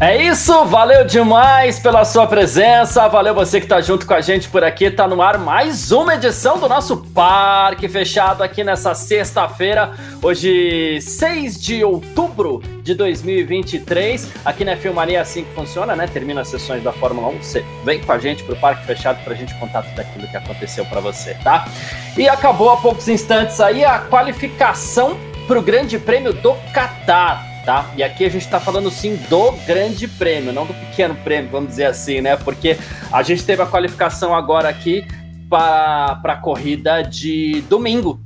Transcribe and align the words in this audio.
É 0.00 0.20
isso, 0.20 0.64
valeu 0.64 1.04
demais 1.04 1.78
pela 1.78 2.04
sua 2.04 2.26
presença, 2.26 3.06
valeu 3.08 3.32
você 3.32 3.60
que 3.60 3.66
tá 3.66 3.80
junto 3.80 4.04
com 4.04 4.12
a 4.12 4.20
gente 4.20 4.48
por 4.48 4.64
aqui, 4.64 4.90
tá 4.90 5.06
no 5.06 5.22
ar 5.22 5.38
mais 5.38 5.92
uma 5.92 6.16
edição 6.16 6.58
do 6.58 6.68
nosso 6.68 6.96
Parque 6.96 7.86
Fechado 7.86 8.42
aqui 8.42 8.64
nessa 8.64 8.92
sexta-feira, 8.92 9.92
hoje 10.20 11.00
6 11.00 11.62
de 11.62 11.84
outubro 11.84 12.60
de 12.82 12.92
2023, 12.92 14.32
aqui 14.44 14.64
na 14.64 14.76
Filmaria 14.76 15.18
é 15.18 15.20
assim 15.20 15.44
que 15.44 15.54
funciona, 15.54 15.94
né, 15.94 16.08
termina 16.08 16.40
as 16.40 16.48
sessões 16.48 16.82
da 16.82 16.92
Fórmula 16.92 17.28
1, 17.28 17.38
você 17.38 17.64
vem 17.84 18.00
com 18.00 18.10
a 18.10 18.18
gente 18.18 18.42
pro 18.42 18.56
Parque 18.56 18.84
Fechado 18.84 19.22
pra 19.22 19.32
gente 19.34 19.54
contar 19.60 19.82
tudo 19.82 20.00
aquilo 20.00 20.26
que 20.26 20.36
aconteceu 20.36 20.84
para 20.86 21.00
você, 21.00 21.34
tá? 21.44 21.68
E 22.16 22.28
acabou 22.28 22.70
há 22.70 22.76
poucos 22.78 23.06
instantes 23.06 23.60
aí 23.60 23.84
a 23.84 24.00
qualificação 24.00 25.16
pro 25.46 25.62
Grande 25.62 26.00
Prêmio 26.00 26.32
do 26.32 26.52
Catar, 26.72 27.53
tá? 27.64 27.90
E 27.96 28.02
aqui 28.02 28.24
a 28.24 28.28
gente 28.28 28.44
está 28.44 28.60
falando 28.60 28.90
sim 28.90 29.16
do 29.28 29.52
grande 29.66 30.06
prêmio, 30.06 30.52
não 30.52 30.66
do 30.66 30.74
pequeno 30.74 31.14
prêmio, 31.16 31.50
vamos 31.50 31.70
dizer 31.70 31.86
assim, 31.86 32.20
né? 32.20 32.36
Porque 32.36 32.76
a 33.12 33.22
gente 33.22 33.44
teve 33.44 33.62
a 33.62 33.66
qualificação 33.66 34.34
agora 34.34 34.68
aqui 34.68 35.06
para 35.48 36.20
a 36.24 36.36
corrida 36.36 37.02
de 37.02 37.62
domingo. 37.68 38.20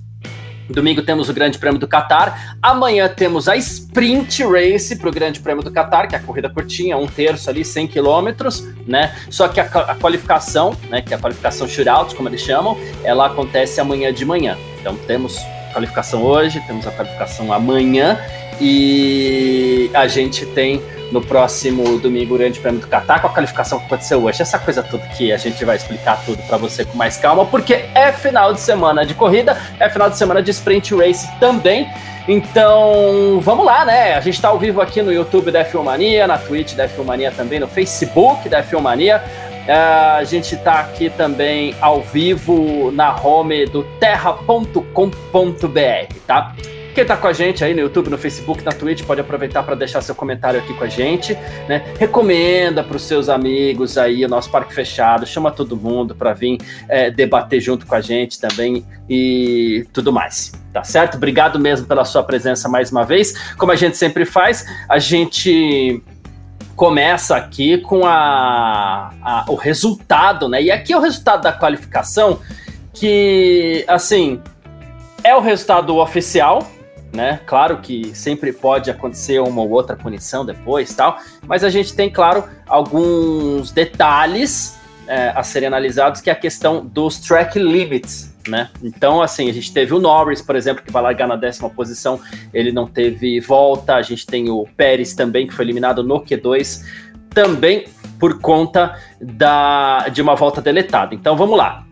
Domingo 0.68 1.00
temos 1.00 1.30
o 1.30 1.32
Grande 1.32 1.58
Prêmio 1.58 1.80
do 1.80 1.88
Qatar. 1.88 2.58
Amanhã 2.62 3.08
temos 3.08 3.48
a 3.48 3.56
Sprint 3.56 4.44
Race 4.44 4.94
para 4.96 5.08
o 5.08 5.12
Grande 5.12 5.40
Prêmio 5.40 5.64
do 5.64 5.70
Qatar, 5.70 6.06
que 6.06 6.14
é 6.14 6.18
a 6.18 6.22
corrida 6.22 6.50
curtinha, 6.50 6.96
um 6.98 7.06
terço 7.06 7.48
ali, 7.48 7.64
100 7.64 7.86
quilômetros, 7.86 8.62
né? 8.86 9.16
Só 9.30 9.48
que 9.48 9.60
a, 9.60 9.64
a, 9.64 9.94
qualificação, 9.94 10.76
né, 10.90 11.00
que 11.00 11.14
é 11.14 11.16
a 11.16 11.20
qualificação 11.20 11.66
shootout, 11.66 12.14
como 12.14 12.28
eles 12.28 12.42
chamam, 12.42 12.76
ela 13.02 13.26
acontece 13.26 13.80
amanhã 13.80 14.12
de 14.12 14.26
manhã. 14.26 14.58
Então 14.78 14.94
temos 14.94 15.38
qualificação 15.72 16.22
hoje, 16.22 16.60
temos 16.66 16.86
a 16.86 16.90
qualificação 16.90 17.50
amanhã 17.50 18.18
e 18.60 19.90
a 19.94 20.06
gente 20.06 20.46
tem 20.46 20.82
no 21.10 21.22
próximo 21.22 21.98
domingo 21.98 22.34
o 22.34 22.38
Grande 22.38 22.60
Prêmio 22.60 22.80
do 22.80 22.86
Qatar 22.86 23.20
com 23.20 23.28
a 23.28 23.30
qualificação 23.30 23.78
que 23.78 23.86
aconteceu 23.86 24.22
hoje. 24.22 24.42
Essa 24.42 24.58
coisa 24.58 24.82
toda 24.82 25.06
que 25.08 25.32
a 25.32 25.36
gente 25.36 25.64
vai 25.64 25.76
explicar 25.76 26.22
tudo 26.24 26.42
para 26.42 26.56
você 26.56 26.84
com 26.84 26.96
mais 26.96 27.16
calma, 27.16 27.46
porque 27.46 27.86
é 27.94 28.12
final 28.12 28.52
de 28.52 28.60
semana 28.60 29.06
de 29.06 29.14
corrida, 29.14 29.56
é 29.80 29.88
final 29.88 30.10
de 30.10 30.18
semana 30.18 30.42
de 30.42 30.50
sprint 30.50 30.94
race 30.94 31.28
também. 31.40 31.88
Então, 32.26 33.40
vamos 33.40 33.64
lá, 33.64 33.86
né? 33.86 34.14
A 34.14 34.20
gente 34.20 34.34
está 34.34 34.48
ao 34.48 34.58
vivo 34.58 34.82
aqui 34.82 35.00
no 35.00 35.10
YouTube 35.10 35.50
da 35.50 35.64
Filmania, 35.64 36.26
na 36.26 36.36
Twitch 36.36 36.74
da 36.74 36.86
Filmania 36.86 37.32
também, 37.32 37.58
no 37.58 37.66
Facebook 37.66 38.48
da 38.50 38.62
Filmania. 38.62 39.22
Uh, 39.66 40.18
a 40.18 40.24
gente 40.24 40.54
está 40.54 40.80
aqui 40.80 41.10
também 41.10 41.74
ao 41.80 42.02
vivo 42.02 42.90
na 42.92 43.14
home 43.18 43.66
do 43.66 43.82
terra.com.br, 43.98 44.82
tá? 46.26 46.54
Quem 46.98 47.06
tá 47.06 47.16
com 47.16 47.28
a 47.28 47.32
gente 47.32 47.62
aí 47.62 47.72
no 47.74 47.80
YouTube, 47.80 48.10
no 48.10 48.18
Facebook, 48.18 48.64
na 48.64 48.72
Twitch, 48.72 49.04
pode 49.04 49.20
aproveitar 49.20 49.62
para 49.62 49.76
deixar 49.76 50.02
seu 50.02 50.16
comentário 50.16 50.58
aqui 50.58 50.74
com 50.74 50.82
a 50.82 50.88
gente, 50.88 51.32
né? 51.68 51.94
Recomenda 51.96 52.82
para 52.82 52.96
os 52.96 53.04
seus 53.04 53.28
amigos 53.28 53.96
aí 53.96 54.24
o 54.24 54.28
nosso 54.28 54.50
Parque 54.50 54.74
Fechado, 54.74 55.24
chama 55.24 55.52
todo 55.52 55.76
mundo 55.76 56.12
para 56.16 56.34
vir 56.34 56.58
é, 56.88 57.08
debater 57.08 57.60
junto 57.60 57.86
com 57.86 57.94
a 57.94 58.00
gente 58.00 58.40
também 58.40 58.84
e 59.08 59.86
tudo 59.92 60.12
mais, 60.12 60.50
tá 60.72 60.82
certo? 60.82 61.14
Obrigado 61.14 61.56
mesmo 61.60 61.86
pela 61.86 62.04
sua 62.04 62.24
presença 62.24 62.68
mais 62.68 62.90
uma 62.90 63.04
vez. 63.04 63.54
Como 63.54 63.70
a 63.70 63.76
gente 63.76 63.96
sempre 63.96 64.24
faz, 64.24 64.66
a 64.88 64.98
gente 64.98 66.02
começa 66.74 67.36
aqui 67.36 67.78
com 67.78 68.04
a, 68.04 69.14
a, 69.22 69.44
o 69.46 69.54
resultado, 69.54 70.48
né? 70.48 70.60
E 70.64 70.68
aqui 70.72 70.92
é 70.92 70.96
o 70.96 71.00
resultado 71.00 71.42
da 71.42 71.52
qualificação 71.52 72.40
que, 72.92 73.84
assim, 73.86 74.42
é 75.22 75.32
o 75.36 75.40
resultado 75.40 75.96
oficial, 75.96 76.66
né? 77.12 77.40
Claro 77.46 77.78
que 77.78 78.14
sempre 78.14 78.52
pode 78.52 78.90
acontecer 78.90 79.40
uma 79.40 79.62
ou 79.62 79.70
outra 79.70 79.96
punição 79.96 80.44
depois, 80.44 80.94
tal, 80.94 81.18
mas 81.46 81.64
a 81.64 81.70
gente 81.70 81.94
tem, 81.94 82.10
claro, 82.10 82.44
alguns 82.66 83.70
detalhes 83.70 84.78
é, 85.06 85.32
a 85.34 85.42
serem 85.42 85.66
analisados, 85.66 86.20
que 86.20 86.28
é 86.28 86.32
a 86.32 86.36
questão 86.36 86.84
dos 86.84 87.18
track 87.18 87.58
limits, 87.58 88.34
né? 88.46 88.70
Então, 88.82 89.22
assim, 89.22 89.48
a 89.48 89.52
gente 89.52 89.72
teve 89.72 89.94
o 89.94 89.98
Norris, 89.98 90.42
por 90.42 90.54
exemplo, 90.54 90.84
que 90.84 90.92
vai 90.92 91.02
largar 91.02 91.26
na 91.26 91.36
décima 91.36 91.70
posição, 91.70 92.20
ele 92.52 92.70
não 92.70 92.86
teve 92.86 93.40
volta, 93.40 93.94
a 93.94 94.02
gente 94.02 94.26
tem 94.26 94.50
o 94.50 94.66
Pérez 94.76 95.14
também, 95.14 95.46
que 95.46 95.54
foi 95.54 95.64
eliminado 95.64 96.02
no 96.02 96.20
Q2, 96.20 96.84
também 97.30 97.88
por 98.18 98.38
conta 98.40 98.98
da, 99.20 100.08
de 100.08 100.20
uma 100.20 100.34
volta 100.34 100.60
deletada. 100.60 101.14
Então, 101.14 101.36
vamos 101.36 101.56
lá. 101.56 101.84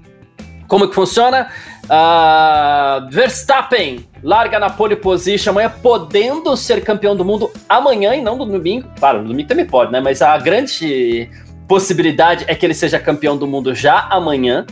Como 0.67 0.89
que 0.89 0.95
funciona? 0.95 1.49
Uh, 1.85 3.09
Verstappen 3.11 4.05
larga 4.27 4.59
na 4.59 4.69
pole 4.69 4.97
position 4.97 5.53
amanhã, 5.53 5.73
podendo 5.81 6.57
ser 6.57 6.83
campeão 6.83 7.15
do 7.15 7.25
mundo 7.25 7.49
amanhã 7.69 8.13
e 8.17 8.21
não 8.21 8.37
no 8.37 8.45
domingo. 8.45 8.89
Claro, 8.99 9.23
no 9.23 9.29
domingo 9.29 9.49
também 9.49 9.65
pode, 9.65 9.93
né? 9.93 10.01
Mas 10.01 10.21
a 10.21 10.37
grande 10.37 11.31
possibilidade 11.69 12.45
é 12.49 12.55
que 12.57 12.67
ele 12.67 12.75
seja 12.75 12.99
campeão 12.99 13.37
do 13.37 13.47
mundo 13.47 13.73
já 13.73 14.01
amanhã, 14.11 14.67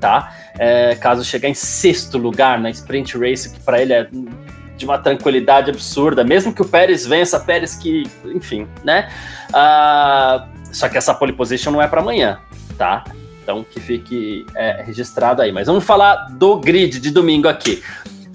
tá? 0.00 0.34
É, 0.58 0.96
caso 0.96 1.24
chegar 1.24 1.48
em 1.48 1.54
sexto 1.54 2.18
lugar 2.18 2.58
na 2.58 2.68
sprint 2.70 3.16
race, 3.16 3.52
que 3.54 3.60
para 3.60 3.80
ele 3.80 3.92
é 3.92 4.08
de 4.76 4.84
uma 4.84 4.98
tranquilidade 4.98 5.70
absurda, 5.70 6.24
mesmo 6.24 6.52
que 6.52 6.60
o 6.60 6.64
Pérez 6.64 7.06
vença, 7.06 7.38
Pérez 7.38 7.76
que, 7.76 8.02
enfim, 8.24 8.66
né? 8.82 9.08
Uh, 9.50 10.74
só 10.74 10.88
que 10.88 10.98
essa 10.98 11.14
pole 11.14 11.32
position 11.32 11.70
não 11.70 11.80
é 11.80 11.86
para 11.86 12.00
amanhã, 12.00 12.40
tá? 12.76 13.04
Então 13.40 13.64
que 13.64 13.78
fique 13.78 14.44
é, 14.56 14.82
registrado 14.82 15.40
aí. 15.40 15.52
Mas 15.52 15.68
vamos 15.68 15.84
falar 15.84 16.26
do 16.32 16.58
grid 16.58 16.98
de 16.98 17.12
domingo 17.12 17.46
aqui. 17.46 17.80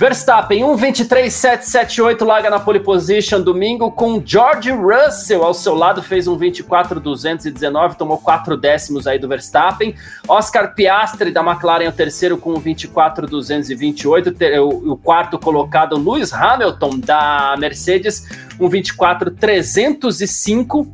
Verstappen, 0.01 0.63
1.23.778, 0.63 2.25
larga 2.25 2.49
na 2.49 2.59
pole 2.59 2.79
position 2.79 3.39
domingo 3.39 3.91
com 3.91 4.19
George 4.25 4.71
Russell 4.71 5.43
ao 5.43 5.53
seu 5.53 5.75
lado, 5.75 6.01
fez 6.01 6.27
um 6.27 6.35
24.219, 6.39 7.93
tomou 7.93 8.17
4 8.17 8.57
décimos 8.57 9.05
aí 9.05 9.19
do 9.19 9.27
Verstappen. 9.27 9.93
Oscar 10.27 10.73
Piastri 10.73 11.29
da 11.29 11.41
McLaren, 11.41 11.87
o 11.87 11.91
terceiro 11.91 12.35
com 12.35 12.55
24.228, 12.55 14.59
o, 14.59 14.93
o 14.93 14.97
quarto 14.97 15.37
colocado 15.37 15.99
Lewis 15.99 16.33
Hamilton 16.33 16.97
da 16.97 17.55
Mercedes, 17.59 18.27
um 18.59 18.67
24.305. 18.67 20.87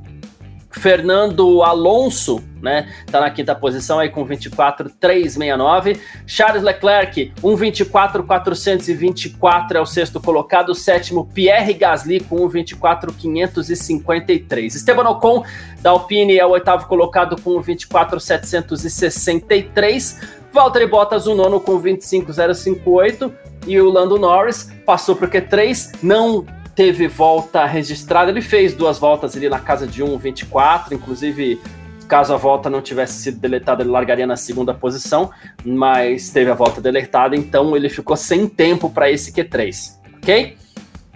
Fernando 0.78 1.64
Alonso, 1.64 2.42
né? 2.62 2.88
Tá 3.12 3.20
na 3.20 3.30
quinta 3.30 3.54
posição 3.56 4.00
aí 4.00 4.08
com 4.10 4.24
24,369. 4.24 6.00
Charles 6.26 6.64
Leclerc, 6.64 7.34
1,24,424 7.42 9.76
é 9.76 9.82
o 9.82 9.86
sexto 9.86 10.22
colocado. 10.22 10.70
O 10.70 10.76
sétimo, 10.76 11.26
Pierre 11.34 11.74
Gasly 11.74 12.22
com 12.22 12.38
1,24,553. 12.48 14.76
Esteban 14.76 15.10
Ocon, 15.10 15.44
da 15.82 15.90
Alpine, 15.92 16.38
é 16.38 16.46
o 16.46 16.52
oitavo 16.52 16.88
colocado 16.88 17.36
com 17.42 17.60
24,763. 17.60 20.38
Valtteri 20.52 20.88
Bottas, 20.88 21.28
o 21.28 21.36
nono 21.36 21.60
com 21.60 21.78
25,058. 21.78 23.34
E 23.66 23.82
o 23.82 23.90
Lando 23.90 24.18
Norris 24.18 24.72
passou 24.86 25.14
para 25.16 25.28
o 25.28 25.30
Q3, 25.30 25.98
não 26.02 26.46
teve 26.78 27.08
volta 27.08 27.66
registrada. 27.66 28.30
Ele 28.30 28.40
fez 28.40 28.74
duas 28.76 29.00
voltas 29.00 29.36
ali 29.36 29.50
na 29.50 29.60
casa 29.60 29.88
de 29.88 30.04
1,24, 30.04 30.92
inclusive 30.92 31.60
caso 32.08 32.34
a 32.34 32.38
volta 32.38 32.70
não 32.70 32.82
tivesse 32.82 33.22
sido 33.22 33.40
deletada, 33.40 33.82
ele 33.82 33.90
largaria 33.90 34.26
na 34.26 34.38
segunda 34.38 34.74
posição, 34.74 35.30
mas 35.66 36.30
teve 36.30 36.50
a 36.50 36.54
volta 36.54 36.80
deletada, 36.80 37.36
então 37.36 37.76
ele 37.76 37.90
ficou 37.90 38.16
sem 38.16 38.48
tempo 38.48 38.90
para 38.90 39.12
esse 39.12 39.34
Q3, 39.34 39.98
ok? 40.18 40.56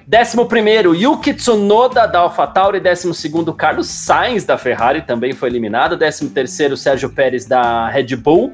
Décimo 0.06 0.48
primeiro, 0.48 0.94
Yuki 0.94 1.34
Tsunoda 1.34 2.06
da 2.06 2.20
AlphaTauri, 2.20 2.82
décimo 2.82 3.14
segundo, 3.14 3.54
Carlos 3.54 3.88
Sainz 3.88 4.44
da 4.44 4.58
Ferrari, 4.58 5.04
também 5.04 5.32
foi 5.32 5.48
eliminado, 5.48 5.96
décimo 5.96 6.30
terceiro, 6.30 6.76
Sérgio 6.76 7.10
Pérez 7.10 7.46
da 7.46 7.88
Red 7.88 8.18
Bull, 8.18 8.52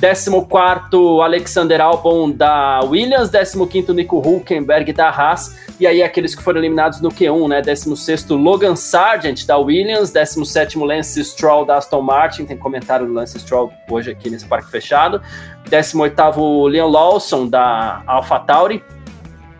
14 0.00 1.20
Alexander 1.22 1.78
Albon 1.78 2.30
da 2.30 2.80
Williams, 2.84 3.30
15 3.30 3.92
Nico 3.92 4.18
Hulkenberg 4.18 4.94
da 4.94 5.10
Haas, 5.10 5.58
e 5.78 5.86
aí 5.86 6.02
aqueles 6.02 6.34
que 6.34 6.42
foram 6.42 6.58
eliminados 6.58 7.02
no 7.02 7.10
Q1, 7.10 7.48
né? 7.48 7.60
16 7.60 8.30
Logan 8.30 8.74
Sargent 8.76 9.44
da 9.44 9.58
Williams, 9.58 10.10
17 10.10 10.78
Lance 10.78 11.22
Stroll 11.22 11.66
da 11.66 11.76
Aston 11.76 12.00
Martin, 12.00 12.46
tem 12.46 12.56
comentário 12.56 13.06
do 13.06 13.12
Lance 13.12 13.38
Stroll 13.38 13.70
hoje 13.90 14.10
aqui 14.10 14.30
nesse 14.30 14.46
parque 14.46 14.70
fechado, 14.70 15.20
18 15.68 16.66
Leon 16.68 16.88
Lawson 16.88 17.46
da 17.46 18.02
AlphaTauri, 18.06 18.82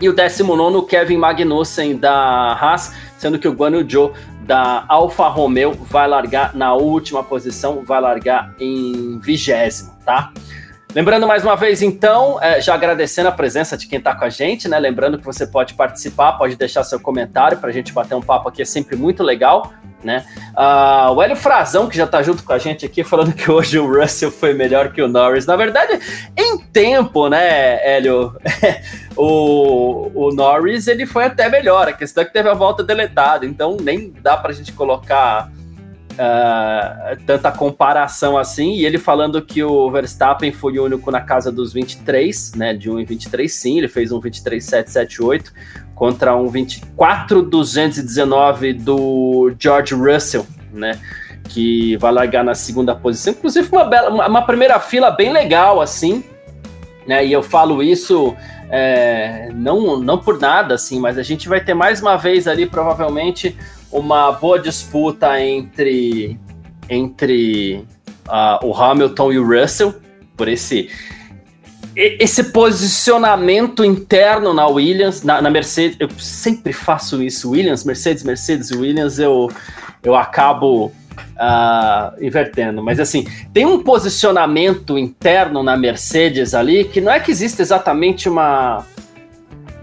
e 0.01 0.09
o 0.09 0.15
19 0.15 0.87
Kevin 0.87 1.19
Magnussen 1.19 1.99
da 1.99 2.55
Haas, 2.55 2.95
sendo 3.19 3.39
que 3.39 3.47
o 3.47 3.53
Guan 3.53 3.73
Yu 3.73 3.87
Zhou 3.87 4.13
da 4.51 4.85
Alfa 4.89 5.29
Romeo 5.29 5.75
vai 5.75 6.09
largar 6.09 6.57
na 6.57 6.75
última 6.75 7.23
posição, 7.23 7.85
vai 7.85 8.01
largar 8.01 8.53
em 8.59 9.17
vigésimo, 9.21 9.93
tá? 10.05 10.33
Lembrando 10.93 11.25
mais 11.25 11.45
uma 11.45 11.55
vez, 11.55 11.83
então, 11.83 12.37
é, 12.43 12.61
já 12.61 12.75
agradecendo 12.75 13.29
a 13.29 13.33
presença 13.33 13.77
de 13.77 13.87
quem 13.87 14.01
está 14.01 14.13
com 14.13 14.25
a 14.25 14.29
gente, 14.29 14.69
né? 14.69 14.77
Lembrando 14.81 15.19
que 15.19 15.25
você 15.25 15.47
pode 15.47 15.75
participar, 15.75 16.33
pode 16.33 16.57
deixar 16.57 16.83
seu 16.83 16.99
comentário 16.99 17.59
para 17.59 17.71
a 17.71 17.73
gente 17.73 17.93
bater 17.93 18.17
um 18.17 18.21
papo 18.21 18.49
aqui, 18.49 18.61
é 18.61 18.65
sempre 18.65 18.97
muito 18.97 19.23
legal, 19.23 19.73
né? 20.03 20.25
Uh, 20.51 21.13
o 21.13 21.23
Hélio 21.23 21.37
Frazão, 21.37 21.89
que 21.89 21.97
já 21.97 22.05
está 22.05 22.23
junto 22.23 22.43
com 22.43 22.53
a 22.53 22.59
gente 22.59 22.85
aqui, 22.87 23.05
falando 23.05 23.33
que 23.33 23.51
hoje 23.51 23.79
o 23.79 23.87
Russell 23.87 24.31
foi 24.31 24.55
melhor 24.55 24.93
que 24.93 25.03
o 25.03 25.09
Norris. 25.09 25.47
Na 25.47 25.57
verdade, 25.57 26.01
em 26.37 26.59
tempo, 26.59 27.29
né, 27.29 27.79
Hélio? 27.87 28.35
o, 29.17 30.11
o 30.15 30.35
Norris 30.35 30.87
ele 30.87 31.07
foi 31.07 31.25
até 31.25 31.49
melhor. 31.49 31.89
A 31.89 31.93
questão 31.93 32.23
é 32.23 32.27
que 32.27 32.33
teve 32.33 32.49
a 32.49 32.55
volta 32.55 32.83
deletada, 32.83 33.47
então 33.47 33.77
nem 33.81 34.13
dá 34.23 34.37
para 34.37 34.51
a 34.51 34.55
gente 34.55 34.73
colocar 34.73 35.51
uh, 36.13 37.25
tanta 37.27 37.51
comparação 37.51 38.37
assim, 38.37 38.75
e 38.75 38.85
ele 38.85 38.99
falando 38.99 39.41
que 39.43 39.63
o 39.63 39.91
Verstappen 39.91 40.53
foi 40.53 40.79
o 40.79 40.85
único 40.85 41.11
na 41.11 41.21
casa 41.21 41.51
dos 41.51 41.73
23, 41.73 42.55
né, 42.55 42.75
de 42.75 42.91
1 42.91 43.01
em 43.01 43.05
23 43.05 43.53
sim, 43.53 43.79
ele 43.79 43.89
fez 43.89 44.13
um 44.13 44.21
23.778 44.21 45.53
contra 46.01 46.35
um 46.35 46.51
24.219 46.51 48.73
do 48.73 49.55
George 49.59 49.95
Russell, 49.95 50.47
né, 50.73 50.99
que 51.45 51.99
vai 51.99 52.11
largar 52.11 52.43
na 52.43 52.55
segunda 52.55 52.95
posição, 52.95 53.35
inclusive 53.35 53.69
uma, 53.71 53.85
bela, 53.85 54.27
uma, 54.27 54.41
primeira 54.41 54.81
fila 54.81 55.11
bem 55.11 55.31
legal 55.31 55.79
assim, 55.79 56.25
né, 57.07 57.27
e 57.27 57.31
eu 57.31 57.43
falo 57.43 57.83
isso 57.83 58.35
é, 58.71 59.51
não, 59.53 60.01
não 60.01 60.17
por 60.17 60.41
nada, 60.41 60.75
assim, 60.75 60.99
mas 60.99 61.19
a 61.19 61.23
gente 61.23 61.51
vai 61.51 61.63
ter 61.63 61.75
mais 61.75 62.01
uma 62.01 62.17
vez 62.17 62.49
ali, 62.49 62.65
provavelmente, 62.65 63.55
uma 63.93 64.33
boa 64.33 64.59
disputa 64.59 65.39
entre, 65.39 66.41
entre 66.89 67.85
uh, 68.27 68.67
o 68.67 68.75
Hamilton 68.75 69.33
e 69.33 69.39
o 69.39 69.47
Russell, 69.47 69.97
por 70.35 70.49
esse, 70.49 70.89
esse 72.01 72.45
posicionamento 72.45 73.85
interno 73.85 74.55
na 74.55 74.67
Williams, 74.67 75.23
na, 75.23 75.43
na, 75.43 75.51
Mercedes. 75.51 75.97
Eu 76.01 76.09
sempre 76.19 76.73
faço 76.73 77.23
isso, 77.23 77.51
Williams, 77.51 77.85
Mercedes, 77.85 78.25
Mercedes, 78.25 78.71
Williams, 78.71 79.19
eu, 79.19 79.51
eu 80.03 80.17
acabo 80.17 80.87
uh, 80.87 82.25
invertendo. 82.25 82.83
Mas 82.83 82.99
assim, 82.99 83.27
tem 83.53 83.67
um 83.67 83.83
posicionamento 83.83 84.97
interno 84.97 85.63
na 85.63 85.77
Mercedes 85.77 86.55
ali 86.55 86.85
que 86.85 87.03
não 87.03 87.13
é 87.13 87.21
que 87.21 87.31
existe 87.31 87.61
exatamente 87.61 88.31
uma 88.31 88.83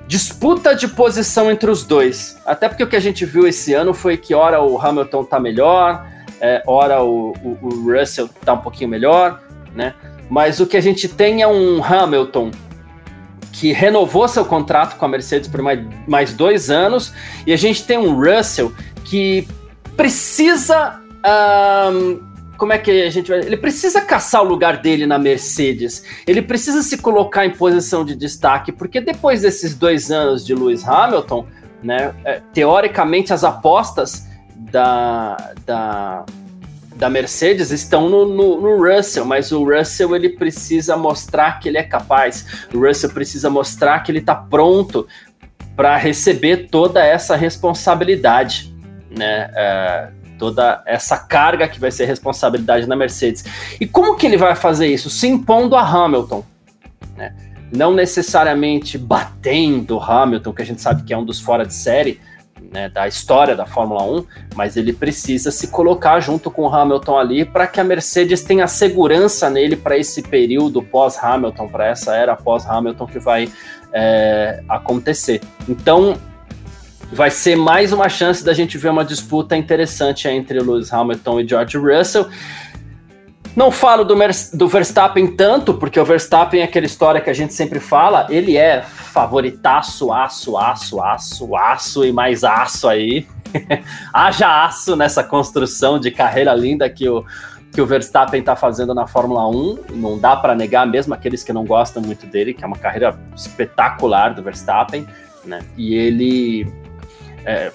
disputa 0.07 0.73
de 0.73 0.87
posição 0.87 1.51
entre 1.51 1.69
os 1.69 1.83
dois. 1.83 2.35
Até 2.45 2.67
porque 2.67 2.83
o 2.83 2.87
que 2.87 2.95
a 2.95 3.01
gente 3.01 3.25
viu 3.25 3.45
esse 3.45 3.75
ano 3.75 3.93
foi 3.93 4.17
que 4.17 4.33
ora 4.33 4.59
o 4.59 4.81
Hamilton 4.81 5.23
tá 5.23 5.39
melhor, 5.39 6.03
é, 6.41 6.63
ora 6.65 7.03
o, 7.03 7.33
o, 7.43 7.57
o 7.61 7.93
Russell 7.93 8.27
tá 8.43 8.53
um 8.53 8.59
pouquinho 8.59 8.89
melhor, 8.89 9.39
né? 9.75 9.93
Mas 10.29 10.59
o 10.59 10.67
que 10.67 10.77
a 10.77 10.81
gente 10.81 11.07
tem 11.07 11.41
é 11.41 11.47
um 11.47 11.83
Hamilton 11.83 12.51
que 13.51 13.71
renovou 13.71 14.27
seu 14.27 14.45
contrato 14.45 14.97
com 14.97 15.05
a 15.05 15.07
Mercedes 15.07 15.47
por 15.47 15.61
mais, 15.61 15.79
mais 16.07 16.33
dois 16.33 16.69
anos, 16.69 17.11
e 17.45 17.51
a 17.51 17.57
gente 17.57 17.83
tem 17.85 17.97
um 17.97 18.13
Russell 18.13 18.71
que 19.03 19.47
precisa 19.95 21.01
um, 21.91 22.19
como 22.57 22.73
é 22.73 22.77
que 22.77 23.03
a 23.03 23.09
gente 23.09 23.29
vai. 23.29 23.39
Ele 23.39 23.57
precisa 23.57 24.01
caçar 24.01 24.41
o 24.41 24.45
lugar 24.45 24.77
dele 24.77 25.05
na 25.05 25.17
Mercedes. 25.17 26.03
Ele 26.25 26.41
precisa 26.41 26.81
se 26.81 26.97
colocar 26.97 27.45
em 27.45 27.51
posição 27.51 28.03
de 28.03 28.15
destaque, 28.15 28.71
porque 28.71 28.99
depois 28.99 29.41
desses 29.41 29.75
dois 29.75 30.11
anos 30.11 30.45
de 30.45 30.53
Lewis 30.53 30.87
Hamilton, 30.87 31.45
né, 31.83 32.13
é, 32.25 32.41
teoricamente 32.53 33.31
as 33.31 33.43
apostas 33.43 34.27
da, 34.55 35.53
da, 35.65 36.25
da 36.97 37.09
Mercedes 37.09 37.69
estão 37.69 38.09
no, 38.09 38.25
no, 38.25 38.59
no, 38.59 38.83
Russell, 38.83 39.23
mas 39.23 39.51
o 39.51 39.63
Russell 39.63 40.15
ele 40.15 40.29
precisa 40.29 40.97
mostrar 40.97 41.59
que 41.59 41.69
ele 41.69 41.77
é 41.77 41.83
capaz. 41.83 42.67
O 42.73 42.79
Russell 42.79 43.11
precisa 43.11 43.49
mostrar 43.49 43.99
que 44.01 44.11
ele 44.11 44.19
está 44.19 44.33
pronto 44.33 45.07
para 45.75 45.95
receber 45.95 46.69
toda 46.69 47.05
essa 47.05 47.35
responsabilidade, 47.35 48.75
né? 49.11 49.51
É, 49.55 50.09
toda 50.39 50.83
essa 50.85 51.17
carga 51.17 51.67
que 51.67 51.79
vai 51.79 51.91
ser 51.91 52.05
responsabilidade 52.05 52.87
na 52.87 52.95
Mercedes. 52.95 53.45
E 53.79 53.85
como 53.85 54.15
que 54.15 54.25
ele 54.25 54.37
vai 54.37 54.55
fazer 54.55 54.87
isso? 54.87 55.09
Se 55.09 55.27
impondo 55.27 55.75
a 55.75 55.81
Hamilton, 55.81 56.43
né? 57.15 57.33
Não 57.71 57.93
necessariamente 57.93 58.97
batendo 58.97 59.99
Hamilton, 59.99 60.53
que 60.53 60.61
a 60.61 60.65
gente 60.65 60.81
sabe 60.81 61.03
que 61.03 61.13
é 61.13 61.17
um 61.17 61.25
dos 61.25 61.39
fora 61.39 61.65
de 61.65 61.73
série 61.73 62.19
né, 62.71 62.89
da 62.89 63.07
história 63.07 63.55
da 63.55 63.65
Fórmula 63.65 64.03
1, 64.03 64.25
mas 64.55 64.77
ele 64.77 64.93
precisa 64.93 65.51
se 65.51 65.67
colocar 65.67 66.19
junto 66.19 66.49
com 66.49 66.63
o 66.63 66.73
Hamilton 66.73 67.17
ali 67.17 67.45
para 67.45 67.67
que 67.67 67.79
a 67.79 67.83
Mercedes 67.83 68.41
tenha 68.41 68.67
segurança 68.67 69.49
nele 69.49 69.75
para 69.75 69.97
esse 69.97 70.21
período 70.21 70.81
pós-Hamilton, 70.81 71.67
para 71.67 71.87
essa 71.87 72.15
era 72.15 72.35
pós-Hamilton 72.35 73.07
que 73.07 73.19
vai 73.19 73.49
é, 73.93 74.61
acontecer. 74.67 75.41
Então, 75.67 76.17
vai 77.11 77.31
ser 77.31 77.55
mais 77.55 77.93
uma 77.93 78.09
chance 78.09 78.43
da 78.43 78.53
gente 78.53 78.77
ver 78.77 78.89
uma 78.89 79.05
disputa 79.05 79.55
interessante 79.55 80.27
entre 80.27 80.59
Lewis 80.59 80.91
Hamilton 80.91 81.39
e 81.41 81.47
George 81.47 81.77
Russell. 81.77 82.27
Não 83.57 83.71
falo 83.71 84.05
do, 84.05 84.15
do, 84.53 84.67
Verstappen 84.67 85.35
tanto, 85.35 85.73
porque 85.73 85.99
o 85.99 86.05
Verstappen 86.05 86.61
é 86.61 86.63
aquela 86.65 86.85
história 86.85 87.19
que 87.19 87.27
a 87.27 87.33
gente 87.33 87.55
sempre 87.55 87.79
fala, 87.79 88.27
ele 88.29 88.55
é 88.55 88.83
favoritaço, 88.83 90.13
aço, 90.13 90.55
aço, 90.55 91.01
aço, 91.01 91.55
aço 91.55 92.05
e 92.05 92.11
mais 92.11 92.43
aço 92.43 92.87
aí. 92.87 93.25
Haja 94.13 94.63
aço 94.63 94.95
nessa 94.95 95.23
construção 95.23 95.99
de 95.99 96.11
carreira 96.11 96.53
linda 96.53 96.87
que 96.87 97.09
o, 97.09 97.25
que 97.73 97.81
o 97.81 97.85
Verstappen 97.87 98.41
está 98.41 98.55
fazendo 98.55 98.93
na 98.93 99.07
Fórmula 99.07 99.49
1. 99.49 99.85
Não 99.93 100.19
dá 100.19 100.35
para 100.35 100.53
negar, 100.53 100.85
mesmo 100.85 101.15
aqueles 101.15 101.43
que 101.43 101.51
não 101.51 101.65
gostam 101.65 101.99
muito 102.03 102.27
dele, 102.27 102.53
que 102.53 102.63
é 102.63 102.67
uma 102.67 102.77
carreira 102.77 103.19
espetacular 103.35 104.35
do 104.35 104.43
Verstappen. 104.43 105.07
Né? 105.43 105.61
E 105.75 105.95
ele 105.95 106.71
é, 107.43 107.71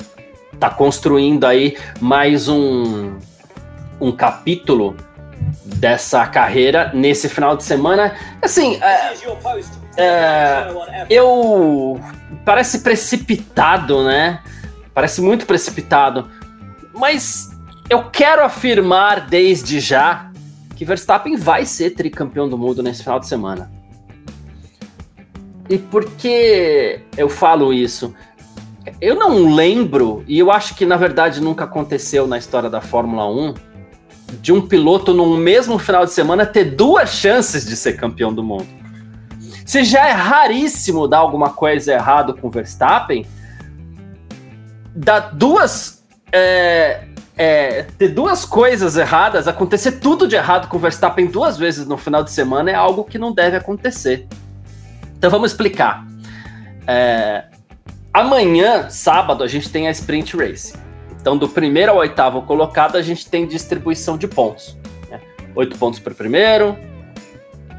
tá 0.60 0.70
construindo 0.70 1.44
aí 1.44 1.76
mais 2.00 2.46
um, 2.46 3.18
um 4.00 4.12
capítulo 4.12 4.94
dessa 5.64 6.26
carreira 6.26 6.90
nesse 6.94 7.28
final 7.28 7.56
de 7.56 7.64
semana. 7.64 8.14
Assim, 8.40 8.78
é, 8.82 9.14
é, 9.96 11.06
eu 11.10 12.00
parece 12.44 12.80
precipitado, 12.80 14.04
né? 14.04 14.40
Parece 14.94 15.20
muito 15.20 15.46
precipitado, 15.46 16.30
mas 16.94 17.50
eu 17.88 18.10
quero 18.10 18.44
afirmar 18.44 19.26
desde 19.26 19.80
já 19.80 20.30
que 20.76 20.84
Verstappen 20.84 21.36
vai 21.36 21.64
ser 21.64 21.90
tricampeão 21.90 22.48
do 22.48 22.58
mundo 22.58 22.82
nesse 22.82 23.02
final 23.02 23.20
de 23.20 23.26
semana. 23.26 23.70
E 25.68 25.78
por 25.78 26.04
que 26.16 27.00
eu 27.16 27.28
falo 27.28 27.72
isso? 27.72 28.14
Eu 29.00 29.14
não 29.14 29.54
lembro, 29.54 30.24
e 30.26 30.38
eu 30.38 30.50
acho 30.50 30.74
que 30.74 30.84
na 30.84 30.96
verdade 30.96 31.40
nunca 31.40 31.64
aconteceu 31.64 32.26
na 32.26 32.36
história 32.36 32.68
da 32.68 32.80
Fórmula 32.80 33.30
1, 33.30 33.54
de 34.40 34.52
um 34.52 34.60
piloto 34.66 35.12
num 35.12 35.36
mesmo 35.36 35.78
final 35.78 36.04
de 36.04 36.12
semana 36.12 36.46
ter 36.46 36.64
duas 36.64 37.10
chances 37.10 37.66
de 37.66 37.76
ser 37.76 37.94
campeão 37.94 38.32
do 38.32 38.42
mundo. 38.42 38.66
Se 39.64 39.84
já 39.84 40.08
é 40.08 40.12
raríssimo 40.12 41.06
dar 41.06 41.18
alguma 41.18 41.50
coisa 41.50 41.92
errado 41.92 42.34
com 42.34 42.48
o 42.48 42.50
Verstappen, 42.50 43.26
dar 44.94 45.34
duas. 45.34 46.02
É, 46.32 47.04
é, 47.36 47.82
ter 47.98 48.08
duas 48.08 48.44
coisas 48.44 48.96
erradas, 48.96 49.48
acontecer 49.48 49.92
tudo 49.92 50.28
de 50.28 50.36
errado 50.36 50.68
com 50.68 50.76
o 50.76 50.80
Verstappen 50.80 51.26
duas 51.26 51.56
vezes 51.56 51.86
no 51.86 51.96
final 51.96 52.22
de 52.22 52.30
semana 52.30 52.70
é 52.70 52.74
algo 52.74 53.04
que 53.04 53.18
não 53.18 53.32
deve 53.32 53.56
acontecer. 53.56 54.26
Então 55.16 55.30
vamos 55.30 55.52
explicar. 55.52 56.06
É, 56.86 57.44
Amanhã, 58.12 58.90
sábado, 58.90 59.42
a 59.42 59.48
gente 59.48 59.70
tem 59.70 59.88
a 59.88 59.90
Sprint 59.90 60.36
Race. 60.36 60.74
Então, 61.22 61.38
do 61.38 61.48
primeiro 61.48 61.92
ao 61.92 61.98
oitavo 61.98 62.42
colocado, 62.42 62.96
a 62.96 63.02
gente 63.02 63.30
tem 63.30 63.46
distribuição 63.46 64.18
de 64.18 64.26
pontos. 64.26 64.76
Né? 65.08 65.20
Oito 65.54 65.78
pontos 65.78 66.00
para 66.00 66.12
o 66.12 66.16
primeiro, 66.16 66.76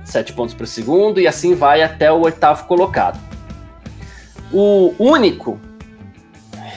sete 0.06 0.32
pontos 0.32 0.56
para 0.56 0.64
o 0.64 0.68
segundo, 0.68 1.20
e 1.20 1.28
assim 1.28 1.54
vai 1.54 1.84
até 1.84 2.10
o 2.10 2.22
oitavo 2.22 2.66
colocado. 2.66 3.20
O 4.50 4.96
único 4.98 5.60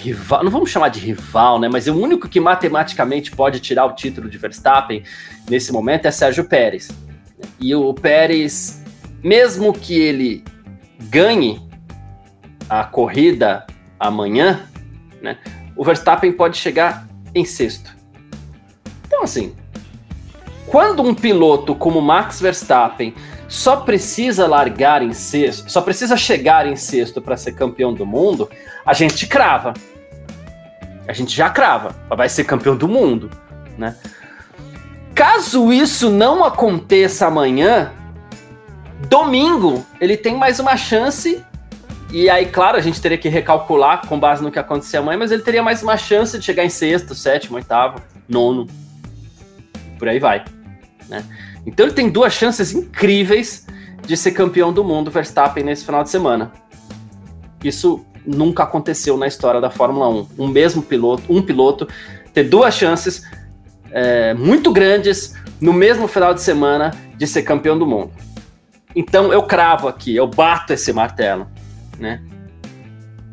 rival, 0.01 0.43
não 0.43 0.51
vamos 0.51 0.69
chamar 0.69 0.89
de 0.89 0.99
rival, 0.99 1.61
né? 1.61 1.69
Mas 1.69 1.87
o 1.87 1.95
único 1.95 2.29
que 2.29 2.41
matematicamente 2.41 3.31
pode 3.31 3.61
tirar 3.61 3.87
o 3.87 3.93
título 3.93 4.29
de 4.29 4.37
Verstappen 4.37 5.05
nesse 5.49 5.73
momento 5.73 6.07
é 6.07 6.11
Sérgio 6.11 6.47
Pérez. 6.47 6.91
E 7.61 7.75
o 7.77 7.95
Pérez, 7.95 8.83
mesmo 9.23 9.73
que 9.73 9.97
ele 9.97 10.43
ganhe 10.99 11.65
a 12.69 12.83
corrida 12.83 13.65
amanhã, 14.01 14.67
né, 15.23 15.39
o 15.77 15.85
Verstappen 15.85 16.33
pode 16.33 16.57
chegar 16.57 17.07
em 17.35 17.45
sexto. 17.45 17.95
Então, 19.07 19.23
assim, 19.23 19.55
quando 20.67 21.03
um 21.03 21.15
piloto 21.15 21.75
como 21.75 22.01
Max 22.01 22.41
Verstappen 22.41 23.15
só 23.49 23.77
precisa 23.77 24.47
largar 24.47 25.03
em 25.03 25.13
sexto, 25.13 25.71
só 25.71 25.81
precisa 25.81 26.17
chegar 26.17 26.67
em 26.67 26.75
sexto 26.75 27.21
para 27.21 27.37
ser 27.37 27.53
campeão 27.53 27.95
do 27.95 28.05
mundo, 28.05 28.51
a 28.85 28.93
gente 28.93 29.27
crava. 29.27 29.75
A 31.07 31.13
gente 31.13 31.35
já 31.37 31.49
crava, 31.49 31.95
vai 32.09 32.29
ser 32.29 32.45
campeão 32.45 32.77
do 32.77 32.89
mundo, 32.89 33.31
né? 33.79 33.95
Caso 35.15 35.73
isso 35.73 36.11
não 36.11 36.45
aconteça 36.45 37.27
amanhã, 37.27 37.93
Domingo, 39.09 39.87
ele 40.01 40.17
tem 40.17 40.37
mais 40.37 40.59
uma 40.59 40.77
chance. 40.77 41.45
E 42.17 42.31
aí, 42.31 42.47
claro, 42.47 42.79
a 42.79 42.81
gente 42.81 42.99
teria 42.99 43.19
que 43.19 43.29
recalcular 43.29 44.09
com 44.09 44.19
base 44.19 44.43
no 44.43 44.51
que 44.51 44.59
aconteceu 44.59 45.03
amanhã, 45.03 45.19
mas 45.19 45.31
ele 45.31 45.43
teria 45.43 45.63
mais 45.63 45.83
uma 45.83 45.99
chance 45.99 46.39
de 46.39 46.43
chegar 46.43 46.65
em 46.65 46.71
sexto, 46.71 47.15
sétimo, 47.15 47.57
oitavo, 47.57 48.01
nono. 48.27 48.67
Por 49.99 50.09
aí 50.09 50.19
vai. 50.19 50.43
Né? 51.11 51.23
Então 51.67 51.85
ele 51.85 51.95
tem 51.95 52.09
duas 52.09 52.33
chances 52.33 52.73
incríveis 52.73 53.67
de 54.01 54.17
ser 54.17 54.31
campeão 54.31 54.73
do 54.73 54.83
mundo, 54.83 55.11
Verstappen, 55.11 55.63
nesse 55.63 55.85
final 55.85 56.03
de 56.03 56.09
semana. 56.09 56.53
Isso 57.63 58.03
nunca 58.25 58.63
aconteceu 58.63 59.19
na 59.19 59.27
história 59.27 59.61
da 59.61 59.69
Fórmula 59.69 60.09
1. 60.09 60.29
Um 60.39 60.49
mesmo 60.49 60.81
piloto, 60.81 61.23
um 61.29 61.43
piloto, 61.43 61.87
ter 62.33 62.45
duas 62.45 62.75
chances 62.75 63.25
é, 63.91 64.33
muito 64.33 64.73
grandes 64.73 65.35
no 65.61 65.75
mesmo 65.75 66.09
final 66.09 66.33
de 66.33 66.41
semana 66.41 66.95
de 67.19 67.27
ser 67.27 67.43
campeão 67.43 67.79
do 67.79 67.87
mundo. 67.87 68.11
Então 68.95 69.31
eu 69.35 69.43
cravo 69.43 69.87
aqui, 69.87 70.17
eu 70.17 70.27
bato 70.27 70.73
esse 70.73 70.91
martelo, 70.95 71.47
né? 71.99 72.23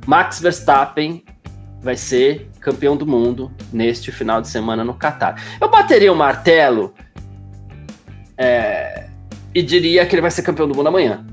Max 0.05 0.39
Verstappen 0.39 1.23
vai 1.81 1.97
ser 1.97 2.49
campeão 2.59 2.95
do 2.95 3.05
mundo 3.05 3.51
neste 3.71 4.11
final 4.11 4.41
de 4.41 4.47
semana 4.47 4.83
no 4.83 4.93
Qatar. 4.93 5.35
Eu 5.59 5.69
bateria 5.69 6.11
o 6.11 6.15
martelo 6.15 6.93
é, 8.37 9.07
e 9.53 9.61
diria 9.61 10.05
que 10.05 10.15
ele 10.15 10.21
vai 10.21 10.31
ser 10.31 10.41
campeão 10.41 10.67
do 10.67 10.75
mundo 10.75 10.87
amanhã, 10.87 11.25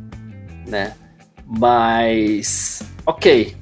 né? 0.67 0.95
Mas, 1.47 2.83
ok, 3.07 3.57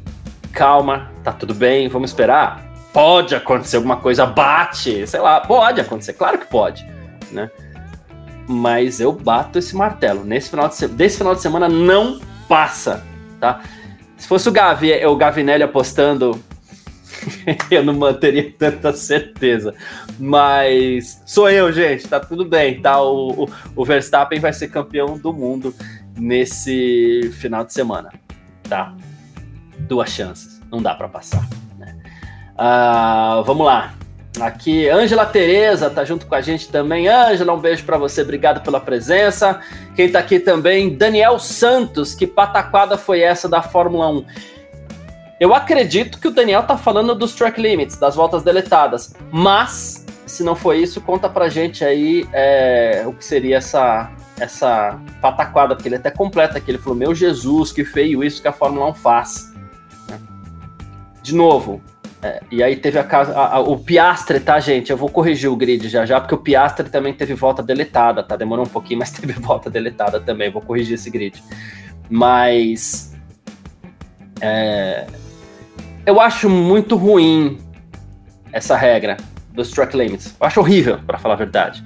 calma, 0.53 1.11
tá 1.23 1.33
tudo 1.33 1.55
bem, 1.55 1.89
vamos 1.89 2.11
esperar. 2.11 2.67
Pode 2.93 3.35
acontecer 3.35 3.77
alguma 3.77 3.97
coisa, 3.97 4.27
bate, 4.27 5.07
sei 5.07 5.21
lá, 5.21 5.41
pode 5.41 5.81
acontecer, 5.81 6.15
claro 6.15 6.39
que 6.39 6.47
pode, 6.47 6.87
né? 7.31 7.51
Mas 8.49 8.99
eu 8.99 9.13
bato 9.13 9.59
esse 9.59 9.77
martelo. 9.77 10.25
Nesse 10.25 10.51
final 10.51 10.69
de, 10.69 10.89
desse 10.89 11.19
final 11.19 11.35
de 11.35 11.43
semana 11.43 11.69
não 11.69 12.19
passa, 12.49 13.05
tá? 13.41 13.63
Se 14.17 14.27
fosse 14.27 14.49
o 14.49 14.53
Gavi, 14.53 14.93
o 15.05 15.17
Gavinelli 15.17 15.63
apostando 15.63 16.43
eu 17.71 17.85
não 17.85 17.95
manteria 17.95 18.53
tanta 18.57 18.93
certeza. 18.93 19.75
Mas 20.19 21.23
sou 21.27 21.51
eu, 21.51 21.73
gente, 21.73 22.09
tá 22.09 22.21
tudo 22.21 22.45
bem, 22.45 22.81
tá? 22.81 23.01
O, 23.01 23.45
o, 23.45 23.49
o 23.77 23.85
Verstappen 23.85 24.41
vai 24.41 24.53
ser 24.53 24.69
campeão 24.69 25.19
do 25.19 25.33
mundo 25.33 25.75
nesse 26.17 27.31
final 27.35 27.65
de 27.65 27.73
semana, 27.73 28.13
tá? 28.69 28.95
Duas 29.81 30.11
chances, 30.11 30.61
não 30.71 30.83
dá 30.83 30.95
para 30.95 31.09
passar. 31.09 31.47
Né? 31.79 31.97
Uh, 32.55 33.43
vamos 33.45 33.67
lá. 33.67 33.95
Aqui, 34.41 34.89
Ângela 34.89 35.27
Tereza 35.27 35.91
tá 35.91 36.05
junto 36.05 36.27
com 36.27 36.35
a 36.35 36.41
gente 36.41 36.69
também. 36.69 37.09
Ângela, 37.09 37.55
um 37.55 37.61
beijo 37.61 37.85
para 37.85 37.99
você, 37.99 38.23
obrigado 38.23 38.63
pela 38.63 38.81
presença. 38.81 39.61
Quem 39.97 40.11
tá 40.11 40.19
aqui 40.19 40.39
também, 40.39 40.97
Daniel 40.97 41.39
Santos, 41.39 42.15
que 42.15 42.27
pataquada 42.27 42.97
foi 42.97 43.21
essa 43.21 43.49
da 43.49 43.63
Fórmula 43.63 44.09
1? 44.09 44.25
Eu 45.41 45.55
acredito 45.55 46.19
que 46.19 46.29
o 46.29 46.33
Daniel 46.33 46.65
tá 46.65 46.77
falando 46.77 47.15
dos 47.15 47.35
track 47.35 47.61
limits, 47.61 47.97
das 47.97 48.17
voltas 48.17 48.43
deletadas. 48.43 49.15
Mas, 49.31 50.05
se 50.27 50.43
não 50.43 50.57
foi 50.57 50.79
isso, 50.79 51.01
conta 51.01 51.29
pra 51.29 51.49
gente 51.49 51.85
aí 51.85 52.29
é, 52.33 53.05
o 53.07 53.13
que 53.13 53.25
seria 53.25 53.57
essa, 53.59 54.11
essa 54.39 55.01
pataquada, 55.21 55.75
porque 55.75 55.89
ele 55.89 55.97
até 55.97 56.11
completa 56.11 56.59
aqui. 56.59 56.71
Ele 56.71 56.79
falou: 56.79 56.99
Meu 56.99 57.15
Jesus, 57.15 57.73
que 57.73 57.85
feio 57.85 58.25
isso 58.25 58.43
que 58.43 58.49
a 58.49 58.53
Fórmula 58.53 58.91
1 58.91 58.95
faz. 58.95 59.55
De 61.23 61.35
novo, 61.35 61.83
é, 62.21 62.41
e 62.51 62.63
aí 62.63 62.75
teve 62.75 62.99
a 62.99 63.05
casa. 63.05 63.59
o 63.61 63.79
Piastre, 63.79 64.41
tá, 64.41 64.59
gente? 64.59 64.91
Eu 64.91 64.97
vou 64.97 65.09
corrigir 65.09 65.51
o 65.51 65.57
grid 65.57 65.89
já 65.89 66.05
já, 66.05 66.21
porque 66.21 66.35
o 66.35 66.39
Piastre 66.39 66.89
também 66.89 67.13
teve 67.13 67.35
volta 67.35 67.63
deletada, 67.63 68.23
tá? 68.23 68.35
Demorou 68.35 68.65
um 68.65 68.69
pouquinho, 68.69 68.99
mas 68.99 69.11
teve 69.13 69.33
volta 69.35 69.71
deletada 69.71 70.21
também. 70.21 70.51
Vou 70.51 70.63
corrigir 70.63 70.95
esse 70.95 71.11
grid. 71.11 71.43
Mas. 72.11 73.15
É, 74.41 75.07
eu 76.05 76.21
acho 76.21 76.49
muito 76.49 76.97
ruim 76.97 77.59
essa 78.53 78.77
regra 78.77 79.17
dos 79.53 79.71
track 79.71 79.97
limits. 79.97 80.35
Eu 80.41 80.47
acho 80.47 80.61
horrível, 80.61 80.99
para 81.07 81.19
falar 81.19 81.35
a 81.35 81.39
verdade. 81.39 81.85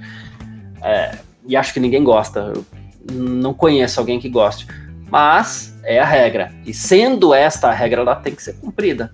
É, 0.81 1.11
e 1.45 1.55
acho 1.55 1.73
que 1.73 1.79
ninguém 1.79 2.03
gosta. 2.03 2.53
Eu 2.55 2.65
não 3.11 3.53
conheço 3.53 3.99
alguém 3.99 4.19
que 4.19 4.29
goste. 4.29 4.65
Mas 5.11 5.77
é 5.83 5.99
a 5.99 6.05
regra. 6.05 6.51
E 6.65 6.73
sendo 6.73 7.35
esta 7.35 7.69
a 7.69 7.73
regra, 7.73 8.01
ela 8.01 8.15
tem 8.15 8.33
que 8.33 8.41
ser 8.41 8.53
cumprida. 8.53 9.13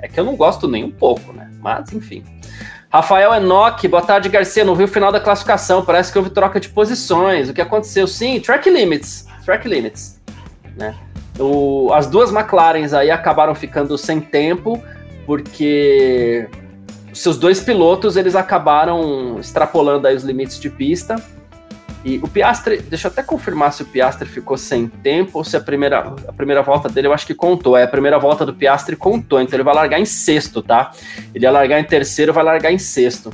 É 0.00 0.08
que 0.08 0.18
eu 0.18 0.24
não 0.24 0.36
gosto 0.36 0.68
nem 0.68 0.84
um 0.84 0.90
pouco, 0.90 1.32
né? 1.32 1.50
Mas, 1.60 1.92
enfim. 1.92 2.24
Rafael 2.90 3.34
Enoch, 3.34 3.86
boa 3.86 4.02
tarde, 4.02 4.28
Garcia. 4.28 4.64
Não 4.64 4.74
vi 4.74 4.84
o 4.84 4.88
final 4.88 5.12
da 5.12 5.20
classificação. 5.20 5.84
Parece 5.84 6.10
que 6.10 6.18
houve 6.18 6.30
troca 6.30 6.58
de 6.58 6.68
posições. 6.68 7.48
O 7.48 7.54
que 7.54 7.60
aconteceu? 7.60 8.06
Sim, 8.06 8.40
track 8.40 8.70
limits. 8.70 9.26
Track 9.44 9.68
limits. 9.68 10.20
Né? 10.76 10.94
O, 11.38 11.92
as 11.92 12.06
duas 12.06 12.32
McLarens 12.32 12.92
aí 12.92 13.10
acabaram 13.10 13.54
ficando 13.54 13.98
sem 13.98 14.20
tempo, 14.20 14.82
porque 15.26 16.48
seus 17.12 17.36
dois 17.36 17.60
pilotos 17.60 18.16
eles 18.16 18.34
acabaram 18.34 19.38
extrapolando 19.38 20.06
aí 20.06 20.16
os 20.16 20.24
limites 20.24 20.58
de 20.58 20.70
pista. 20.70 21.16
E 22.08 22.18
o 22.22 22.26
Piastre, 22.26 22.78
deixa 22.78 23.06
eu 23.06 23.12
até 23.12 23.22
confirmar 23.22 23.70
se 23.70 23.82
o 23.82 23.84
Piastre 23.84 24.26
ficou 24.26 24.56
sem 24.56 24.88
tempo 24.88 25.36
ou 25.36 25.44
se 25.44 25.54
a 25.58 25.60
primeira, 25.60 26.14
a 26.26 26.32
primeira 26.32 26.62
volta 26.62 26.88
dele 26.88 27.06
eu 27.06 27.12
acho 27.12 27.26
que 27.26 27.34
contou. 27.34 27.76
É, 27.76 27.82
a 27.82 27.86
primeira 27.86 28.18
volta 28.18 28.46
do 28.46 28.54
Piastre 28.54 28.96
contou, 28.96 29.38
então 29.42 29.54
ele 29.54 29.62
vai 29.62 29.74
largar 29.74 30.00
em 30.00 30.06
sexto, 30.06 30.62
tá? 30.62 30.90
Ele 31.34 31.44
ia 31.44 31.50
largar 31.50 31.78
em 31.78 31.84
terceiro, 31.84 32.32
vai 32.32 32.42
largar 32.42 32.72
em 32.72 32.78
sexto. 32.78 33.28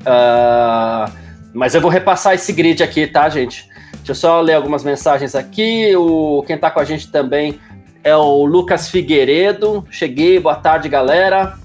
Uh, 0.00 1.12
mas 1.54 1.72
eu 1.72 1.80
vou 1.80 1.92
repassar 1.92 2.34
esse 2.34 2.52
grid 2.52 2.82
aqui, 2.82 3.06
tá, 3.06 3.28
gente? 3.28 3.68
Deixa 3.98 4.10
eu 4.10 4.14
só 4.16 4.40
ler 4.40 4.54
algumas 4.54 4.82
mensagens 4.82 5.36
aqui. 5.36 5.94
O, 5.94 6.42
quem 6.48 6.56
está 6.56 6.72
com 6.72 6.80
a 6.80 6.84
gente 6.84 7.08
também 7.12 7.60
é 8.02 8.16
o 8.16 8.44
Lucas 8.46 8.88
Figueiredo. 8.88 9.86
Cheguei, 9.92 10.40
boa 10.40 10.56
tarde, 10.56 10.88
galera. 10.88 11.56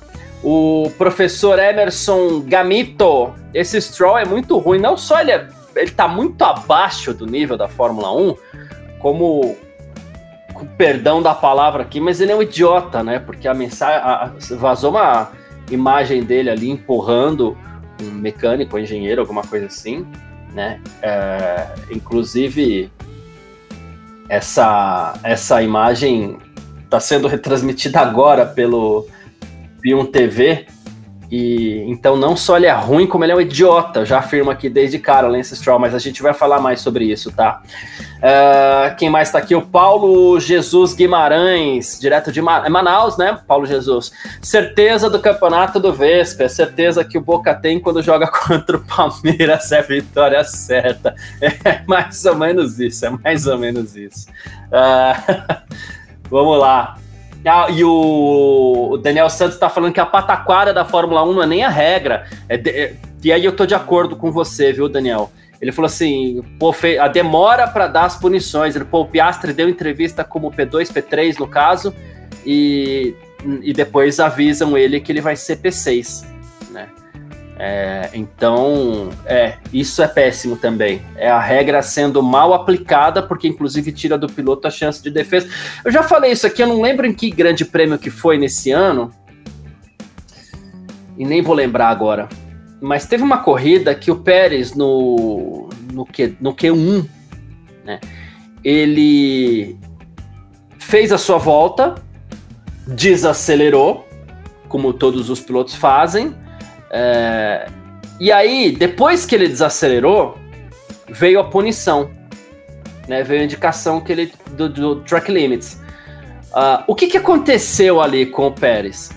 O 0.44 0.92
professor 1.00 1.58
Emerson 1.58 2.42
Gamito. 2.42 3.34
Esse 3.52 3.82
Stroll 3.82 4.20
é 4.20 4.26
muito 4.26 4.56
ruim. 4.60 4.80
Não 4.80 4.96
só 4.96 5.20
ele, 5.20 5.32
é, 5.32 5.48
ele 5.75 5.91
tá 5.91 6.08
muito 6.08 6.41
abaixo 6.44 7.13
do 7.13 7.25
nível 7.25 7.58
da 7.58 7.67
Fórmula 7.67 8.13
1, 8.15 8.36
como 9.00 9.55
com 10.53 10.65
perdão 10.65 11.22
da 11.22 11.34
palavra 11.34 11.84
aqui, 11.84 12.00
mas 12.00 12.22
ele 12.22 12.32
é 12.32 12.36
um 12.36 12.41
idiota, 12.41 13.03
né? 13.03 13.20
Porque 13.20 13.48
a 13.48 13.53
mensagem 13.53 14.01
a, 14.01 14.32
vazou 14.58 14.91
uma 14.91 15.32
imagem 15.70 16.24
dele 16.24 16.50
ali 16.50 16.70
empurrando 16.70 17.58
um 18.01 18.12
mecânico, 18.12 18.77
um 18.77 18.79
engenheiro, 18.79 19.22
alguma 19.22 19.41
coisa 19.41 19.65
assim 19.65 20.05
né? 20.55 20.79
É, 21.01 21.67
inclusive, 21.91 22.89
essa, 24.29 25.13
essa 25.22 25.62
imagem 25.62 26.38
está 26.86 27.00
sendo 27.00 27.27
retransmitida 27.27 28.00
agora 28.00 28.46
pelo 28.46 29.05
Pium 29.82 30.05
TV 30.05 30.65
e 31.36 31.84
então 31.92 32.15
não 32.15 32.38
só 32.38 32.56
ele 32.56 32.65
é 32.65 32.72
ruim, 32.72 33.06
como 33.06 33.25
ele 33.25 33.34
é 33.34 33.36
um 33.36 33.42
idiota, 33.42 34.06
já 34.06 34.20
afirma 34.20 34.54
aqui 34.54 34.70
desde 34.70 34.98
cara, 34.98 35.27
Lance 35.27 35.54
Stroll, 35.54 35.80
mas 35.80 35.94
a 35.94 36.00
gente 36.00 36.22
vai 36.22 36.34
falar 36.34 36.62
mais 36.62 36.80
sobre 36.80 37.04
isso, 37.04 37.30
tá? 37.30 37.62
Uh, 38.15 38.96
quem 38.96 39.10
mais 39.10 39.30
tá 39.30 39.39
aqui? 39.39 39.54
O 39.54 39.62
Paulo 39.62 40.39
Jesus 40.39 40.94
Guimarães, 40.94 42.00
direto 42.00 42.32
de 42.32 42.42
Ma 42.42 42.70
Manaus, 42.70 43.18
né? 43.18 43.38
Paulo 43.46 43.65
Jesus. 43.65 44.13
Certeza 44.42 45.10
do 45.10 45.20
campeonato 45.20 45.77
do 45.77 45.92
Vespa, 45.92 46.48
certeza 46.48 47.04
que 47.04 47.18
o 47.18 47.22
Boca 47.22 47.54
tem 47.54 47.82
quando 47.82 48.01
joga 48.01 48.27
contra 48.32 48.77
o 48.77 48.86
Palmeiras, 48.86 49.72
é 49.74 49.82
vitória 49.82 50.42
certa. 50.46 51.15
É 51.42 51.82
mais 51.86 52.24
ou 52.24 52.36
menos 52.36 52.80
isso, 52.80 53.06
é 53.06 53.10
mais 53.10 53.46
ou 53.46 53.58
menos 53.58 53.96
isso. 53.98 54.27
Uh, 54.72 55.65
vamos 56.32 56.58
lá. 56.60 56.96
Ah, 57.46 57.68
e 57.70 57.84
o, 57.84 58.98
Daniel 59.04 59.30
Santos 59.30 59.54
está 59.54 59.70
falando 59.70 59.94
que 59.94 60.00
a 60.00 60.06
pataquara 60.06 60.74
da 60.74 60.84
Fórmula 60.84 61.24
1 61.24 61.34
não 61.34 61.44
é 61.44 61.48
nem 61.48 61.64
a 61.64 61.70
regra. 61.70 62.28
É 62.50 62.58
de, 62.58 62.70
é, 62.72 62.96
e 63.24 63.32
aí 63.32 63.46
eu 63.46 63.56
tô 63.56 63.66
de 63.66 63.75
acordo 63.75 64.16
com 64.16 64.32
você, 64.32 64.74
viu, 64.74 64.90
Daniel? 64.90 65.32
Ele 65.62 65.72
falou 65.72 65.88
assim: 65.88 66.44
pô, 66.60 66.74
a 67.00 67.08
demora 67.08 67.68
para 67.68 67.88
dar 67.88 68.06
as 68.06 68.16
punições. 68.16 68.75
Ele, 68.75 68.86
pô, 68.86 69.02
o 69.02 69.06
Piastre 69.06 69.54
deu 69.54 69.70
entrevista 69.70 70.24
como 70.24 70.52
P2, 70.52 70.92
P3 70.92 71.40
no 71.40 71.48
caso, 71.48 71.94
e, 72.46 73.14
e 73.62 73.74
depois 73.74 74.20
avisam 74.20 74.78
ele 74.78 75.00
que 75.00 75.12
ele 75.12 75.22
vai 75.22 75.36
ser 75.36 75.58
P6, 75.58 76.24
né? 76.24 76.35
É, 77.58 78.10
então, 78.14 79.10
é, 79.26 79.58
isso 79.72 80.02
é 80.04 80.08
péssimo 80.08 80.58
também. 80.58 81.02
É 81.16 81.30
a 81.30 81.40
regra 81.40 81.82
sendo 81.82 82.22
mal 82.22 82.54
aplicada, 82.54 83.24
porque 83.24 83.48
inclusive 83.48 83.92
tira 83.92 84.18
do 84.18 84.28
piloto 84.28 84.68
a 84.68 84.72
chance 84.72 85.02
de 85.02 85.10
defesa. 85.10 85.48
Eu 85.84 85.92
já 85.92 86.04
falei 86.04 86.32
isso 86.32 86.46
aqui, 86.46 86.62
eu 86.62 86.68
não 86.68 86.82
lembro 86.82 87.06
em 87.06 87.14
que 87.14 87.30
grande 87.30 87.64
prêmio 87.64 87.98
que 87.98 88.10
foi 88.10 88.38
nesse 88.38 88.72
ano, 88.72 89.12
e 91.18 91.26
nem 91.26 91.42
vou 91.42 91.56
lembrar 91.56 91.90
agora. 91.90 92.28
Mas 92.82 93.06
teve 93.06 93.24
uma 93.24 93.38
corrida 93.38 93.96
que 93.96 94.12
o 94.12 94.18
Pérez 94.18 94.76
no, 94.76 95.70
no, 95.94 96.06
Q, 96.06 96.36
no 96.42 96.54
Q1, 96.54 97.08
né, 97.86 98.02
ele 98.64 99.78
fez 100.78 101.14
a 101.14 101.18
sua 101.18 101.38
volta, 101.38 101.96
desacelerou, 102.86 104.06
como 104.68 104.92
todos 104.92 105.30
os 105.30 105.40
pilotos 105.40 105.74
fazem, 105.74 106.36
é, 106.89 107.68
e 108.20 108.32
aí, 108.32 108.72
depois 108.72 109.25
que 109.25 109.36
ele 109.36 109.48
desacelerou, 109.48 110.38
veio 111.10 111.39
a 111.39 111.44
punição. 111.44 112.10
né? 113.08 113.24
Veio 113.24 113.42
a 113.42 113.44
indicação 113.44 114.00
que 114.00 114.12
ele 114.12 114.34
do, 114.51 114.70
do 114.70 114.96
track 115.01 115.32
limits. 115.32 115.82
Uh, 116.51 116.84
o 116.88 116.96
que, 116.96 117.08
que 117.08 117.18
aconteceu 117.18 118.01
ali 118.01 118.25
com 118.25 118.48
o 118.48 118.51
Pérez? 118.51 119.12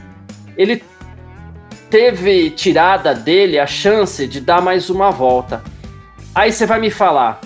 Ele 0.57 0.83
teve 1.89 2.51
tirada 2.51 3.15
dele 3.15 3.59
a 3.59 3.67
chance 3.67 4.27
de 4.27 4.41
dar 4.41 4.61
mais 4.61 4.91
uma 4.91 5.11
volta. 5.11 5.63
Aí 6.35 6.53
você 6.53 6.67
vai 6.67 6.81
me 6.81 6.91
falar, 6.91 7.41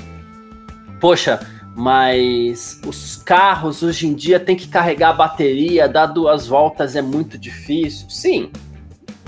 poxa, 0.98 1.46
mas 1.76 2.80
os 2.86 3.16
carros 3.16 3.82
hoje 3.82 4.06
em 4.06 4.14
dia 4.14 4.40
tem 4.40 4.56
que 4.56 4.68
carregar 4.68 5.10
a 5.10 5.12
bateria, 5.14 5.88
dar 5.88 6.06
duas 6.06 6.46
voltas 6.46 6.96
é 6.96 7.02
muito 7.02 7.38
difícil. 7.38 8.08
Sim, 8.08 8.50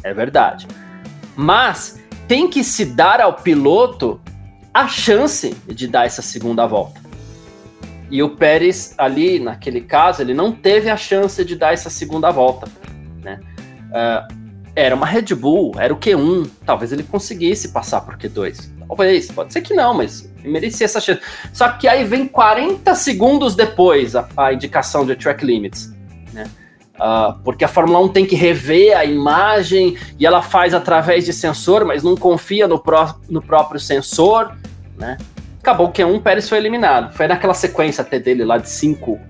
é 0.03 0.15
verdade. 0.15 0.67
Mas 1.37 2.01
tem 2.27 2.49
que 2.49 2.65
se 2.65 2.85
dar 2.85 3.21
ao 3.21 3.35
piloto 3.35 4.21
a 4.73 4.89
chance 4.89 5.55
de 5.67 5.87
dar 5.87 6.07
essa 6.07 6.23
segunda 6.23 6.67
volta. 6.67 7.01
E 8.11 8.23
o 8.23 8.31
Pérez, 8.31 8.95
ali, 8.99 9.39
naquele 9.39 9.81
caso, 9.81 10.23
ele 10.23 10.35
não 10.35 10.53
teve 10.53 10.91
a 10.91 10.97
chance 10.97 11.45
de 11.45 11.57
dar 11.57 11.73
essa 11.73 11.91
segunda 11.91 12.31
volta. 12.31 12.69
Né? 13.23 13.41
Uh, 13.89 14.35
era 14.77 14.95
uma 14.95 15.07
Red 15.07 15.35
Bull, 15.35 15.73
era 15.79 15.93
o 15.93 15.97
Q1. 15.97 16.51
Talvez 16.67 16.93
ele 16.93 17.03
conseguisse 17.03 17.69
passar 17.69 18.01
por 18.01 18.17
Q2. 18.17 18.71
Talvez, 18.87 19.31
pode 19.31 19.53
ser 19.53 19.63
que 19.63 19.73
não, 19.73 19.95
mas 19.95 20.31
merecia 20.43 20.85
essa 20.85 21.01
chance. 21.01 21.21
Só 21.53 21.69
que 21.71 21.89
aí 21.89 22.05
vem 22.05 22.27
40 22.27 22.95
segundos 22.95 23.55
depois 23.55 24.15
a, 24.17 24.29
a 24.37 24.53
indicação 24.53 25.07
de 25.07 25.15
track 25.15 25.45
limits. 25.45 25.94
Né? 26.95 27.05
Uh, 27.05 27.39
porque 27.43 27.65
a 27.65 27.69
Fórmula 27.69 27.99
1 28.01 28.09
tem 28.09 28.27
que 28.27 28.37
rever 28.37 28.97
a 28.97 29.05
imagem 29.05 29.97
e 30.19 30.27
ela 30.27 30.43
faz 30.43 30.75
através 30.75 31.25
de 31.25 31.33
sensor, 31.33 31.85
mas 31.85 32.03
não 32.03 32.17
confia 32.17 32.69
no, 32.69 32.79
pró 32.79 33.17
no 33.29 33.43
próprio 33.43 33.81
sensor. 33.81 34.57
Né? 34.97 35.19
Acabou 35.61 35.91
que 35.91 36.05
um 36.05 36.21
Pérez 36.21 36.49
foi 36.49 36.59
eliminado. 36.59 37.13
Foi 37.15 37.27
naquela 37.27 37.55
sequência 37.55 38.03
até 38.03 38.19
dele 38.19 38.45
lá 38.45 38.59
de 38.59 38.69
cinco 38.69 39.21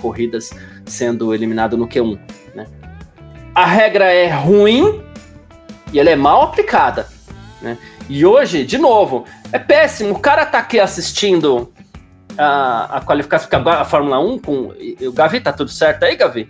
corridas 0.00 0.50
sendo 0.84 1.34
eliminado 1.34 1.76
no 1.76 1.88
Q1. 1.88 2.18
Né? 2.54 2.66
A 3.54 3.66
regra 3.66 4.12
é 4.12 4.30
ruim 4.30 5.02
e 5.92 5.98
ela 5.98 6.10
é 6.10 6.16
mal 6.16 6.42
aplicada. 6.42 7.08
Né? 7.60 7.76
E 8.08 8.24
hoje, 8.24 8.64
de 8.64 8.78
novo, 8.78 9.24
é 9.52 9.58
péssimo. 9.58 10.14
O 10.14 10.18
cara 10.18 10.46
tá 10.46 10.58
aqui 10.58 10.78
assistindo 10.78 11.72
a, 12.36 12.98
a 12.98 13.00
qualificação, 13.00 13.48
a 13.68 13.84
Fórmula 13.84 14.18
1 14.18 14.38
com. 14.38 14.72
O 15.00 15.12
Gavi, 15.12 15.40
tá 15.40 15.52
tudo 15.52 15.70
certo 15.70 16.04
aí, 16.04 16.16
Gavi? 16.16 16.48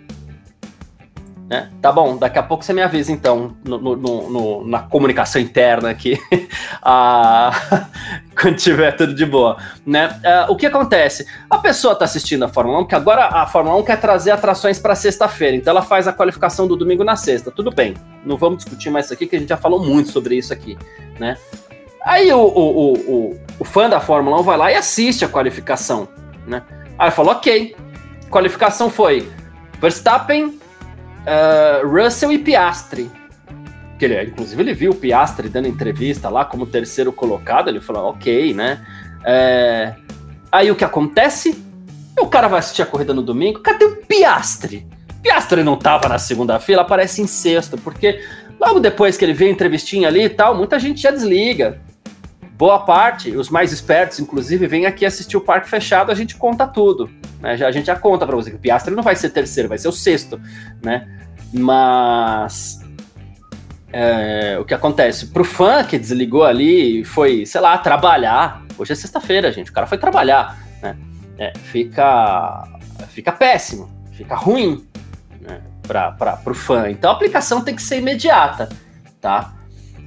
Né? 1.49 1.67
Tá 1.81 1.91
bom, 1.91 2.15
daqui 2.15 2.37
a 2.37 2.43
pouco 2.43 2.63
você 2.63 2.71
me 2.73 2.81
avisa 2.83 3.11
então 3.11 3.57
no, 3.65 3.79
no, 3.79 4.29
no, 4.29 4.67
na 4.67 4.83
comunicação 4.83 5.41
interna 5.41 5.89
aqui, 5.89 6.15
ah, 6.83 7.51
quando 8.39 8.55
tiver 8.55 8.91
tudo 8.91 9.15
de 9.15 9.25
boa. 9.25 9.57
Né? 9.83 10.09
Uh, 10.23 10.51
o 10.51 10.55
que 10.55 10.67
acontece? 10.67 11.25
A 11.49 11.57
pessoa 11.57 11.93
está 11.93 12.05
assistindo 12.05 12.45
a 12.45 12.47
Fórmula 12.47 12.77
1, 12.77 12.81
porque 12.83 12.93
agora 12.93 13.25
a 13.25 13.47
Fórmula 13.47 13.75
1 13.77 13.83
quer 13.83 13.99
trazer 13.99 14.29
atrações 14.29 14.77
para 14.77 14.93
sexta-feira, 14.93 15.57
então 15.57 15.71
ela 15.71 15.81
faz 15.81 16.07
a 16.07 16.13
qualificação 16.13 16.67
do 16.67 16.75
domingo 16.75 17.03
na 17.03 17.15
sexta. 17.15 17.49
Tudo 17.49 17.71
bem, 17.71 17.95
não 18.23 18.37
vamos 18.37 18.59
discutir 18.63 18.91
mais 18.91 19.05
isso 19.05 19.15
aqui, 19.15 19.25
que 19.25 19.35
a 19.35 19.39
gente 19.39 19.49
já 19.49 19.57
falou 19.57 19.83
muito 19.83 20.11
sobre 20.11 20.35
isso 20.35 20.53
aqui. 20.53 20.77
Né? 21.19 21.35
Aí 22.05 22.31
o, 22.31 22.39
o, 22.39 22.93
o, 22.93 23.39
o 23.57 23.65
fã 23.65 23.89
da 23.89 23.99
Fórmula 23.99 24.39
1 24.39 24.43
vai 24.43 24.57
lá 24.57 24.71
e 24.71 24.75
assiste 24.75 25.25
a 25.25 25.27
qualificação. 25.27 26.07
Né? 26.45 26.61
Aí 26.95 27.09
falou: 27.09 27.31
ok, 27.31 27.75
qualificação 28.29 28.87
foi 28.87 29.27
Verstappen 29.81 30.59
uh, 31.25 31.87
Russell 31.87 32.31
e 32.31 32.39
Piastri. 32.39 33.11
Que 33.97 34.05
ele, 34.05 34.23
inclusive, 34.23 34.61
ele 34.61 34.73
viu 34.73 34.91
o 34.91 34.95
Piastri 34.95 35.49
dando 35.49 35.67
entrevista 35.67 36.29
lá 36.29 36.45
como 36.45 36.65
terceiro 36.65 37.11
colocado. 37.11 37.69
Ele 37.69 37.81
falou, 37.81 38.09
ok, 38.11 38.53
né? 38.53 38.85
É... 39.25 39.93
Aí 40.51 40.71
o 40.71 40.75
que 40.75 40.85
acontece? 40.85 41.63
O 42.19 42.27
cara 42.27 42.47
vai 42.47 42.59
assistir 42.59 42.81
a 42.81 42.85
corrida 42.85 43.13
no 43.13 43.21
domingo. 43.21 43.59
Cadê 43.59 43.85
o 43.85 43.97
Piastri? 43.97 44.87
Piastri 45.21 45.63
não 45.63 45.75
tava 45.77 46.07
na 46.07 46.17
segunda-feira, 46.17 46.81
aparece 46.81 47.21
em 47.21 47.27
sexto, 47.27 47.77
porque 47.77 48.23
logo 48.59 48.79
depois 48.79 49.17
que 49.17 49.25
ele 49.25 49.33
vê 49.33 49.47
a 49.47 49.51
entrevistinha 49.51 50.07
ali 50.07 50.23
e 50.23 50.29
tal, 50.29 50.55
muita 50.55 50.79
gente 50.79 51.01
já 51.01 51.11
desliga. 51.11 51.81
Boa 52.59 52.79
parte, 52.79 53.33
os 53.37 53.49
mais 53.49 53.71
espertos, 53.71 54.19
inclusive, 54.19 54.67
vêm 54.67 54.85
aqui 54.85 55.05
assistir 55.05 55.37
o 55.37 55.41
parque 55.41 55.69
fechado, 55.69 56.11
a 56.11 56.13
gente 56.13 56.35
conta 56.35 56.67
tudo. 56.67 57.09
Né? 57.39 57.55
Já, 57.55 57.69
a 57.69 57.71
gente 57.71 57.85
já 57.85 57.95
conta 57.95 58.27
para 58.27 58.35
você 58.35 58.49
que 58.49 58.57
o 58.57 58.59
Piastri 58.59 58.93
não 58.93 59.01
vai 59.01 59.15
ser 59.15 59.29
terceiro, 59.29 59.69
vai 59.69 59.77
ser 59.77 59.87
o 59.87 59.93
sexto, 59.93 60.37
né? 60.83 61.07
Mas 61.53 62.81
é, 63.93 64.57
o 64.59 64.65
que 64.65 64.73
acontece? 64.73 65.27
Pro 65.27 65.45
fã 65.45 65.85
que 65.85 65.97
desligou 65.97 66.43
ali 66.43 67.05
foi, 67.05 67.45
sei 67.45 67.61
lá, 67.61 67.77
trabalhar. 67.77 68.61
Hoje 68.77 68.91
é 68.91 68.95
sexta-feira, 68.95 69.53
gente. 69.53 69.71
O 69.71 69.73
cara 69.73 69.87
foi 69.87 69.97
trabalhar, 69.97 70.57
né? 70.81 70.97
É, 71.37 71.53
fica, 71.57 72.67
fica 73.07 73.31
péssimo, 73.31 73.89
fica 74.11 74.35
ruim 74.35 74.85
né? 75.39 75.61
para 75.87 76.11
pro 76.43 76.53
fã. 76.53 76.89
Então 76.89 77.09
a 77.09 77.13
aplicação 77.13 77.61
tem 77.61 77.73
que 77.73 77.81
ser 77.81 77.99
imediata, 77.99 78.67
tá? 79.21 79.53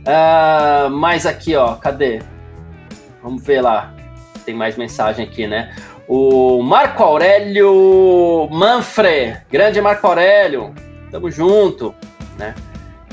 Uh, 0.02 0.90
mas 0.90 1.24
aqui, 1.24 1.56
ó, 1.56 1.76
cadê? 1.76 2.20
Vamos 3.22 3.42
ver 3.42 3.60
lá. 3.60 3.94
Tem 4.44 4.54
mais 4.54 4.76
mensagem 4.76 5.24
aqui, 5.24 5.46
né? 5.46 5.74
O 6.08 6.62
Marco 6.62 7.02
Aurélio 7.02 8.48
Manfre, 8.50 9.36
grande 9.50 9.80
Marco 9.80 10.06
Aurélio, 10.06 10.74
tamo 11.10 11.30
junto, 11.30 11.94
né? 12.36 12.54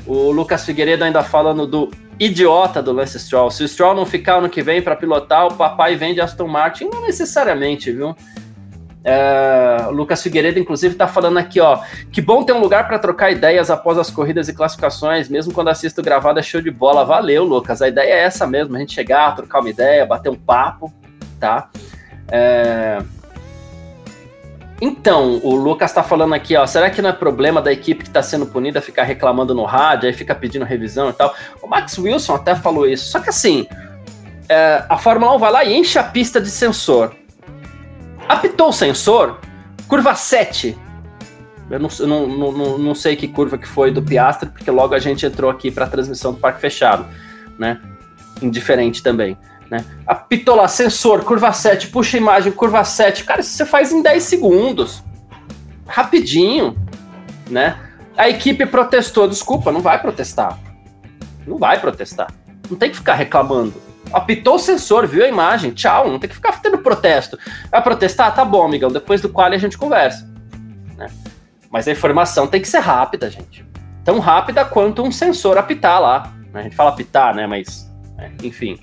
O 0.08 0.32
Lucas 0.32 0.66
Figueiredo 0.66 1.04
ainda 1.04 1.22
falando 1.22 1.68
do 1.68 1.92
idiota 2.20 2.82
do 2.82 2.92
Lance 2.92 3.20
Stroll. 3.20 3.52
Se 3.52 3.64
o 3.64 3.68
Stroll 3.68 3.96
não 3.96 4.06
ficar 4.06 4.38
ano 4.38 4.50
que 4.50 4.62
vem 4.62 4.82
para 4.82 4.96
pilotar, 4.96 5.46
o 5.46 5.54
papai 5.54 5.96
vende 5.96 6.20
Aston 6.20 6.48
Martin, 6.48 6.90
não 6.92 7.04
necessariamente, 7.04 7.92
viu? 7.92 8.16
O 9.88 9.92
Lucas 9.92 10.22
Figueiredo, 10.22 10.60
inclusive, 10.60 10.94
está 10.94 11.08
falando 11.08 11.38
aqui, 11.38 11.60
ó. 11.60 11.80
Que 12.12 12.22
bom 12.22 12.44
ter 12.44 12.54
um 12.54 12.60
lugar 12.60 12.88
para 12.88 13.00
trocar 13.00 13.32
ideias 13.32 13.70
após 13.70 13.98
as 13.98 14.10
corridas 14.10 14.50
e 14.50 14.54
classificações, 14.54 15.30
mesmo 15.30 15.54
quando 15.54 15.70
assisto 15.70 16.02
gravado 16.02 16.40
é 16.40 16.44
show 16.44 16.62
de 16.62 16.72
bola. 16.72 17.06
Valeu, 17.06 17.44
Lucas. 17.44 17.82
A 17.82 17.88
ideia 17.88 18.14
é 18.14 18.20
essa 18.24 18.46
mesmo, 18.46 18.76
a 18.76 18.80
gente 18.80 18.94
chegar, 18.94 19.36
trocar 19.36 19.60
uma 19.60 19.70
ideia, 19.70 20.06
bater 20.06 20.30
um 20.30 20.36
papo, 20.36 20.94
tá? 21.40 21.70
É... 22.32 23.00
Então, 24.82 25.42
o 25.44 25.56
Lucas 25.56 25.92
está 25.92 26.02
falando 26.02 26.34
aqui, 26.34 26.56
ó, 26.56 26.66
será 26.66 26.90
que 26.90 27.02
não 27.02 27.10
é 27.10 27.14
problema 27.14 27.62
da 27.62 27.72
equipe 27.72 28.04
que 28.04 28.10
está 28.10 28.24
sendo 28.24 28.46
punida 28.46 28.82
ficar 28.82 29.04
reclamando 29.04 29.54
no 29.54 29.66
rádio, 29.66 30.08
aí 30.08 30.14
fica 30.14 30.34
pedindo 30.34 30.64
revisão 30.64 31.10
e 31.10 31.14
tal? 31.14 31.36
O 31.62 31.68
Max 31.68 31.98
Wilson 31.98 32.36
até 32.36 32.56
falou 32.56 32.88
isso, 32.88 33.10
só 33.10 33.20
que 33.20 33.30
assim, 33.30 33.68
é, 34.48 34.86
a 34.88 34.98
Fórmula 34.98 35.36
1 35.36 35.38
vai 35.38 35.52
lá 35.52 35.64
e 35.66 35.76
enche 35.76 36.00
a 36.00 36.04
pista 36.04 36.40
de 36.40 36.50
sensor. 36.50 37.14
Apitou 38.30 38.70
o 38.70 38.72
sensor, 38.72 39.40
curva 39.88 40.14
7. 40.14 40.78
Eu 41.68 41.80
não, 41.80 41.90
não, 42.08 42.52
não, 42.52 42.78
não 42.78 42.96
sei 42.96 43.16
que 43.16 43.28
curva 43.28 43.58
que 43.58 43.68
foi 43.68 43.90
do 43.90 44.04
Piastri, 44.04 44.50
porque 44.50 44.70
logo 44.70 44.94
a 44.94 45.00
gente 45.00 45.26
entrou 45.26 45.50
aqui 45.50 45.72
para 45.72 45.86
a 45.86 45.90
transmissão 45.90 46.34
do 46.34 46.40
Parque 46.40 46.62
Fechado, 46.62 47.08
né? 47.58 47.82
Indiferente 48.40 49.02
também. 49.02 49.36
Né? 49.70 49.84
Apitou 50.06 50.56
lá, 50.56 50.68
sensor, 50.68 51.24
curva 51.24 51.52
7, 51.52 51.88
puxa 51.88 52.18
a 52.18 52.20
imagem, 52.20 52.52
curva 52.52 52.84
7. 52.84 53.24
Cara, 53.24 53.42
isso 53.42 53.52
você 53.52 53.66
faz 53.66 53.92
em 53.92 54.04
10 54.04 54.22
segundos. 54.22 55.04
Rapidinho, 55.88 56.78
né? 57.50 57.80
A 58.16 58.30
equipe 58.30 58.64
protestou. 58.68 59.28
Desculpa, 59.28 59.72
não 59.72 59.82
vai 59.82 60.00
protestar. 60.00 60.56
Não 61.48 61.58
vai 61.58 61.80
protestar. 61.80 62.32
Não 62.70 62.78
tem 62.78 62.92
que 62.92 62.98
ficar 62.98 63.16
reclamando. 63.16 63.89
Apitou 64.12 64.56
o 64.56 64.60
sensor, 64.60 65.06
viu 65.08 65.24
a 65.24 65.28
imagem, 65.28 65.72
tchau. 65.72 66.10
Não 66.10 66.20
tem 66.20 66.30
que 66.30 66.36
ficar 66.36 66.60
tendo 66.62 66.78
protesto. 66.80 67.38
Vai 67.70 67.82
protestar? 67.82 68.34
Tá 68.34 68.44
bom, 68.44 68.66
amigão. 68.66 68.90
Depois 68.90 69.22
do 69.22 69.30
qual 69.30 69.48
a 69.48 69.58
gente 69.58 69.78
conversa. 69.78 70.28
Né? 70.98 71.08
Mas 71.70 71.88
a 71.88 71.92
informação 71.92 72.48
tem 72.48 72.62
que 72.62 72.68
ser 72.68 72.80
rápida, 72.80 73.30
gente. 73.30 73.66
Tão 74.04 74.20
rápida 74.20 74.66
quanto 74.66 75.04
um 75.04 75.12
sensor 75.12 75.58
apitar 75.58 76.02
lá. 76.02 76.34
A 76.54 76.62
gente 76.64 76.76
fala 76.76 76.90
apitar, 76.90 77.36
né? 77.36 77.46
Mas, 77.46 77.90
é, 78.18 78.30
enfim. 78.44 78.80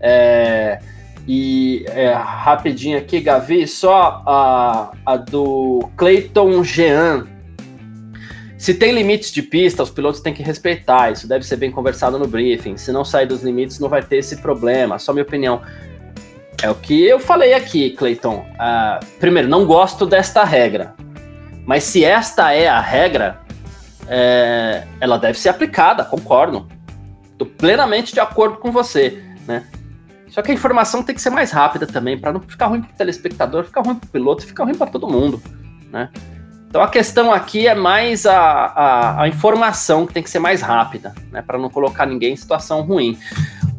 É, 0.00 0.78
e 1.26 1.84
é, 1.88 2.12
rapidinho 2.12 2.98
aqui, 2.98 3.20
Gavi, 3.20 3.66
só 3.66 4.22
a, 4.26 4.92
a 5.04 5.16
do 5.16 5.88
Clayton 5.96 6.64
Jean. 6.64 7.26
Se 8.62 8.72
tem 8.72 8.92
limites 8.92 9.32
de 9.32 9.42
pista, 9.42 9.82
os 9.82 9.90
pilotos 9.90 10.20
têm 10.20 10.32
que 10.32 10.40
respeitar. 10.40 11.10
Isso 11.10 11.26
deve 11.26 11.44
ser 11.44 11.56
bem 11.56 11.68
conversado 11.68 12.16
no 12.16 12.28
briefing. 12.28 12.76
Se 12.76 12.92
não 12.92 13.04
sair 13.04 13.26
dos 13.26 13.42
limites, 13.42 13.80
não 13.80 13.88
vai 13.88 14.00
ter 14.00 14.18
esse 14.18 14.36
problema. 14.36 15.00
Só 15.00 15.12
minha 15.12 15.24
opinião. 15.24 15.62
É 16.62 16.70
o 16.70 16.74
que 16.76 17.04
eu 17.04 17.18
falei 17.18 17.54
aqui, 17.54 17.90
Clayton. 17.90 18.36
Uh, 18.36 19.04
primeiro, 19.18 19.48
não 19.48 19.66
gosto 19.66 20.06
desta 20.06 20.44
regra. 20.44 20.94
Mas 21.66 21.82
se 21.82 22.04
esta 22.04 22.52
é 22.52 22.68
a 22.68 22.78
regra, 22.78 23.40
é, 24.06 24.84
ela 25.00 25.18
deve 25.18 25.40
ser 25.40 25.48
aplicada, 25.48 26.04
concordo. 26.04 26.68
Estou 27.32 27.48
plenamente 27.48 28.14
de 28.14 28.20
acordo 28.20 28.58
com 28.58 28.70
você. 28.70 29.24
Né? 29.44 29.66
Só 30.28 30.40
que 30.40 30.52
a 30.52 30.54
informação 30.54 31.02
tem 31.02 31.16
que 31.16 31.20
ser 31.20 31.30
mais 31.30 31.50
rápida 31.50 31.84
também, 31.84 32.16
para 32.16 32.32
não 32.32 32.40
ficar 32.40 32.66
ruim 32.66 32.82
para 32.82 32.92
o 32.92 32.96
telespectador, 32.96 33.64
ficar 33.64 33.80
ruim 33.80 33.96
para 33.96 34.06
o 34.06 34.10
piloto, 34.10 34.46
ficar 34.46 34.62
ruim 34.62 34.76
para 34.76 34.88
todo 34.88 35.08
mundo, 35.08 35.42
né? 35.90 36.10
Então 36.72 36.80
a 36.80 36.88
questão 36.88 37.30
aqui 37.30 37.68
é 37.68 37.74
mais 37.74 38.24
a, 38.24 38.34
a, 38.34 39.22
a 39.24 39.28
informação 39.28 40.06
que 40.06 40.14
tem 40.14 40.22
que 40.22 40.30
ser 40.30 40.38
mais 40.38 40.62
rápida, 40.62 41.14
né? 41.30 41.44
Para 41.46 41.58
não 41.58 41.68
colocar 41.68 42.06
ninguém 42.06 42.32
em 42.32 42.36
situação 42.36 42.80
ruim. 42.80 43.18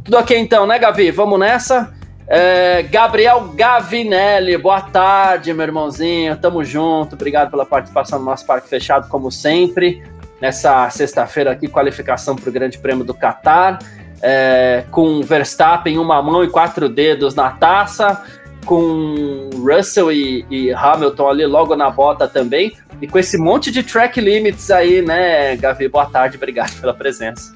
Tudo 0.06 0.16
ok 0.16 0.38
então, 0.38 0.68
né, 0.68 0.78
Gavi? 0.78 1.10
Vamos 1.10 1.40
nessa. 1.40 1.92
É, 2.28 2.84
Gabriel 2.84 3.52
Gavinelli, 3.56 4.56
boa 4.60 4.80
tarde, 4.80 5.52
meu 5.56 5.66
irmãozinho. 5.66 6.38
Tamo 6.38 6.64
junto. 6.64 7.16
Obrigado 7.16 7.50
pela 7.50 7.66
participação 7.66 8.20
no 8.20 8.26
nosso 8.26 8.46
Parque 8.46 8.70
Fechado, 8.70 9.10
como 9.10 9.32
sempre. 9.32 10.04
Nessa 10.40 10.88
sexta-feira 10.92 11.50
aqui, 11.50 11.68
qualificação 11.68 12.36
para 12.36 12.48
o 12.48 12.54
Grande 12.54 12.78
Prêmio 12.78 13.04
do 13.04 13.16
Qatar. 13.16 13.80
É, 14.22 14.84
com 14.92 15.20
Verstappen 15.24 15.98
uma 15.98 16.22
mão 16.22 16.44
e 16.44 16.48
quatro 16.48 16.88
dedos 16.88 17.34
na 17.34 17.50
taça. 17.50 18.24
Com 18.68 19.50
Russell 19.56 20.12
e, 20.12 20.46
e 20.48 20.72
Hamilton 20.72 21.28
ali 21.28 21.46
logo 21.48 21.76
na 21.76 21.90
bota 21.90 22.28
também. 22.28 22.78
E 23.02 23.08
com 23.08 23.20
esse 23.20 23.38
monte 23.38 23.72
de 23.72 23.84
track 23.84 24.20
limits 24.22 24.72
aí, 24.72 25.02
né, 25.02 25.56
Gavi? 25.58 25.88
Boa 25.88 26.06
tarde, 26.06 26.38
obrigado 26.38 26.80
pela 26.80 26.94
presença. 26.94 27.54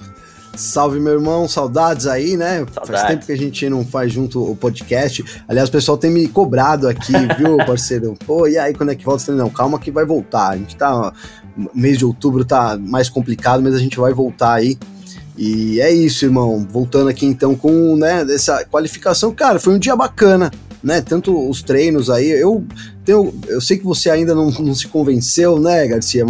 Salve, 0.55 0.99
meu 0.99 1.13
irmão, 1.13 1.47
saudades 1.47 2.07
aí, 2.07 2.35
né? 2.35 2.65
Saudades. 2.73 2.89
Faz 2.89 3.03
tempo 3.03 3.25
que 3.27 3.31
a 3.31 3.37
gente 3.37 3.69
não 3.69 3.85
faz 3.85 4.11
junto 4.11 4.43
o 4.43 4.55
podcast. 4.55 5.23
Aliás, 5.47 5.69
o 5.69 5.71
pessoal 5.71 5.97
tem 5.97 6.09
me 6.09 6.27
cobrado 6.27 6.87
aqui, 6.87 7.13
viu, 7.37 7.57
parceiro? 7.57 8.15
Pô, 8.25 8.47
e 8.47 8.57
aí, 8.57 8.73
quando 8.73 8.91
é 8.91 8.95
que 8.95 9.05
volta? 9.05 9.31
Não, 9.33 9.51
calma 9.51 9.79
que 9.79 9.91
vai 9.91 10.03
voltar. 10.03 10.49
A 10.49 10.57
gente 10.57 10.75
tá. 10.75 11.13
Mês 11.73 11.97
de 11.97 12.05
outubro 12.05 12.43
tá 12.43 12.77
mais 12.77 13.07
complicado, 13.07 13.61
mas 13.61 13.75
a 13.75 13.79
gente 13.79 13.97
vai 13.99 14.13
voltar 14.13 14.53
aí. 14.53 14.77
E 15.37 15.79
é 15.79 15.91
isso, 15.91 16.25
irmão. 16.25 16.65
Voltando 16.67 17.09
aqui 17.09 17.25
então 17.27 17.55
com 17.55 17.95
né, 17.95 18.25
essa 18.33 18.65
qualificação. 18.65 19.31
Cara, 19.33 19.59
foi 19.59 19.75
um 19.75 19.79
dia 19.79 19.95
bacana 19.95 20.51
né? 20.87 21.01
Tanto 21.01 21.49
os 21.49 21.61
treinos 21.61 22.09
aí, 22.09 22.29
eu 22.29 22.65
tenho, 23.03 23.37
eu 23.49 23.59
sei 23.59 23.77
que 23.77 23.83
você 23.83 24.09
ainda 24.09 24.33
não, 24.33 24.49
não 24.49 24.73
se 24.73 24.87
convenceu, 24.87 25.59
né, 25.59 25.85
Garcia? 25.85 26.25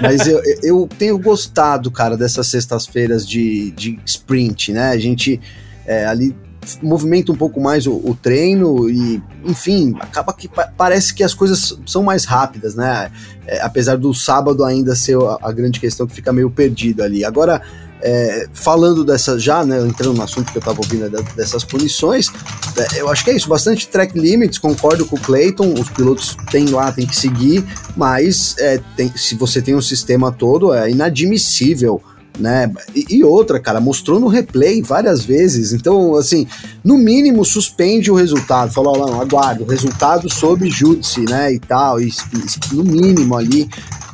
Mas 0.00 0.26
eu, 0.26 0.40
eu 0.62 0.88
tenho 0.98 1.18
gostado, 1.18 1.90
cara, 1.90 2.16
dessas 2.16 2.46
sextas-feiras 2.46 3.28
de, 3.28 3.70
de 3.72 4.00
sprint, 4.06 4.72
né? 4.72 4.88
A 4.88 4.98
gente 4.98 5.38
é, 5.86 6.06
ali 6.06 6.34
movimenta 6.82 7.30
um 7.30 7.36
pouco 7.36 7.60
mais 7.60 7.86
o, 7.86 7.96
o, 7.96 8.16
treino 8.20 8.88
e, 8.88 9.22
enfim, 9.44 9.94
acaba 10.00 10.32
que 10.32 10.48
pa 10.48 10.72
parece 10.74 11.14
que 11.14 11.22
as 11.22 11.34
coisas 11.34 11.78
são 11.86 12.02
mais 12.02 12.24
rápidas, 12.24 12.74
né? 12.74 13.10
É, 13.46 13.60
apesar 13.60 13.98
do 13.98 14.14
sábado 14.14 14.64
ainda 14.64 14.96
ser 14.96 15.18
a, 15.18 15.38
a 15.42 15.52
grande 15.52 15.78
questão 15.78 16.06
que 16.06 16.14
fica 16.14 16.32
meio 16.32 16.50
perdido 16.50 17.02
ali. 17.02 17.26
Agora, 17.26 17.60
é, 18.02 18.48
falando 18.52 19.04
dessa 19.04 19.38
já, 19.38 19.64
né, 19.64 19.80
entrando 19.80 20.16
no 20.16 20.22
assunto 20.22 20.50
que 20.50 20.58
eu 20.58 20.60
estava 20.60 20.78
ouvindo 20.78 21.08
né, 21.10 21.22
dessas 21.36 21.64
punições, 21.64 22.28
é, 22.76 23.00
eu 23.00 23.08
acho 23.08 23.24
que 23.24 23.30
é 23.30 23.36
isso, 23.36 23.48
bastante 23.48 23.88
track 23.88 24.18
limits, 24.18 24.58
concordo 24.58 25.06
com 25.06 25.16
o 25.16 25.20
Clayton, 25.20 25.74
os 25.74 25.88
pilotos 25.90 26.36
têm 26.50 26.66
lá, 26.66 26.92
tem 26.92 27.06
que 27.06 27.16
seguir, 27.16 27.64
mas 27.96 28.56
é, 28.58 28.80
tem, 28.96 29.10
se 29.16 29.34
você 29.34 29.60
tem 29.60 29.74
um 29.74 29.82
sistema 29.82 30.30
todo, 30.30 30.72
é 30.72 30.90
inadmissível 30.90 32.00
né? 32.38 32.72
E, 32.94 33.16
e, 33.16 33.24
outra, 33.24 33.58
cara, 33.60 33.80
mostrou 33.80 34.20
no 34.20 34.28
replay 34.28 34.80
várias 34.80 35.24
vezes. 35.24 35.72
Então, 35.72 36.14
assim, 36.14 36.46
no 36.84 36.96
mínimo 36.96 37.44
suspende 37.44 38.10
o 38.10 38.14
resultado. 38.14 38.72
Falou, 38.72 38.96
não, 38.96 39.20
aguardo, 39.20 39.64
o 39.64 39.66
resultado 39.66 40.32
sob 40.32 40.68
júdice, 40.70 41.20
né? 41.22 41.52
E 41.52 41.58
tal. 41.58 42.00
E, 42.00 42.10
no 42.72 42.84
mínimo 42.84 43.36
ali, 43.36 43.68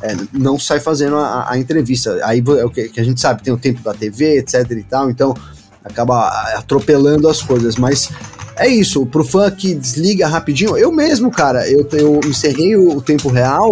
é, 0.05 0.15
não 0.31 0.59
sai 0.59 0.79
fazendo 0.79 1.15
a, 1.15 1.51
a, 1.51 1.57
entrevista. 1.57 2.19
Aí 2.23 2.43
é 2.59 2.65
o 2.65 2.69
que, 2.69 2.91
a 2.95 3.03
gente 3.03 3.19
sabe, 3.19 3.41
tem 3.41 3.53
o 3.53 3.57
tempo 3.57 3.81
da 3.81 3.93
TV, 3.93 4.37
etc 4.37 4.69
e 4.71 4.83
tal. 4.83 5.09
Então, 5.09 5.35
acaba 5.83 6.27
atropelando 6.55 7.27
as 7.27 7.41
coisas. 7.41 7.75
Mas 7.75 8.09
é 8.55 8.67
isso, 8.67 9.05
pro 9.07 9.23
fã 9.23 9.49
que 9.49 9.73
desliga 9.73 10.27
rapidinho, 10.27 10.77
eu 10.77 10.91
mesmo, 10.91 11.31
cara, 11.31 11.67
eu, 11.69 11.87
eu 11.93 12.19
encerrei 12.25 12.75
o, 12.75 12.97
o 12.97 13.01
tempo 13.01 13.29
real 13.29 13.71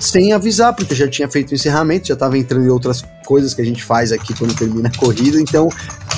sem 0.00 0.32
avisar, 0.32 0.74
porque 0.74 0.94
já 0.94 1.08
tinha 1.08 1.28
feito 1.28 1.50
o 1.50 1.54
encerramento, 1.54 2.06
já 2.06 2.14
estava 2.14 2.38
entrando 2.38 2.64
em 2.64 2.70
outras 2.70 3.04
coisas 3.28 3.52
que 3.52 3.60
a 3.60 3.64
gente 3.64 3.84
faz 3.84 4.10
aqui 4.10 4.32
quando 4.32 4.56
termina 4.56 4.88
a 4.88 4.98
corrida, 4.98 5.38
então 5.38 5.68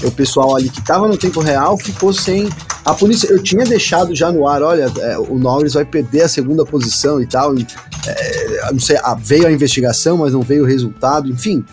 o 0.05 0.13
pessoal 0.13 0.55
ali 0.55 0.69
que 0.69 0.79
estava 0.79 1.09
no 1.09 1.17
tempo 1.17 1.41
real 1.41 1.77
ficou 1.77 2.13
sem 2.13 2.49
a 2.85 2.95
punição. 2.95 3.29
Eu 3.31 3.43
tinha 3.43 3.65
deixado 3.65 4.15
já 4.15 4.31
no 4.31 4.47
ar, 4.47 4.63
olha, 4.63 4.93
é, 5.01 5.19
o 5.19 5.37
Norris 5.37 5.75
vai 5.75 5.85
perder 5.85 6.23
a 6.23 6.29
segunda 6.29 6.65
posição 6.65 7.21
e 7.21 7.27
tal, 7.27 7.59
e, 7.59 7.67
é, 8.07 8.73
não 8.73 8.79
sei, 8.79 8.97
a, 8.99 9.17
veio 9.17 9.49
a 9.49 9.51
investigação, 9.51 10.19
mas 10.19 10.33
não 10.33 10.43
veio 10.43 10.63
o 10.63 10.67
resultado, 10.67 11.29
enfim. 11.29 11.65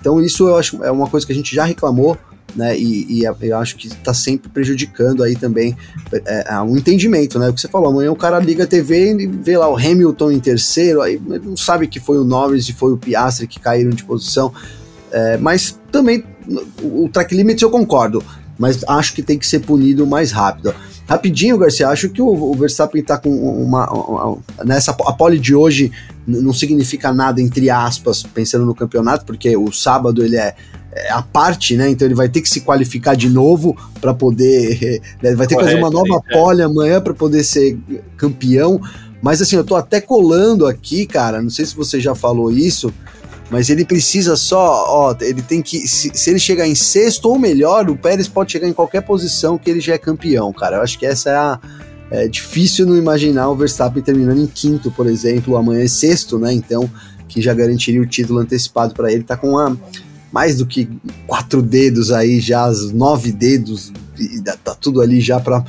Então 0.00 0.22
isso 0.22 0.48
eu 0.48 0.56
acho 0.56 0.82
é 0.82 0.90
uma 0.90 1.06
coisa 1.06 1.26
que 1.26 1.32
a 1.32 1.36
gente 1.36 1.54
já 1.54 1.66
reclamou, 1.66 2.16
né? 2.56 2.78
E, 2.78 3.20
e 3.20 3.24
eu 3.24 3.58
acho 3.58 3.76
que 3.76 3.88
está 3.88 4.14
sempre 4.14 4.48
prejudicando 4.48 5.22
aí 5.22 5.36
também 5.36 5.76
é, 6.12 6.54
é, 6.54 6.60
um 6.62 6.78
entendimento, 6.78 7.38
né? 7.38 7.50
O 7.50 7.52
que 7.52 7.60
você 7.60 7.68
falou, 7.68 7.90
amanhã 7.90 8.10
o 8.10 8.16
cara 8.16 8.38
liga 8.38 8.64
a 8.64 8.66
TV 8.66 9.12
e 9.12 9.26
vê 9.26 9.58
lá 9.58 9.68
o 9.68 9.76
Hamilton 9.76 10.32
em 10.32 10.40
terceiro, 10.40 11.02
aí 11.02 11.20
não 11.20 11.56
sabe 11.56 11.86
que 11.86 12.00
foi 12.00 12.18
o 12.18 12.24
Norris 12.24 12.68
e 12.70 12.72
foi 12.72 12.92
o 12.92 12.96
Piastri 12.96 13.46
que 13.46 13.60
caíram 13.60 13.90
de 13.90 14.02
posição. 14.02 14.52
É, 15.12 15.36
mas 15.36 15.78
também 15.90 16.24
o 16.82 17.08
track 17.12 17.34
limit 17.34 17.62
eu 17.62 17.70
concordo, 17.70 18.22
mas 18.58 18.84
acho 18.88 19.14
que 19.14 19.22
tem 19.22 19.38
que 19.38 19.46
ser 19.46 19.60
punido 19.60 20.06
mais 20.06 20.32
rápido. 20.32 20.74
Rapidinho, 21.06 21.56
Garcia, 21.56 21.88
acho 21.88 22.10
que 22.10 22.20
o, 22.20 22.28
o 22.28 22.54
Verstappen 22.54 23.00
está 23.00 23.16
com 23.16 23.30
uma, 23.30 23.90
uma, 23.90 24.24
uma, 24.24 24.38
Nessa 24.64 24.90
a 24.90 25.12
pole 25.12 25.38
de 25.38 25.54
hoje 25.54 25.90
não 26.26 26.52
significa 26.52 27.12
nada, 27.12 27.40
entre 27.40 27.70
aspas, 27.70 28.22
pensando 28.22 28.66
no 28.66 28.74
campeonato, 28.74 29.24
porque 29.24 29.56
o 29.56 29.72
sábado 29.72 30.22
ele 30.22 30.36
é 30.36 30.54
é, 30.90 31.12
a 31.12 31.22
parte, 31.22 31.76
né? 31.76 31.90
Então 31.90 32.06
ele 32.06 32.14
vai 32.14 32.28
ter 32.28 32.40
que 32.40 32.48
se 32.48 32.62
qualificar 32.62 33.14
de 33.14 33.28
novo 33.28 33.76
para 34.00 34.14
poder. 34.14 35.00
Né? 35.22 35.34
Vai 35.34 35.46
ter 35.46 35.54
Correto, 35.54 35.58
que 35.58 35.64
fazer 35.64 35.76
uma 35.76 35.90
nova 35.90 36.22
é. 36.28 36.32
pole 36.32 36.62
amanhã 36.62 37.00
para 37.00 37.12
poder 37.12 37.42
ser 37.42 37.78
campeão. 38.16 38.80
Mas 39.20 39.42
assim, 39.42 39.56
eu 39.56 39.64
tô 39.64 39.74
até 39.74 40.00
colando 40.00 40.66
aqui, 40.66 41.06
cara. 41.06 41.42
Não 41.42 41.50
sei 41.50 41.66
se 41.66 41.74
você 41.74 42.00
já 42.00 42.14
falou 42.14 42.50
isso, 42.50 42.92
mas 43.50 43.70
ele 43.70 43.84
precisa 43.84 44.36
só, 44.36 44.84
ó, 44.86 45.16
ele 45.20 45.40
tem 45.40 45.62
que. 45.62 45.88
Se, 45.88 46.10
se, 46.12 46.30
ele 46.30 46.38
chegar 46.38 46.66
em 46.66 46.74
sexto 46.74 47.26
ou 47.26 47.38
melhor, 47.38 47.88
o 47.88 47.96
Pérez 47.96 48.28
pode 48.28 48.52
chegar 48.52 48.68
em 48.68 48.72
qualquer 48.72 49.00
posição 49.00 49.56
que 49.56 49.70
ele 49.70 49.80
já 49.80 49.94
é 49.94 49.98
campeão, 49.98 50.52
cara. 50.52 50.76
Eu 50.76 50.82
acho 50.82 50.98
que 50.98 51.06
essa 51.06 51.30
é 51.30 51.36
a. 51.36 51.60
É 52.10 52.26
difícil 52.26 52.86
não 52.86 52.96
imaginar 52.96 53.50
o 53.50 53.56
Verstappen 53.56 54.02
terminando 54.02 54.40
em 54.40 54.46
quinto, 54.46 54.90
por 54.90 55.06
exemplo, 55.06 55.56
amanhã 55.56 55.82
é 55.82 55.88
sexto, 55.88 56.38
né? 56.38 56.52
Então, 56.52 56.90
que 57.28 57.42
já 57.42 57.52
garantiria 57.52 58.00
o 58.00 58.06
título 58.06 58.38
antecipado 58.38 58.94
para 58.94 59.12
ele. 59.12 59.22
Tá 59.22 59.36
com 59.36 59.50
uma 59.50 59.78
mais 60.32 60.56
do 60.56 60.66
que 60.66 60.88
quatro 61.26 61.62
dedos 61.62 62.10
aí, 62.10 62.40
já 62.40 62.70
nove 62.92 63.32
dedos, 63.32 63.92
e 64.18 64.40
tá 64.42 64.74
tudo 64.74 65.00
ali 65.00 65.20
já 65.20 65.40
para 65.40 65.64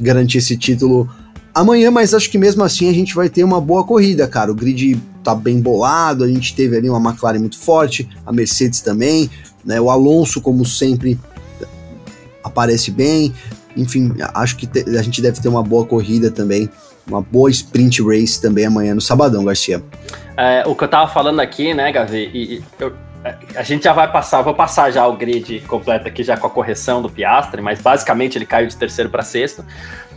garantir 0.00 0.38
esse 0.38 0.56
título 0.56 1.08
amanhã, 1.54 1.90
mas 1.90 2.14
acho 2.14 2.30
que 2.30 2.38
mesmo 2.38 2.62
assim 2.62 2.88
a 2.88 2.92
gente 2.92 3.14
vai 3.14 3.28
ter 3.28 3.44
uma 3.44 3.60
boa 3.60 3.84
corrida, 3.84 4.26
cara. 4.26 4.50
O 4.50 4.54
grid 4.54 5.00
tá 5.22 5.34
bem 5.34 5.60
bolado, 5.60 6.24
a 6.24 6.28
gente 6.28 6.54
teve 6.54 6.76
ali 6.76 6.88
uma 6.88 7.10
McLaren 7.10 7.38
muito 7.38 7.58
forte, 7.58 8.08
a 8.26 8.32
Mercedes 8.32 8.80
também, 8.80 9.30
né? 9.64 9.80
O 9.80 9.90
Alonso, 9.90 10.40
como 10.40 10.64
sempre, 10.64 11.18
aparece 12.42 12.90
bem. 12.90 13.32
Enfim, 13.76 14.12
acho 14.34 14.56
que 14.56 14.68
a 14.98 15.02
gente 15.02 15.22
deve 15.22 15.40
ter 15.40 15.48
uma 15.48 15.62
boa 15.62 15.86
corrida 15.86 16.30
também, 16.30 16.68
uma 17.06 17.22
boa 17.22 17.50
sprint 17.50 18.02
race 18.02 18.40
também 18.40 18.66
amanhã 18.66 18.94
no 18.94 19.00
sabadão, 19.00 19.44
Garcia. 19.44 19.82
É, 20.36 20.62
o 20.66 20.74
que 20.74 20.84
eu 20.84 20.88
tava 20.88 21.10
falando 21.10 21.40
aqui, 21.40 21.72
né, 21.72 21.90
Gavi, 21.92 22.30
e, 22.34 22.64
eu, 22.78 22.92
a 23.54 23.62
gente 23.62 23.84
já 23.84 23.92
vai 23.92 24.10
passar, 24.10 24.42
vou 24.42 24.54
passar 24.54 24.90
já 24.90 25.06
o 25.06 25.16
grid 25.16 25.60
completo 25.60 26.08
aqui 26.08 26.22
já 26.22 26.36
com 26.36 26.46
a 26.46 26.50
correção 26.50 27.00
do 27.00 27.08
Piastre, 27.08 27.62
mas 27.62 27.80
basicamente 27.80 28.36
ele 28.36 28.44
caiu 28.44 28.66
de 28.66 28.76
terceiro 28.76 29.08
para 29.08 29.22
sexto. 29.22 29.64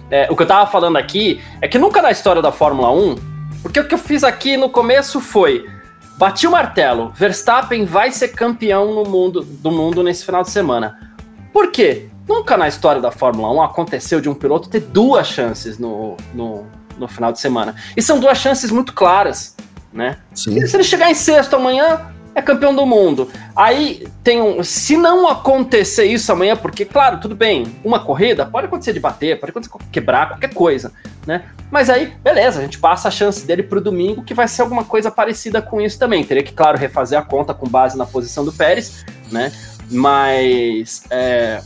É, 0.10 0.28
o 0.30 0.36
que 0.36 0.44
eu 0.44 0.48
tava 0.48 0.70
falando 0.70 0.98
aqui 0.98 1.42
é 1.62 1.68
que 1.68 1.78
nunca 1.78 2.02
na 2.02 2.12
história 2.12 2.42
da 2.42 2.52
Fórmula 2.52 2.92
1, 2.92 3.16
porque 3.62 3.80
o 3.80 3.88
que 3.88 3.94
eu 3.94 4.00
fiz 4.00 4.24
aqui 4.24 4.56
no 4.56 4.70
começo 4.70 5.20
foi 5.20 5.66
bati 6.18 6.48
o 6.48 6.52
martelo, 6.52 7.12
Verstappen 7.16 7.86
vai 7.86 8.12
ser 8.12 8.30
campeão 8.30 8.94
no 8.94 9.04
mundo, 9.04 9.42
do 9.44 9.72
mundo 9.72 10.04
nesse 10.04 10.26
final 10.26 10.44
de 10.44 10.50
semana. 10.50 11.14
Por 11.52 11.72
quê? 11.72 12.10
Nunca 12.28 12.58
na 12.58 12.68
história 12.68 13.02
da 13.02 13.12
Fórmula 13.12 13.52
1 13.52 13.62
aconteceu 13.62 14.20
de 14.20 14.30
um 14.30 14.34
piloto 14.34 14.70
ter 14.70 14.80
duas 14.80 15.28
chances 15.28 15.78
no, 15.78 16.18
no, 16.34 16.66
no 16.98 17.08
final 17.08 17.32
de 17.32 17.40
semana. 17.40 17.76
E 17.96 18.02
são 18.02 18.20
duas 18.20 18.38
chances 18.38 18.72
muito 18.72 18.94
claras, 18.94 19.56
né? 19.94 20.18
Sim. 20.34 20.66
Se 20.66 20.76
ele 20.76 20.84
chegar 20.84 21.12
em 21.12 21.14
sexto 21.14 21.56
amanhã, 21.56 22.15
é 22.36 22.42
campeão 22.42 22.76
do 22.76 22.86
mundo. 22.86 23.30
Aí 23.56 24.06
tem 24.22 24.42
um. 24.42 24.62
Se 24.62 24.98
não 24.98 25.28
acontecer 25.28 26.06
isso 26.06 26.32
amanhã, 26.32 26.56
porque, 26.56 26.84
claro, 26.84 27.20
tudo 27.20 27.34
bem, 27.34 27.66
uma 27.84 28.00
corrida 28.00 28.46
pode 28.46 28.68
acontecer 28.68 28.92
de 28.92 29.00
bater, 29.00 29.40
pode 29.40 29.52
acontecer 29.52 29.74
quebrar, 29.92 30.28
qualquer 30.28 30.54
coisa, 30.54 30.92
né? 31.26 31.46
Mas 31.72 31.90
aí, 31.90 32.14
beleza, 32.22 32.60
a 32.60 32.62
gente 32.62 32.78
passa 32.78 33.08
a 33.08 33.12
chance 33.12 33.48
dele 33.48 33.64
pro 33.64 33.82
domingo, 33.82 34.24
que 34.24 34.34
vai 34.34 34.48
ser 34.48 34.62
alguma 34.62 34.84
coisa 34.84 35.10
parecida 35.10 35.62
com 35.62 35.80
isso 35.80 35.98
também. 35.98 36.24
Teria 36.24 36.44
que, 36.44 36.54
claro, 36.54 36.78
refazer 36.78 37.18
a 37.18 37.22
conta 37.22 37.54
com 37.54 37.68
base 37.68 37.98
na 37.98 38.06
posição 38.06 38.44
do 38.44 38.52
Pérez, 38.52 39.06
né? 39.32 39.52
Mas. 39.90 41.04
É, 41.10 41.62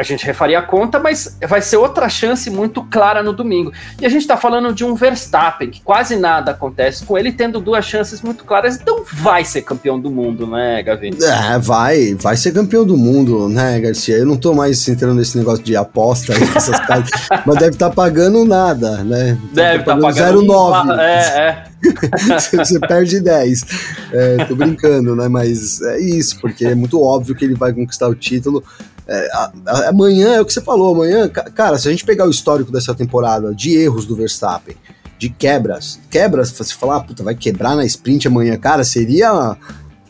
a 0.00 0.02
gente 0.02 0.24
refaria 0.24 0.58
a 0.58 0.62
conta, 0.62 0.98
mas 0.98 1.36
vai 1.46 1.60
ser 1.60 1.76
outra 1.76 2.08
chance 2.08 2.48
muito 2.48 2.82
clara 2.84 3.22
no 3.22 3.34
domingo. 3.34 3.70
E 4.00 4.06
a 4.06 4.08
gente 4.08 4.22
está 4.22 4.34
falando 4.34 4.72
de 4.72 4.82
um 4.82 4.94
Verstappen, 4.94 5.68
que 5.68 5.82
quase 5.82 6.16
nada 6.16 6.52
acontece 6.52 7.04
com 7.04 7.18
ele, 7.18 7.30
tendo 7.30 7.60
duas 7.60 7.84
chances 7.84 8.22
muito 8.22 8.44
claras, 8.44 8.76
então 8.80 9.04
vai 9.12 9.44
ser 9.44 9.60
campeão 9.60 10.00
do 10.00 10.10
mundo, 10.10 10.46
né, 10.46 10.82
Gavi? 10.82 11.10
É, 11.22 11.58
vai, 11.58 12.14
vai 12.14 12.34
ser 12.34 12.52
campeão 12.52 12.82
do 12.82 12.96
mundo, 12.96 13.46
né, 13.46 13.78
Garcia? 13.78 14.16
Eu 14.16 14.24
não 14.24 14.38
tô 14.38 14.54
mais 14.54 14.88
entrando 14.88 15.16
nesse 15.16 15.36
negócio 15.36 15.62
de 15.62 15.76
aposta, 15.76 16.32
essas 16.32 16.80
coisas, 16.86 17.10
mas 17.44 17.56
deve 17.58 17.72
estar 17.72 17.90
tá 17.90 17.94
pagando 17.94 18.42
nada, 18.46 19.04
né? 19.04 19.36
Deve 19.52 19.80
estar 19.80 19.96
tá 19.96 20.00
pagando, 20.00 20.46
pagando 20.46 20.46
0,9. 20.46 20.86
Um, 20.86 20.98
é, 20.98 21.66
é. 21.66 21.70
você 22.56 22.78
perde 22.78 23.20
10. 23.20 23.64
É, 24.12 24.44
tô 24.44 24.54
brincando, 24.54 25.16
né? 25.16 25.28
Mas 25.28 25.80
é 25.82 25.98
isso, 25.98 26.38
porque 26.40 26.64
é 26.64 26.74
muito 26.74 27.00
óbvio 27.02 27.34
que 27.34 27.44
ele 27.44 27.54
vai 27.54 27.72
conquistar 27.72 28.08
o 28.08 28.14
título. 28.14 28.62
É, 29.10 29.28
amanhã 29.88 30.34
é 30.34 30.40
o 30.40 30.44
que 30.44 30.52
você 30.52 30.60
falou, 30.60 30.94
amanhã, 30.94 31.28
cara, 31.28 31.76
se 31.76 31.88
a 31.88 31.90
gente 31.90 32.04
pegar 32.04 32.26
o 32.26 32.30
histórico 32.30 32.70
dessa 32.70 32.94
temporada 32.94 33.52
de 33.52 33.76
erros 33.76 34.06
do 34.06 34.14
Verstappen, 34.14 34.76
de 35.18 35.28
quebras, 35.28 35.98
quebras, 36.08 36.50
você 36.50 36.72
falar, 36.72 36.96
ah, 36.96 37.00
puta, 37.00 37.24
vai 37.24 37.34
quebrar 37.34 37.74
na 37.74 37.84
sprint 37.84 38.28
amanhã, 38.28 38.56
cara, 38.56 38.84
seria 38.84 39.56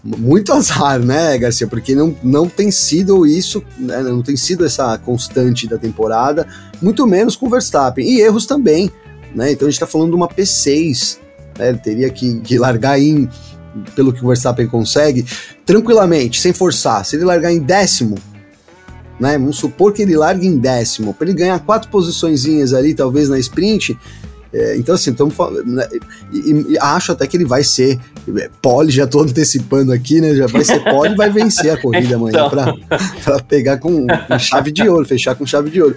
muito 0.04 0.52
azar, 0.52 0.98
né, 1.00 1.38
Garcia? 1.38 1.66
Porque 1.66 1.94
não, 1.94 2.14
não 2.22 2.46
tem 2.46 2.70
sido 2.70 3.26
isso, 3.26 3.64
né, 3.78 4.02
não 4.02 4.22
tem 4.22 4.36
sido 4.36 4.66
essa 4.66 4.98
constante 4.98 5.66
da 5.66 5.78
temporada, 5.78 6.46
muito 6.80 7.06
menos 7.06 7.36
com 7.36 7.46
o 7.46 7.50
Verstappen. 7.50 8.06
E 8.06 8.20
erros 8.20 8.44
também, 8.44 8.90
né? 9.34 9.52
Então 9.52 9.66
a 9.66 9.70
gente 9.70 9.80
tá 9.80 9.86
falando 9.86 10.10
de 10.10 10.16
uma 10.16 10.28
P6, 10.28 11.18
né? 11.58 11.70
Ele 11.70 11.78
teria 11.78 12.10
que, 12.10 12.40
que 12.40 12.58
largar 12.58 13.00
em, 13.00 13.28
pelo 13.94 14.12
que 14.12 14.22
o 14.22 14.28
Verstappen 14.28 14.66
consegue, 14.66 15.24
tranquilamente, 15.64 16.38
sem 16.38 16.52
forçar. 16.52 17.04
Se 17.04 17.16
ele 17.16 17.24
largar 17.24 17.52
em 17.52 17.60
décimo, 17.60 18.16
né? 19.20 19.38
Vamos 19.38 19.58
supor 19.58 19.92
que 19.92 20.02
ele 20.02 20.16
largue 20.16 20.46
em 20.46 20.56
décimo, 20.56 21.14
para 21.14 21.28
ele 21.28 21.38
ganhar 21.38 21.58
quatro 21.60 21.90
posiçõezinhas 21.90 22.72
ali, 22.72 22.94
talvez 22.94 23.28
na 23.28 23.38
sprint, 23.38 23.96
é, 24.52 24.76
então, 24.76 24.94
assim, 24.94 25.12
estamos. 25.12 25.34
Né, 25.64 25.88
e, 26.32 26.72
e, 26.72 26.78
acho 26.78 27.12
até 27.12 27.26
que 27.26 27.36
ele 27.36 27.44
vai 27.44 27.62
ser 27.62 28.00
é, 28.36 28.50
pole, 28.60 28.90
já 28.90 29.04
estou 29.04 29.22
antecipando 29.22 29.92
aqui, 29.92 30.20
né? 30.20 30.34
Já 30.34 30.46
vai 30.46 30.64
ser 30.64 30.80
pole 30.82 31.12
e 31.12 31.16
vai 31.16 31.30
vencer 31.30 31.70
a 31.70 31.80
corrida 31.80 32.16
amanhã 32.16 32.46
então. 32.46 32.80
para 33.22 33.38
pegar 33.44 33.78
com, 33.78 34.06
com, 34.06 34.38
chave 34.38 34.72
de 34.72 34.88
ouro, 34.88 35.06
fechar 35.06 35.36
com 35.36 35.46
chave 35.46 35.70
de 35.70 35.80
ouro. 35.80 35.96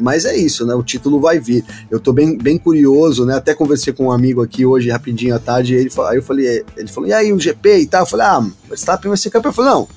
Mas 0.00 0.24
é 0.24 0.36
isso, 0.36 0.66
né? 0.66 0.74
O 0.74 0.82
título 0.82 1.20
vai 1.20 1.38
vir. 1.38 1.64
Eu 1.88 1.98
estou 1.98 2.12
bem, 2.12 2.36
bem 2.36 2.58
curioso, 2.58 3.24
né? 3.24 3.36
Até 3.36 3.54
conversei 3.54 3.92
com 3.92 4.06
um 4.06 4.10
amigo 4.10 4.42
aqui 4.42 4.66
hoje, 4.66 4.90
rapidinho 4.90 5.36
à 5.36 5.38
tarde, 5.38 5.74
e 5.74 5.76
ele, 5.76 5.90
aí 6.08 6.16
eu 6.16 6.22
falei, 6.22 6.64
ele 6.76 6.88
falou, 6.88 7.08
e 7.08 7.12
aí, 7.12 7.32
o 7.32 7.38
GP 7.38 7.78
e 7.78 7.86
tal? 7.86 8.02
Eu 8.02 8.06
falei, 8.06 8.26
ah, 8.26 8.44
Verstappen 8.68 9.10
vai 9.10 9.18
ser 9.18 9.30
campeão. 9.30 9.50
Eu 9.50 9.54
falei, 9.54 9.70
não, 9.70 9.88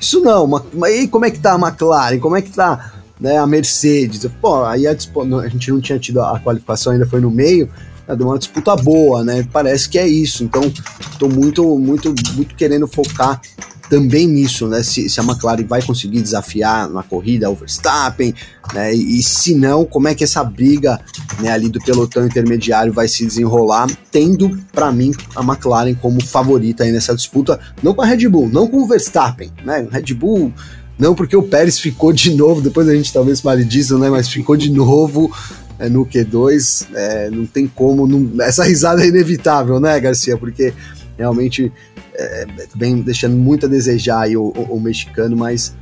isso 0.00 0.20
não, 0.20 0.46
mas 0.46 0.94
e 0.94 1.08
como 1.08 1.24
é 1.24 1.30
que 1.30 1.38
tá 1.38 1.54
a 1.54 1.58
McLaren? 1.58 2.18
Como 2.18 2.36
é 2.36 2.42
que 2.42 2.50
tá 2.50 2.92
né, 3.20 3.38
a 3.38 3.46
Mercedes. 3.46 4.26
Pô, 4.40 4.64
aí 4.64 4.86
a, 4.86 4.92
a 4.92 5.48
gente 5.48 5.70
não 5.70 5.80
tinha 5.80 5.98
tido 5.98 6.20
a 6.20 6.38
qualificação, 6.38 6.92
ainda 6.92 7.06
foi 7.06 7.20
no 7.20 7.30
meio, 7.30 7.68
né, 8.06 8.14
deu 8.14 8.26
uma 8.26 8.38
disputa 8.38 8.76
boa, 8.76 9.24
né? 9.24 9.46
Parece 9.52 9.88
que 9.88 9.98
é 9.98 10.06
isso. 10.06 10.44
Então, 10.44 10.62
estou 11.10 11.28
muito, 11.28 11.78
muito, 11.78 12.14
muito 12.34 12.54
querendo 12.54 12.86
focar 12.86 13.40
também 13.88 14.26
nisso, 14.26 14.66
né? 14.68 14.82
Se, 14.82 15.08
se, 15.08 15.20
a 15.20 15.22
McLaren 15.22 15.64
vai 15.64 15.82
conseguir 15.82 16.20
desafiar 16.20 16.88
na 16.88 17.02
corrida 17.02 17.50
o 17.50 17.54
Verstappen, 17.54 18.34
né? 18.72 18.94
E, 18.94 19.18
e, 19.18 19.22
se 19.22 19.54
não, 19.54 19.84
como 19.84 20.08
é 20.08 20.14
que 20.14 20.24
essa 20.24 20.42
briga 20.42 21.00
né, 21.40 21.50
ali 21.50 21.68
do 21.68 21.80
pelotão 21.80 22.26
intermediário 22.26 22.92
vai 22.92 23.08
se 23.08 23.24
desenrolar, 23.24 23.86
tendo 24.10 24.58
para 24.72 24.90
mim 24.90 25.12
a 25.34 25.42
McLaren 25.42 25.94
como 25.94 26.24
favorita 26.24 26.84
aí 26.84 26.92
nessa 26.92 27.14
disputa, 27.14 27.60
não 27.82 27.94
com 27.94 28.02
a 28.02 28.06
Red 28.06 28.28
Bull, 28.28 28.48
não 28.48 28.66
com 28.66 28.82
o 28.82 28.86
Verstappen, 28.86 29.50
né? 29.64 29.86
Red 29.90 30.14
Bull 30.14 30.52
não 30.98 31.14
porque 31.14 31.36
o 31.36 31.42
Pérez 31.42 31.78
ficou 31.78 32.12
de 32.12 32.34
novo, 32.34 32.60
depois 32.60 32.88
a 32.88 32.94
gente 32.94 33.12
talvez 33.12 33.40
fale 33.40 33.64
disso, 33.64 33.98
né? 33.98 34.08
Mas 34.08 34.28
ficou 34.28 34.56
de 34.56 34.70
novo 34.70 35.30
é, 35.78 35.88
no 35.88 36.06
Q2. 36.06 36.86
É, 36.94 37.30
não 37.30 37.46
tem 37.46 37.66
como. 37.66 38.06
Não, 38.06 38.42
essa 38.42 38.64
risada 38.64 39.04
é 39.04 39.08
inevitável, 39.08 39.78
né, 39.78 39.98
Garcia? 40.00 40.36
Porque 40.36 40.72
realmente 41.18 41.70
é, 42.18 42.46
vem 42.74 43.00
deixando 43.02 43.36
muito 43.36 43.66
a 43.66 43.68
desejar 43.68 44.22
aí 44.22 44.36
o, 44.36 44.44
o, 44.44 44.76
o, 44.76 44.80
mexicano, 44.80 45.36
mas 45.36 45.74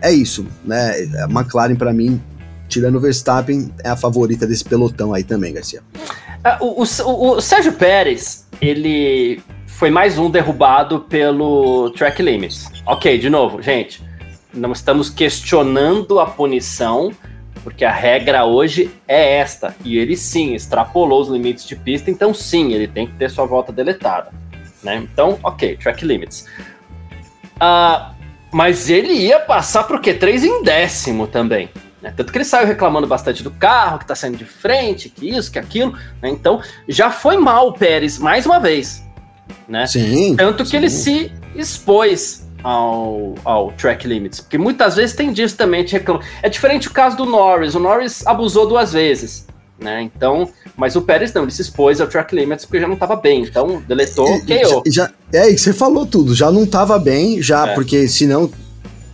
é 0.00 0.12
isso, 0.12 0.46
né? 0.64 0.92
A 1.22 1.30
McLaren, 1.30 1.76
para 1.76 1.92
mim, 1.92 2.20
tirando 2.68 2.96
o 2.96 3.00
Verstappen, 3.00 3.72
é 3.84 3.90
a 3.90 3.96
favorita 3.96 4.46
desse 4.46 4.64
pelotão 4.64 5.12
aí 5.12 5.24
também, 5.24 5.52
Garcia. 5.52 5.82
É, 6.44 6.56
o, 6.60 6.82
o, 6.82 7.36
o 7.36 7.40
Sérgio 7.40 7.72
Pérez, 7.72 8.46
ele 8.60 9.40
foi 9.66 9.90
mais 9.90 10.18
um 10.18 10.30
derrubado 10.30 11.00
pelo 11.00 11.90
track 11.90 12.22
limits. 12.22 12.66
Ok, 12.86 13.18
de 13.18 13.28
novo, 13.28 13.60
gente 13.62 14.12
não 14.54 14.72
estamos 14.72 15.08
questionando 15.08 16.20
a 16.20 16.26
punição, 16.26 17.10
porque 17.62 17.84
a 17.84 17.92
regra 17.92 18.44
hoje 18.44 18.90
é 19.08 19.36
esta. 19.36 19.74
E 19.84 19.98
ele 19.98 20.16
sim 20.16 20.54
extrapolou 20.54 21.22
os 21.22 21.28
limites 21.28 21.66
de 21.66 21.76
pista, 21.76 22.10
então 22.10 22.34
sim, 22.34 22.72
ele 22.72 22.86
tem 22.86 23.06
que 23.06 23.14
ter 23.14 23.30
sua 23.30 23.46
volta 23.46 23.72
deletada. 23.72 24.30
Né? 24.82 24.96
Então, 24.96 25.38
ok, 25.42 25.76
track 25.76 26.04
limits. 26.04 26.46
Uh, 27.56 28.12
mas 28.52 28.90
ele 28.90 29.12
ia 29.12 29.40
passar 29.40 29.84
para 29.84 29.96
o 29.96 30.00
Q3 30.00 30.44
em 30.44 30.62
décimo 30.62 31.26
também. 31.26 31.70
Né? 32.02 32.12
Tanto 32.16 32.32
que 32.32 32.38
ele 32.38 32.44
saiu 32.44 32.66
reclamando 32.66 33.06
bastante 33.06 33.42
do 33.42 33.50
carro, 33.50 33.98
que 33.98 34.04
está 34.04 34.14
saindo 34.14 34.36
de 34.36 34.44
frente, 34.44 35.08
que 35.08 35.30
isso, 35.30 35.50
que 35.50 35.58
aquilo. 35.58 35.92
Né? 36.20 36.28
Então, 36.28 36.60
já 36.88 37.10
foi 37.10 37.36
mal 37.36 37.68
o 37.68 37.72
Pérez 37.72 38.18
mais 38.18 38.44
uma 38.44 38.58
vez. 38.58 39.02
Né? 39.68 39.86
Sim. 39.86 40.36
Tanto 40.36 40.64
que 40.64 40.70
sim. 40.70 40.76
ele 40.76 40.90
se 40.90 41.32
expôs 41.54 42.48
ao, 42.62 43.34
ao 43.44 43.72
track 43.72 44.06
limits. 44.06 44.40
Porque 44.40 44.58
muitas 44.58 44.96
vezes 44.96 45.14
tem 45.14 45.32
disso 45.32 45.56
também, 45.56 45.84
te 45.84 45.92
reclama. 45.92 46.20
É 46.42 46.48
diferente 46.48 46.88
o 46.88 46.90
caso 46.90 47.16
do 47.16 47.24
Norris. 47.24 47.74
O 47.74 47.80
Norris 47.80 48.26
abusou 48.26 48.66
duas 48.66 48.92
vezes. 48.92 49.46
Né? 49.78 50.02
Então, 50.02 50.48
mas 50.76 50.94
o 50.94 51.02
Pérez 51.02 51.32
não, 51.32 51.42
ele 51.42 51.50
se 51.50 51.62
expôs 51.62 52.00
ao 52.00 52.06
track 52.06 52.34
limits 52.34 52.64
porque 52.64 52.80
já 52.80 52.86
não 52.86 52.94
estava 52.94 53.16
bem, 53.16 53.42
então 53.42 53.82
deletou, 53.86 54.26
KO. 54.42 54.82
Já, 54.86 55.10
é, 55.32 55.50
e 55.50 55.58
você 55.58 55.72
falou 55.72 56.06
tudo, 56.06 56.34
já 56.34 56.52
não 56.52 56.62
estava 56.62 56.98
bem, 56.98 57.42
já, 57.42 57.66
é. 57.66 57.74
porque 57.74 58.06
senão 58.06 58.48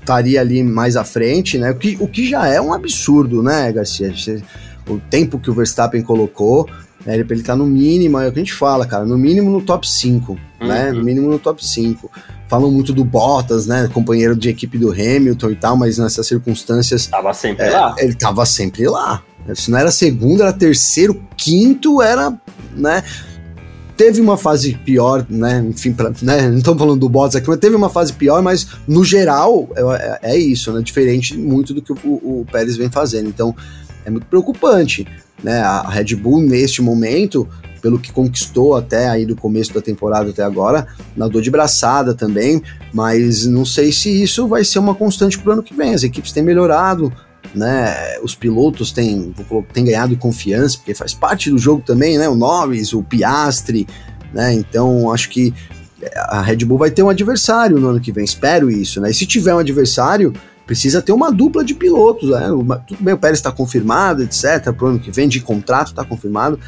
estaria 0.00 0.40
ali 0.40 0.62
mais 0.62 0.96
à 0.96 1.04
frente, 1.04 1.58
né? 1.58 1.70
O 1.70 1.76
que, 1.76 1.96
o 2.00 2.06
que 2.06 2.28
já 2.28 2.46
é 2.46 2.60
um 2.60 2.72
absurdo, 2.72 3.42
né, 3.42 3.72
Garcia? 3.72 4.12
O 4.88 4.98
tempo 4.98 5.38
que 5.38 5.50
o 5.50 5.54
Verstappen 5.54 6.02
colocou, 6.02 6.68
né, 7.04 7.14
ele, 7.14 7.26
ele 7.30 7.42
tá 7.42 7.56
no 7.56 7.66
mínimo, 7.66 8.18
é 8.18 8.28
o 8.28 8.32
que 8.32 8.38
a 8.38 8.42
gente 8.42 8.54
fala, 8.54 8.86
cara, 8.86 9.04
no 9.04 9.16
mínimo 9.16 9.50
no 9.50 9.62
top 9.62 9.88
5, 9.88 10.34
né? 10.34 10.40
uhum. 10.60 10.68
né? 10.68 10.92
No 10.92 11.04
mínimo 11.04 11.30
no 11.30 11.38
top 11.38 11.64
5 11.64 12.10
falam 12.48 12.70
muito 12.70 12.92
do 12.92 13.04
Bottas, 13.04 13.66
né? 13.66 13.88
Companheiro 13.92 14.34
de 14.34 14.48
equipe 14.48 14.78
do 14.78 14.90
Hamilton 14.90 15.50
e 15.50 15.56
tal, 15.56 15.76
mas 15.76 15.98
nessas 15.98 16.26
circunstâncias. 16.26 17.06
Tava 17.06 17.32
sempre 17.34 17.66
é, 17.66 17.70
lá. 17.70 17.94
Ele 17.98 18.14
tava 18.14 18.44
sempre 18.46 18.88
lá. 18.88 19.22
Se 19.54 19.70
não 19.70 19.78
era 19.78 19.90
segundo, 19.90 20.42
era 20.42 20.52
terceiro, 20.52 21.22
quinto, 21.36 22.02
era, 22.02 22.32
né? 22.76 23.02
Teve 23.96 24.20
uma 24.20 24.36
fase 24.36 24.74
pior, 24.84 25.26
né? 25.28 25.64
Enfim, 25.68 25.92
pra, 25.92 26.12
né? 26.22 26.48
não 26.48 26.58
estamos 26.58 26.78
falando 26.78 27.00
do 27.00 27.08
Bottas 27.08 27.36
aqui, 27.36 27.48
mas 27.48 27.58
teve 27.58 27.74
uma 27.74 27.90
fase 27.90 28.12
pior, 28.12 28.40
mas 28.42 28.66
no 28.86 29.04
geral 29.04 29.68
é, 29.74 29.80
é, 30.22 30.34
é 30.34 30.38
isso, 30.38 30.72
né? 30.72 30.80
Diferente 30.82 31.36
muito 31.36 31.74
do 31.74 31.82
que 31.82 31.92
o, 31.92 31.96
o, 31.96 32.46
Pérez 32.50 32.76
vem 32.76 32.88
fazendo. 32.88 33.28
Então 33.28 33.54
é 34.04 34.10
muito 34.10 34.26
preocupante, 34.26 35.06
né? 35.42 35.60
A 35.60 35.88
Red 35.88 36.14
Bull, 36.14 36.40
neste 36.42 36.80
momento, 36.80 37.48
pelo 37.80 37.98
que 37.98 38.12
conquistou 38.12 38.76
até 38.76 39.08
aí 39.08 39.24
do 39.24 39.34
começo 39.34 39.72
da 39.72 39.80
temporada 39.80 40.30
até 40.30 40.42
agora, 40.42 40.86
nadou 41.16 41.40
de 41.40 41.50
braçada 41.50 42.14
também, 42.14 42.62
mas 42.92 43.46
não 43.46 43.64
sei 43.64 43.90
se 43.92 44.22
isso 44.22 44.46
vai 44.46 44.64
ser 44.64 44.78
uma 44.78 44.94
constante 44.94 45.38
para 45.38 45.50
o 45.50 45.52
ano 45.54 45.62
que 45.62 45.74
vem. 45.74 45.94
As 45.94 46.02
equipes 46.02 46.32
têm 46.32 46.42
melhorado, 46.42 47.12
né? 47.54 48.18
Os 48.22 48.34
pilotos 48.34 48.92
têm, 48.92 49.34
têm 49.72 49.84
ganhado 49.84 50.16
confiança, 50.16 50.76
porque 50.78 50.94
faz 50.94 51.14
parte 51.14 51.50
do 51.50 51.58
jogo 51.58 51.82
também, 51.84 52.18
né? 52.18 52.28
O 52.28 52.34
Norris, 52.34 52.92
o 52.92 53.02
Piastri, 53.02 53.86
né? 54.32 54.52
Então 54.52 55.10
acho 55.12 55.28
que 55.30 55.54
a 56.14 56.40
Red 56.40 56.58
Bull 56.58 56.78
vai 56.78 56.90
ter 56.90 57.02
um 57.02 57.08
adversário 57.08 57.78
no 57.78 57.88
ano 57.88 58.00
que 58.00 58.12
vem, 58.12 58.24
espero 58.24 58.70
isso, 58.70 59.00
né? 59.00 59.10
E 59.10 59.14
se 59.14 59.26
tiver 59.26 59.54
um 59.54 59.58
adversário, 59.58 60.32
precisa 60.66 61.02
ter 61.02 61.12
uma 61.12 61.32
dupla 61.32 61.64
de 61.64 61.74
pilotos, 61.74 62.30
né? 62.30 62.48
Tudo 62.86 63.02
bem, 63.02 63.14
o 63.14 63.18
Pérez 63.18 63.38
está 63.38 63.50
confirmado, 63.50 64.22
etc. 64.22 64.72
Para 64.72 64.84
o 64.84 64.86
ano 64.88 64.98
que 64.98 65.10
vem, 65.10 65.28
de 65.28 65.40
contrato 65.40 65.88
está 65.88 66.04
confirmado, 66.04 66.58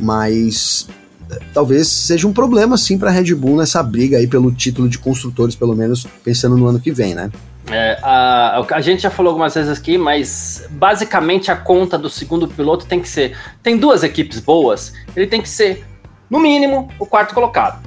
mas 0.00 0.86
é, 1.30 1.38
talvez 1.52 1.88
seja 1.88 2.28
um 2.28 2.32
problema 2.32 2.76
sim 2.76 2.98
para 2.98 3.10
a 3.10 3.12
Red 3.12 3.34
Bull 3.34 3.56
nessa 3.56 3.82
briga 3.82 4.18
aí 4.18 4.26
pelo 4.26 4.52
título 4.52 4.88
de 4.88 4.98
construtores, 4.98 5.56
pelo 5.56 5.74
menos 5.74 6.06
pensando 6.22 6.56
no 6.56 6.66
ano 6.66 6.78
que 6.78 6.92
vem, 6.92 7.14
né? 7.14 7.30
É, 7.70 7.98
a, 8.02 8.64
a 8.70 8.80
gente 8.80 9.02
já 9.02 9.10
falou 9.10 9.30
algumas 9.30 9.54
vezes 9.54 9.78
aqui, 9.78 9.98
mas 9.98 10.66
basicamente 10.70 11.50
a 11.50 11.56
conta 11.56 11.98
do 11.98 12.08
segundo 12.08 12.48
piloto 12.48 12.86
tem 12.86 13.00
que 13.00 13.08
ser: 13.08 13.36
tem 13.62 13.76
duas 13.76 14.02
equipes 14.02 14.40
boas, 14.40 14.94
ele 15.14 15.26
tem 15.26 15.40
que 15.40 15.48
ser, 15.48 15.84
no 16.30 16.38
mínimo, 16.38 16.88
o 16.98 17.06
quarto 17.06 17.34
colocado. 17.34 17.86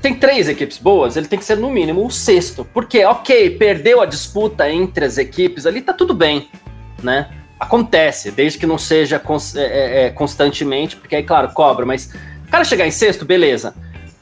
Tem 0.00 0.14
três 0.14 0.48
equipes 0.48 0.78
boas, 0.78 1.16
ele 1.16 1.26
tem 1.26 1.38
que 1.38 1.44
ser, 1.44 1.56
no 1.56 1.70
mínimo, 1.70 2.06
o 2.06 2.10
sexto. 2.10 2.64
Porque, 2.72 3.04
ok, 3.04 3.50
perdeu 3.50 4.00
a 4.00 4.06
disputa 4.06 4.70
entre 4.70 5.04
as 5.04 5.18
equipes 5.18 5.66
ali, 5.66 5.80
tá 5.80 5.92
tudo 5.92 6.14
bem, 6.14 6.48
né? 7.02 7.28
Acontece, 7.58 8.30
desde 8.30 8.58
que 8.58 8.66
não 8.66 8.78
seja 8.78 9.18
cons 9.18 9.56
é, 9.56 9.64
é, 9.64 10.04
é, 10.04 10.10
constantemente, 10.10 10.94
porque 10.94 11.16
aí, 11.16 11.24
claro, 11.24 11.48
cobra, 11.48 11.84
mas 11.84 12.12
o 12.46 12.50
cara 12.50 12.62
chegar 12.62 12.86
em 12.86 12.90
sexto, 12.90 13.24
beleza. 13.24 13.74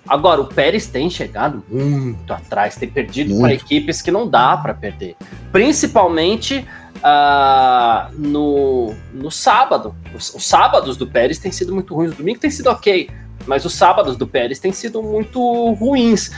Agora, 0.08 0.40
o 0.40 0.46
Pérez 0.46 0.86
tem 0.86 1.08
chegado 1.08 1.64
muito 1.68 2.32
atrás, 2.32 2.76
tem 2.76 2.88
perdido 2.88 3.38
para 3.40 3.54
equipes 3.54 4.02
que 4.02 4.10
não 4.10 4.28
dá 4.28 4.56
para 4.56 4.74
perder. 4.74 5.16
Principalmente 5.50 6.66
uh, 6.98 8.12
no, 8.18 8.94
no 9.12 9.30
sábado. 9.30 9.94
Os, 10.14 10.34
os, 10.34 10.46
sábados 10.46 10.96
do 10.96 11.06
Pérez 11.06 11.38
têm 11.38 11.50
sido 11.50 11.74
muito 11.74 11.94
ruins, 11.94 12.12
o 12.12 12.16
domingo 12.16 12.38
tem 12.38 12.50
sido 12.50 12.68
ok, 12.68 13.10
mas 13.46 13.64
os 13.64 13.74
sábados 13.74 14.16
do 14.16 14.26
Pérez 14.26 14.58
têm 14.58 14.72
sido 14.72 15.02
muito 15.02 15.72
ruins. 15.72 16.30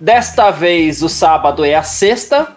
Desta 0.00 0.50
vez, 0.50 1.02
o 1.02 1.08
sábado 1.08 1.64
é 1.64 1.74
a 1.74 1.82
sexta, 1.82 2.56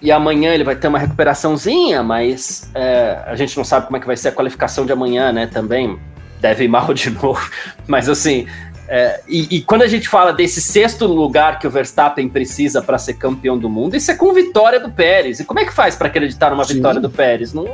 e 0.00 0.12
amanhã 0.12 0.52
ele 0.52 0.64
vai 0.64 0.76
ter 0.76 0.88
uma 0.88 0.98
recuperaçãozinha, 0.98 2.02
mas 2.02 2.70
é, 2.74 3.22
a 3.26 3.34
gente 3.34 3.56
não 3.56 3.64
sabe 3.64 3.86
como 3.86 3.96
é 3.96 4.00
que 4.00 4.06
vai 4.06 4.16
ser 4.16 4.28
a 4.28 4.32
qualificação 4.32 4.84
de 4.84 4.92
amanhã, 4.92 5.32
né? 5.32 5.46
Também 5.46 5.98
deve 6.40 6.64
ir 6.64 6.68
mal 6.68 6.92
de 6.92 7.10
novo. 7.22 7.50
Mas 7.86 8.08
assim, 8.08 8.46
É, 8.88 9.20
e, 9.28 9.56
e, 9.56 9.60
quando 9.62 9.82
a 9.82 9.88
gente 9.88 10.08
fala 10.08 10.32
desse 10.32 10.60
sexto 10.60 11.06
lugar 11.06 11.58
que 11.58 11.66
o 11.66 11.70
Verstappen 11.70 12.28
precisa 12.28 12.80
para 12.80 12.98
ser 12.98 13.14
campeão 13.14 13.58
do 13.58 13.68
mundo, 13.68 13.96
isso 13.96 14.10
é 14.10 14.14
com 14.14 14.32
vitória 14.32 14.78
do 14.78 14.90
Pérez. 14.90 15.40
E 15.40 15.44
como 15.44 15.58
é 15.58 15.64
que 15.64 15.72
faz 15.72 15.96
para 15.96 16.06
acreditar 16.06 16.50
numa 16.50 16.64
Sim. 16.64 16.74
vitória 16.74 17.00
do 17.00 17.10
Pérez? 17.10 17.52
Não, 17.52 17.64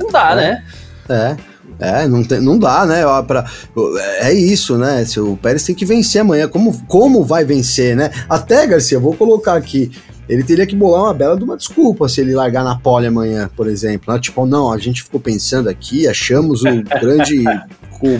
não 0.00 0.10
dá, 0.10 0.32
é, 0.32 0.34
né? 0.34 0.64
É. 1.08 1.36
É, 1.78 2.06
não, 2.06 2.22
tem, 2.22 2.40
não 2.40 2.58
dá, 2.58 2.86
né? 2.86 3.02
Pra, 3.26 3.44
é 4.20 4.32
isso, 4.32 4.76
né? 4.76 5.04
Se 5.04 5.18
o 5.18 5.36
Pérez 5.36 5.64
tem 5.64 5.74
que 5.74 5.84
vencer 5.84 6.20
amanhã. 6.20 6.46
Como, 6.46 6.80
como 6.86 7.24
vai 7.24 7.44
vencer, 7.44 7.96
né? 7.96 8.10
Até, 8.28 8.66
Garcia, 8.66 9.00
vou 9.00 9.14
colocar 9.14 9.54
aqui. 9.54 9.90
Ele 10.28 10.44
teria 10.44 10.66
que 10.66 10.76
bolar 10.76 11.02
uma 11.02 11.14
bela 11.14 11.36
de 11.36 11.42
uma 11.42 11.56
desculpa 11.56 12.08
se 12.08 12.20
ele 12.20 12.34
largar 12.34 12.62
na 12.62 12.78
pole 12.78 13.06
amanhã, 13.06 13.50
por 13.56 13.66
exemplo. 13.66 14.14
Né? 14.14 14.20
Tipo, 14.20 14.46
não, 14.46 14.72
a 14.72 14.78
gente 14.78 15.02
ficou 15.02 15.20
pensando 15.20 15.68
aqui, 15.68 16.06
achamos 16.06 16.62
o 16.62 16.82
grande. 17.00 17.44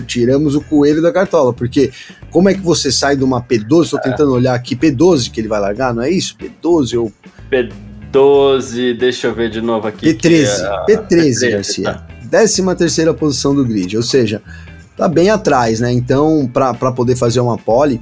Tiramos 0.05 0.55
o 0.55 0.61
coelho 0.61 1.01
da 1.01 1.11
cartola, 1.11 1.53
porque 1.53 1.91
como 2.31 2.49
é 2.49 2.53
que 2.53 2.61
você 2.61 2.91
sai 2.91 3.15
de 3.15 3.23
uma 3.23 3.41
P12? 3.41 3.83
Estou 3.83 3.99
tentando 3.99 4.31
olhar 4.31 4.53
aqui, 4.53 4.75
P12 4.75 5.31
que 5.31 5.41
ele 5.41 5.47
vai 5.47 5.59
largar, 5.59 5.93
não 5.93 6.01
é 6.01 6.09
isso? 6.09 6.35
P12 6.37 6.99
ou. 6.99 7.11
P12, 7.51 8.97
deixa 8.97 9.27
eu 9.27 9.35
ver 9.35 9.49
de 9.49 9.61
novo 9.61 9.87
aqui. 9.87 10.13
P13, 10.13 10.47
é... 10.87 10.95
P13, 10.95 11.07
P13, 11.07 11.51
Garcia. 11.51 11.83
Tá. 11.83 12.07
13 12.29 12.75
terceira 12.75 13.13
posição 13.13 13.53
do 13.53 13.63
grid, 13.63 13.95
ou 13.95 14.01
seja, 14.01 14.41
tá 14.97 15.07
bem 15.07 15.29
atrás, 15.29 15.79
né? 15.79 15.91
Então, 15.91 16.49
para 16.51 16.91
poder 16.91 17.15
fazer 17.15 17.39
uma 17.39 17.57
pole, 17.57 18.01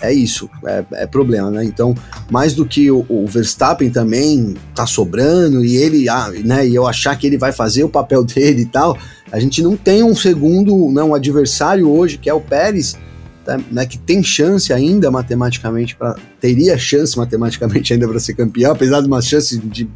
é 0.00 0.12
isso, 0.12 0.48
é, 0.64 0.84
é, 0.92 1.06
problema, 1.06 1.50
né? 1.50 1.64
Então, 1.64 1.94
mais 2.30 2.54
do 2.54 2.64
que 2.64 2.90
o, 2.90 3.04
o, 3.08 3.26
Verstappen 3.26 3.90
também 3.90 4.54
tá 4.74 4.86
sobrando 4.86 5.64
e 5.64 5.76
ele, 5.76 6.08
ah, 6.08 6.30
né? 6.44 6.66
E 6.66 6.74
eu 6.74 6.86
achar 6.86 7.16
que 7.16 7.26
ele 7.26 7.36
vai 7.36 7.52
fazer 7.52 7.84
o 7.84 7.88
papel 7.88 8.24
dele 8.24 8.62
e 8.62 8.66
tal, 8.66 8.96
a 9.30 9.38
gente 9.38 9.62
não 9.62 9.76
tem 9.76 10.02
um 10.02 10.14
segundo, 10.14 10.90
né, 10.90 11.02
um 11.02 11.14
adversário 11.14 11.88
hoje 11.88 12.18
que 12.18 12.28
é 12.28 12.34
o 12.34 12.40
Pérez, 12.40 12.96
tá, 13.44 13.58
né? 13.70 13.84
Que 13.84 13.98
tem 13.98 14.22
chance 14.22 14.72
ainda 14.72 15.10
matematicamente 15.10 15.94
para 15.94 16.16
teria 16.40 16.78
chance 16.78 17.16
matematicamente 17.16 17.92
ainda 17.94 18.08
para 18.08 18.18
ser 18.18 18.34
campeão, 18.34 18.72
apesar 18.72 19.00
de 19.00 19.06
uma 19.06 19.20
chance 19.20 19.58
de 19.58 19.88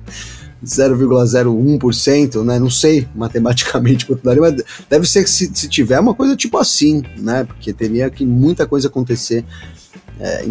0,01%, 0.64 2.44
né? 2.44 2.58
Não 2.58 2.70
sei 2.70 3.06
matematicamente 3.14 4.06
quanto 4.06 4.24
daria, 4.24 4.40
mas 4.40 4.62
deve 4.88 5.08
ser 5.08 5.24
que 5.24 5.30
se, 5.30 5.50
se, 5.54 5.68
tiver 5.68 6.00
uma 6.00 6.14
coisa 6.14 6.36
tipo 6.36 6.58
assim, 6.58 7.02
né? 7.18 7.44
Porque 7.44 7.72
teria 7.72 8.10
que 8.10 8.24
muita 8.24 8.66
coisa 8.66 8.88
acontecer. 8.88 9.44
É, 10.18 10.44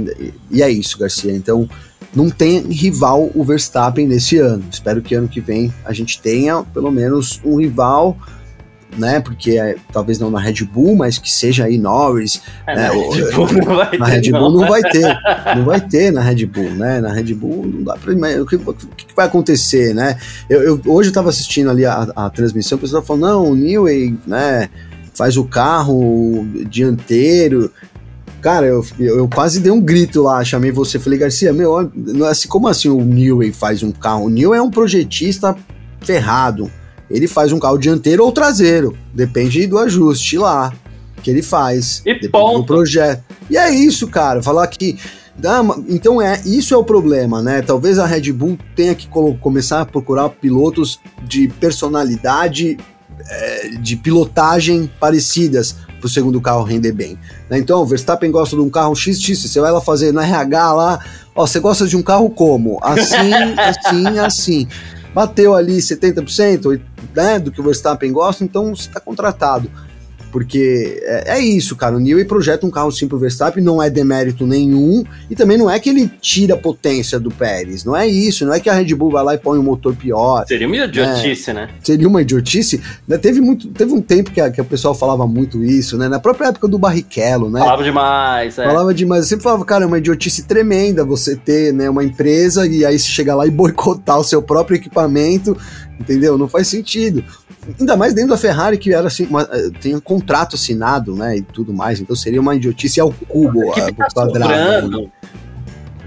e 0.52 0.62
é 0.62 0.70
isso, 0.70 0.98
Garcia. 0.98 1.32
Então, 1.32 1.70
não 2.16 2.30
tem 2.30 2.62
rival 2.62 3.32
o 3.34 3.44
Verstappen 3.44 4.08
nesse 4.08 4.38
ano. 4.38 4.64
Espero 4.72 5.02
que 5.02 5.16
ano 5.16 5.28
que 5.28 5.42
vem 5.42 5.74
a 5.84 5.94
gente 5.94 6.22
tenha 6.22 6.64
pelo 6.64 6.92
menos 6.92 7.42
um 7.44 7.58
rival 7.58 8.18
né? 8.98 9.20
Porque 9.20 9.58
é, 9.58 9.76
talvez 9.92 10.20
não 10.20 10.30
na 10.30 10.40
Red 10.40 10.64
Bull, 10.64 10.96
mas 10.96 11.18
que 11.18 11.32
seja 11.32 11.66
aí 11.66 11.78
Norris. 11.78 12.42
É, 12.68 12.76
né? 12.76 12.90
Na 12.90 12.96
Red 12.96 13.32
Bull 13.32 13.52
não 13.54 13.76
vai 13.76 13.98
na 13.98 14.06
ter. 14.06 14.12
Red 14.12 14.32
Bull 14.32 14.42
não. 14.42 14.62
não 14.62 14.68
vai 14.68 14.82
ter. 14.82 15.20
Não 15.56 15.66
vai 15.66 15.82
ter 15.82 16.12
na 16.12 16.22
Red 16.22 16.46
Bull, 16.46 16.70
né? 16.72 17.02
Na 17.02 17.14
Red 17.14 17.34
Bull 17.34 17.66
não 17.66 17.84
dá 17.84 17.96
pra. 17.96 18.14
O 18.42 18.46
que, 18.46 18.56
o 18.56 18.74
que 18.74 19.16
vai 19.16 19.26
acontecer, 19.26 19.94
né? 19.94 20.18
Eu, 20.50 20.62
eu 20.62 20.82
hoje 20.86 21.10
eu 21.10 21.14
tava 21.14 21.30
assistindo 21.30 21.70
ali 21.70 21.86
a, 21.86 22.08
a 22.16 22.30
transmissão, 22.30 22.78
o 22.78 22.82
pessoal 22.82 23.04
falou: 23.04 23.22
não, 23.22 23.52
o 23.52 23.56
Newey, 23.56 24.18
né? 24.26 24.70
Faz 25.14 25.38
o 25.38 25.44
carro 25.44 26.46
dianteiro. 26.70 27.72
Cara, 28.42 28.66
eu, 28.66 28.86
eu 29.00 29.28
quase 29.30 29.62
dei 29.62 29.72
um 29.72 29.80
grito 29.80 30.22
lá, 30.22 30.44
chamei 30.44 30.70
você, 30.70 31.00
falei, 31.00 31.18
Garcia, 31.18 31.54
meu, 31.54 31.90
assim, 32.30 32.50
como 32.50 32.68
assim 32.68 32.90
o 32.90 33.00
Newey 33.00 33.54
faz 33.54 33.82
um 33.84 33.92
carro? 33.92 34.26
O 34.26 34.30
Newey 34.30 34.60
é 34.60 34.62
um 34.62 34.70
projetista 34.70 35.56
ferrado 36.02 36.70
ele 37.10 37.28
faz 37.28 37.52
um 37.52 37.60
carro 37.60 37.78
dianteiro 37.78 38.24
ou 38.24 38.32
traseiro, 38.32 38.98
depende 39.14 39.66
do 39.68 39.78
ajuste 39.78 40.38
lá 40.38 40.74
que 41.22 41.32
ele 41.32 41.42
faz, 41.42 42.02
e 42.06 42.14
depende 42.14 42.30
ponto. 42.30 42.60
do 42.60 42.66
projeto. 42.66 43.24
E 43.50 43.58
é 43.58 43.72
isso, 43.72 44.08
cara, 44.08 44.44
falar 44.44 44.68
que 44.68 44.98
então 45.90 46.22
é 46.22 46.40
isso 46.46 46.76
é 46.76 46.78
o 46.78 46.84
problema, 46.84 47.42
né? 47.42 47.62
Talvez 47.62 47.98
a 47.98 48.06
Red 48.06 48.32
Bull 48.32 48.58
tenha 48.76 48.94
que 48.94 49.08
começar 49.40 49.82
a 49.82 49.86
procurar 49.86 50.30
pilotos 50.30 51.00
de 51.24 51.48
personalidade, 51.48 52.78
é, 53.28 53.70
de 53.70 53.96
pilotagem 53.96 54.90
parecidas 55.00 55.76
para 56.00 56.06
o 56.06 56.10
segundo 56.10 56.40
carro 56.40 56.64
render 56.64 56.92
bem. 56.92 57.18
Né? 57.50 57.58
Então, 57.58 57.82
o 57.82 57.86
Verstappen 57.86 58.30
gosta 58.30 58.56
de 58.56 58.62
um 58.62 58.70
carro 58.70 58.96
XX, 58.96 59.42
você 59.42 59.60
vai 59.60 59.72
lá 59.72 59.82
fazer 59.82 60.12
no 60.12 60.20
RH 60.20 60.74
lá, 60.74 61.00
ó, 61.34 61.48
você 61.48 61.60
gosta 61.60 61.88
de 61.88 61.96
um 61.96 62.04
carro 62.04 62.30
como? 62.30 62.78
Assim, 62.84 63.32
assim, 63.58 64.20
assim 64.20 64.68
bateu 65.14 65.54
ali 65.54 65.78
70% 65.78 66.82
né, 67.16 67.40
do 67.40 67.52
que 67.52 67.62
o 67.62 67.64
Verstappen 67.64 68.12
gosta, 68.12 68.44
então 68.44 68.76
você 68.76 68.88
está 68.88 69.00
contratado. 69.00 69.70
Porque 70.34 71.00
é, 71.04 71.38
é, 71.38 71.40
isso, 71.40 71.76
cara. 71.76 71.96
O 71.96 72.00
Newey 72.00 72.26
projeta 72.26 72.66
um 72.66 72.72
carro 72.72 72.92
sim 72.92 73.08
pro 73.08 73.20
Verstappen, 73.20 73.64
não 73.64 73.82
é 73.82 73.88
demérito 73.88 74.48
nenhum, 74.48 75.04
e 75.30 75.36
também 75.36 75.60
não 75.60 75.70
é 75.70 75.80
que 75.80 75.92
ele 75.92 76.12
tira 76.20 76.56
a 76.56 76.58
potência 76.58 77.20
do 77.20 77.30
Pérez. 77.30 77.86
Não 77.86 77.96
é 77.96 78.08
isso, 78.08 78.44
não 78.44 78.52
é 78.52 78.60
que 78.60 78.68
a 78.68 78.74
Red 78.74 78.96
Bull 78.96 79.12
vai 79.12 79.24
lá 79.24 79.36
e 79.36 79.38
põe 79.38 79.60
um 79.60 79.64
motor 79.64 79.96
pior. 79.96 80.44
Seria 80.48 80.66
uma 80.66 80.76
idiotice, 80.76 81.54
né? 81.54 81.68
né? 81.68 81.76
Seria 81.84 82.08
uma 82.08 82.20
idiotice. 82.20 82.82
Né? 83.08 83.20
Teve, 83.20 83.42
muito, 83.42 83.68
teve 83.68 83.94
um 83.94 84.02
tempo 84.02 84.32
que, 84.32 84.42
a, 84.42 84.50
que 84.50 84.60
o 84.60 84.66
pessoal 84.66 84.96
falava 84.96 85.28
muito 85.28 85.64
isso, 85.64 86.00
né? 86.00 86.10
Na 86.10 86.20
própria 86.20 86.48
época 86.48 86.68
do 86.68 86.80
Barrichello, 86.80 87.52
né? 87.52 87.60
Falava 87.60 87.84
demais, 87.84 88.58
é. 88.58 88.66
Falava 88.66 88.92
demais. 88.92 89.22
Eu 89.22 89.30
sempre 89.30 89.44
falava, 89.44 89.64
cara, 89.64 89.84
é 89.84 89.88
uma 89.88 90.00
idiotice 90.00 90.48
tremenda 90.48 91.06
você 91.06 91.36
ter 91.36 91.72
né, 91.72 91.88
uma 91.88 92.04
empresa 92.04 92.66
e 92.66 92.84
aí 92.84 92.98
você 92.98 93.08
chegar 93.08 93.36
lá 93.36 93.46
e 93.46 93.52
boicotar 93.52 94.18
o 94.18 94.24
seu 94.24 94.42
próprio 94.42 94.78
equipamento, 94.78 95.56
entendeu? 96.00 96.40
Não 96.40 96.48
faz 96.48 96.68
sentido. 96.68 97.24
Ainda 97.80 97.96
mais 97.96 98.14
dentro 98.14 98.32
da 98.32 98.38
Ferrari, 98.38 98.78
que 98.78 98.94
era 98.94 99.08
assim, 99.08 99.26
uma, 99.26 99.44
eh, 99.52 99.70
tem 99.82 99.96
um 99.96 100.00
contrato 100.00 100.56
assinado, 100.56 101.16
né? 101.16 101.38
E 101.38 101.42
tudo 101.42 101.74
mais. 101.74 102.00
Então 102.00 102.16
seria 102.16 102.42
uma 102.42 102.56
idiotice 102.56 103.00
ao 103.00 103.12
cubo, 103.28 103.72
a, 103.72 103.92
tá 103.92 104.08
quadrado. 104.14 105.02
Né? 105.02 105.12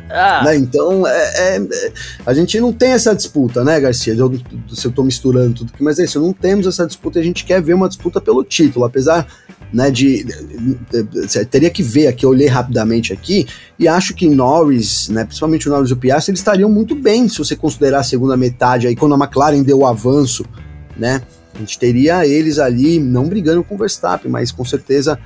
Ah. 0.08 0.42
Né? 0.44 0.56
Então, 0.56 1.06
é, 1.06 1.56
é, 1.56 1.92
a 2.24 2.32
gente 2.32 2.58
não 2.60 2.72
tem 2.72 2.90
essa 2.90 3.14
disputa, 3.14 3.64
né, 3.64 3.80
Garcia? 3.80 4.14
Eu, 4.14 4.32
se 4.72 4.86
eu 4.86 4.92
tô 4.92 5.02
misturando 5.02 5.54
tudo 5.54 5.72
aqui, 5.74 5.82
mas 5.82 5.98
é 5.98 6.04
isso, 6.04 6.20
não 6.20 6.32
temos 6.32 6.66
essa 6.66 6.86
disputa, 6.86 7.18
a 7.18 7.22
gente 7.22 7.44
quer 7.44 7.60
ver 7.60 7.74
uma 7.74 7.88
disputa 7.88 8.20
pelo 8.20 8.44
título, 8.44 8.84
apesar 8.84 9.26
né, 9.72 9.90
de, 9.90 10.24
de, 10.24 11.02
de, 11.02 11.26
de, 11.26 11.44
teria 11.46 11.70
que 11.70 11.82
ver 11.82 12.06
aqui, 12.06 12.24
eu 12.24 12.30
olhei 12.30 12.46
rapidamente 12.46 13.12
aqui, 13.12 13.46
e 13.78 13.88
acho 13.88 14.14
que 14.14 14.28
Norris, 14.28 15.08
né, 15.08 15.24
principalmente 15.24 15.68
o 15.68 15.72
Norris 15.72 15.90
e 15.90 15.94
o 15.94 15.96
Piastri, 15.96 16.30
eles 16.30 16.40
estariam 16.40 16.70
muito 16.70 16.94
bem 16.94 17.28
se 17.28 17.38
você 17.38 17.56
considerar 17.56 18.00
a 18.00 18.04
segunda 18.04 18.36
metade 18.36 18.86
aí, 18.86 18.94
quando 18.94 19.14
a 19.14 19.18
McLaren 19.18 19.62
deu 19.62 19.80
o 19.80 19.86
avanço, 19.86 20.44
né, 20.96 21.20
a 21.56 21.60
gente 21.60 21.78
teria 21.78 22.26
eles 22.26 22.58
ali, 22.58 22.98
não 22.98 23.28
brigando 23.28 23.64
com 23.64 23.74
o 23.74 23.78
Verstappen, 23.78 24.30
mas 24.30 24.52
com 24.52 24.64
certeza 24.64 25.18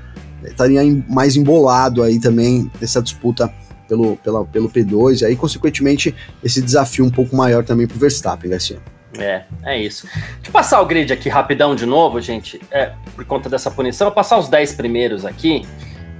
estaria 0.44 0.80
mais 1.08 1.36
embolado 1.36 2.02
aí 2.02 2.18
também 2.18 2.70
nessa 2.80 3.02
disputa 3.02 3.52
pelo, 3.88 4.16
pela, 4.18 4.44
pelo 4.44 4.70
P2, 4.70 5.22
e 5.22 5.24
aí, 5.24 5.36
consequentemente, 5.36 6.14
esse 6.44 6.62
desafio 6.62 7.04
um 7.04 7.10
pouco 7.10 7.34
maior 7.34 7.64
também 7.64 7.88
para 7.88 7.96
o 7.96 7.98
Verstappen, 7.98 8.48
Garcia. 8.48 8.78
É, 9.18 9.42
é 9.64 9.82
isso. 9.82 10.06
Deixa 10.06 10.38
eu 10.46 10.52
passar 10.52 10.80
o 10.80 10.86
grid 10.86 11.12
aqui 11.12 11.28
rapidão 11.28 11.74
de 11.74 11.84
novo, 11.84 12.20
gente, 12.20 12.60
é, 12.70 12.92
por 13.16 13.24
conta 13.24 13.50
dessa 13.50 13.68
punição. 13.68 14.06
Eu 14.06 14.10
vou 14.10 14.14
passar 14.14 14.38
os 14.38 14.48
10 14.48 14.74
primeiros 14.74 15.24
aqui. 15.24 15.66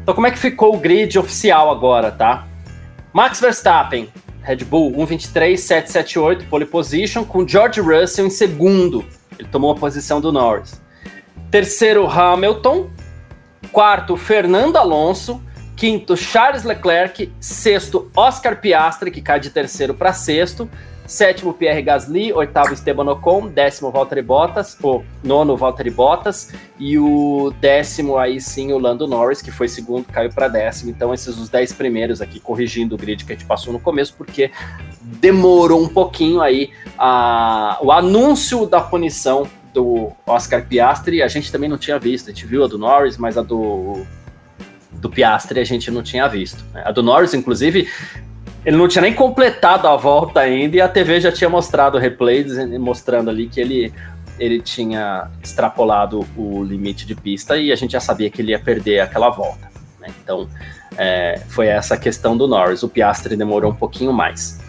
Então, 0.02 0.12
como 0.12 0.26
é 0.26 0.32
que 0.32 0.38
ficou 0.38 0.74
o 0.74 0.78
grid 0.78 1.16
oficial 1.16 1.70
agora, 1.70 2.10
tá? 2.10 2.48
Max 3.12 3.40
Verstappen, 3.40 4.08
Red 4.42 4.64
Bull 4.64 4.90
1.23.778, 4.92 6.48
pole 6.48 6.66
position, 6.66 7.24
com 7.24 7.46
George 7.46 7.80
Russell 7.80 8.26
em 8.26 8.30
segundo, 8.30 9.04
ele 9.40 9.48
tomou 9.48 9.72
a 9.72 9.74
posição 9.74 10.20
do 10.20 10.30
Norris. 10.30 10.80
Terceiro, 11.50 12.06
Hamilton. 12.06 12.90
Quarto, 13.72 14.16
Fernando 14.16 14.76
Alonso. 14.76 15.42
Quinto, 15.76 16.16
Charles 16.16 16.62
Leclerc. 16.62 17.32
Sexto, 17.40 18.10
Oscar 18.14 18.60
Piastri, 18.60 19.10
que 19.10 19.22
cai 19.22 19.40
de 19.40 19.50
terceiro 19.50 19.94
para 19.94 20.12
sexto. 20.12 20.68
Sétimo, 21.10 21.52
Pierre 21.52 21.82
Gasly. 21.82 22.32
Oitavo, 22.32 22.72
Esteban 22.72 23.10
Ocon. 23.10 23.48
Décimo, 23.48 23.90
Valtteri 23.90 24.22
Bottas. 24.22 24.78
O 24.80 25.02
nono, 25.24 25.56
Valtteri 25.56 25.90
Bottas. 25.90 26.52
E 26.78 26.96
o 26.96 27.52
décimo, 27.60 28.16
aí 28.16 28.40
sim, 28.40 28.72
o 28.72 28.78
Lando 28.78 29.08
Norris, 29.08 29.42
que 29.42 29.50
foi 29.50 29.66
segundo, 29.66 30.04
caiu 30.04 30.30
para 30.30 30.46
décimo. 30.46 30.88
Então, 30.88 31.12
esses 31.12 31.36
os 31.36 31.48
dez 31.48 31.72
primeiros 31.72 32.20
aqui, 32.20 32.38
corrigindo 32.38 32.94
o 32.94 32.98
grid 32.98 33.24
que 33.24 33.32
a 33.32 33.34
gente 33.34 33.44
passou 33.44 33.72
no 33.72 33.80
começo, 33.80 34.14
porque 34.16 34.52
demorou 35.02 35.82
um 35.82 35.88
pouquinho 35.88 36.40
aí 36.40 36.70
a, 36.96 37.76
o 37.82 37.90
anúncio 37.90 38.64
da 38.64 38.80
punição 38.80 39.48
do 39.74 40.12
Oscar 40.24 40.64
Piastri. 40.64 41.24
A 41.24 41.28
gente 41.28 41.50
também 41.50 41.68
não 41.68 41.76
tinha 41.76 41.98
visto. 41.98 42.30
A 42.30 42.32
gente 42.32 42.46
viu 42.46 42.62
a 42.62 42.68
do 42.68 42.78
Norris, 42.78 43.16
mas 43.16 43.36
a 43.36 43.42
do 43.42 44.06
do 44.92 45.08
Piastri 45.08 45.58
a 45.58 45.64
gente 45.64 45.90
não 45.90 46.02
tinha 46.02 46.28
visto. 46.28 46.64
Né? 46.72 46.82
A 46.84 46.92
do 46.92 47.02
Norris, 47.02 47.32
inclusive, 47.32 47.88
ele 48.64 48.76
não 48.76 48.88
tinha 48.88 49.02
nem 49.02 49.14
completado 49.14 49.88
a 49.88 49.96
volta 49.96 50.40
ainda 50.40 50.76
e 50.76 50.80
a 50.80 50.88
TV 50.88 51.20
já 51.20 51.32
tinha 51.32 51.48
mostrado 51.48 51.96
o 51.96 52.00
replay, 52.00 52.44
mostrando 52.78 53.30
ali 53.30 53.48
que 53.48 53.60
ele, 53.60 53.92
ele 54.38 54.60
tinha 54.60 55.30
extrapolado 55.42 56.26
o 56.36 56.62
limite 56.62 57.06
de 57.06 57.14
pista 57.14 57.56
e 57.56 57.72
a 57.72 57.76
gente 57.76 57.92
já 57.92 58.00
sabia 58.00 58.30
que 58.30 58.42
ele 58.42 58.52
ia 58.52 58.58
perder 58.58 59.00
aquela 59.00 59.30
volta. 59.30 59.70
Né? 59.98 60.08
Então, 60.22 60.48
é, 60.96 61.40
foi 61.48 61.68
essa 61.68 61.96
questão 61.96 62.36
do 62.36 62.46
Norris. 62.46 62.82
O 62.82 62.88
Piastri 62.88 63.36
demorou 63.36 63.70
um 63.70 63.74
pouquinho 63.74 64.12
mais. 64.12 64.60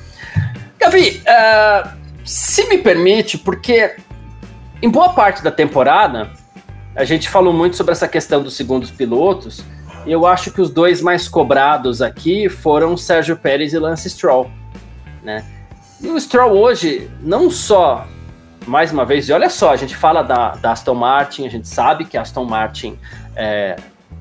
Gavi, 0.79 1.21
uh, 1.27 1.89
se 2.23 2.67
me 2.69 2.77
permite, 2.77 3.37
porque 3.37 3.95
em 4.81 4.89
boa 4.89 5.09
parte 5.09 5.43
da 5.43 5.51
temporada 5.51 6.31
a 6.95 7.03
gente 7.03 7.29
falou 7.29 7.53
muito 7.53 7.75
sobre 7.75 7.91
essa 7.91 8.07
questão 8.07 8.41
dos 8.41 8.55
segundos 8.55 8.89
pilotos 8.89 9.63
Eu 10.05 10.25
acho 10.25 10.51
que 10.51 10.61
os 10.61 10.69
dois 10.69 11.01
mais 11.01 11.27
cobrados 11.27 12.01
aqui 12.01 12.49
foram 12.49 12.97
Sérgio 12.97 13.37
Pérez 13.37 13.73
e 13.73 13.79
Lance 13.79 14.09
Stroll, 14.09 14.49
né? 15.23 15.45
E 16.01 16.07
o 16.07 16.19
Stroll 16.19 16.57
hoje, 16.57 17.09
não 17.21 17.51
só, 17.51 18.07
mais 18.65 18.91
uma 18.91 19.05
vez, 19.05 19.29
e 19.29 19.33
olha 19.33 19.49
só, 19.49 19.71
a 19.71 19.75
gente 19.75 19.95
fala 19.95 20.23
da, 20.23 20.55
da 20.55 20.71
Aston 20.71 20.95
Martin, 20.95 21.45
a 21.45 21.49
gente 21.49 21.67
sabe 21.67 22.05
que 22.05 22.17
a 22.17 22.21
Aston 22.21 22.45
Martin 22.45 22.97
é, 23.35 23.75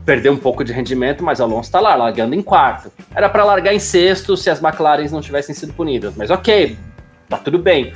perdeu 0.04 0.32
um 0.32 0.36
pouco 0.36 0.62
de 0.62 0.72
rendimento, 0.72 1.24
mas 1.24 1.40
Alonso 1.40 1.68
está 1.68 1.80
lá, 1.80 1.94
largando 1.94 2.34
em 2.34 2.42
quarto. 2.42 2.92
Era 3.14 3.28
para 3.28 3.44
largar 3.44 3.72
em 3.72 3.78
sexto 3.78 4.36
se 4.36 4.50
as 4.50 4.62
McLarens 4.62 5.10
não 5.10 5.22
tivessem 5.22 5.54
sido 5.54 5.72
punidas, 5.72 6.14
mas 6.14 6.30
ok, 6.30 6.76
tá 7.28 7.38
tudo 7.38 7.58
bem. 7.58 7.94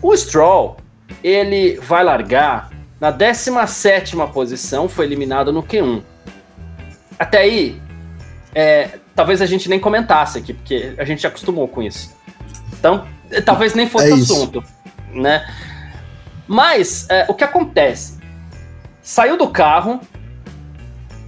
O 0.00 0.16
Stroll, 0.16 0.76
ele 1.22 1.80
vai 1.80 2.04
largar 2.04 2.70
na 3.00 3.10
17 3.10 4.16
posição, 4.32 4.88
foi 4.88 5.06
eliminado 5.06 5.52
no 5.52 5.62
Q1. 5.62 6.02
Até 7.18 7.38
aí, 7.38 7.80
é, 8.54 8.98
talvez 9.14 9.40
a 9.40 9.46
gente 9.46 9.68
nem 9.68 9.78
comentasse 9.78 10.38
aqui, 10.38 10.52
porque 10.52 10.94
a 10.98 11.04
gente 11.04 11.22
já 11.22 11.28
acostumou 11.28 11.68
com 11.68 11.82
isso. 11.82 12.14
Então, 12.72 13.06
talvez 13.44 13.74
nem 13.74 13.88
fosse 13.88 14.10
é 14.10 14.14
assunto, 14.14 14.62
né? 15.12 15.46
Mas 16.46 17.08
é, 17.08 17.26
o 17.28 17.34
que 17.34 17.44
acontece? 17.44 18.20
Saiu 19.00 19.36
do 19.36 19.48
carro, 19.48 20.00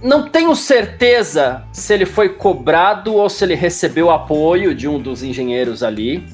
não 0.01 0.29
tenho 0.29 0.55
certeza 0.55 1.63
se 1.73 1.93
ele 1.93 2.05
foi 2.05 2.29
cobrado 2.29 3.15
ou 3.15 3.29
se 3.29 3.43
ele 3.43 3.55
recebeu 3.55 4.11
apoio 4.11 4.75
de 4.75 4.87
um 4.87 4.99
dos 4.99 5.23
engenheiros 5.23 5.81
ali. 5.81 6.27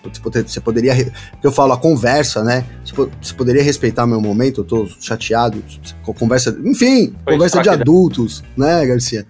você 0.46 0.60
poderia. 0.60 0.94
Porque 1.32 1.48
eu 1.48 1.52
falo, 1.52 1.72
a 1.72 1.78
conversa, 1.78 2.44
né? 2.44 2.66
Você, 2.84 3.34
poderia 3.34 3.64
respeitar 3.64 4.06
meu 4.06 4.20
momento, 4.20 4.62
eu 4.62 4.66
tô 4.66 4.88
chateado. 5.00 5.64
Conversa. 6.04 6.58
Enfim, 6.64 7.14
Foi 7.24 7.34
conversa 7.34 7.62
de 7.62 7.70
adultos, 7.70 8.44
né, 8.58 8.86
Garcia? 8.86 9.26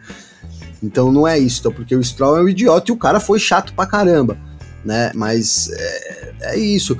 Então 0.81 1.11
não 1.11 1.27
é 1.27 1.37
isso, 1.37 1.59
então, 1.59 1.71
porque 1.71 1.95
o 1.95 2.03
Stroll 2.03 2.37
é 2.37 2.41
um 2.43 2.49
idiota 2.49 2.91
e 2.91 2.93
o 2.93 2.97
cara 2.97 3.19
foi 3.19 3.39
chato 3.39 3.73
pra 3.73 3.85
caramba, 3.85 4.37
né? 4.85 5.11
Mas 5.15 5.69
é, 5.71 6.33
é 6.41 6.57
isso. 6.57 6.97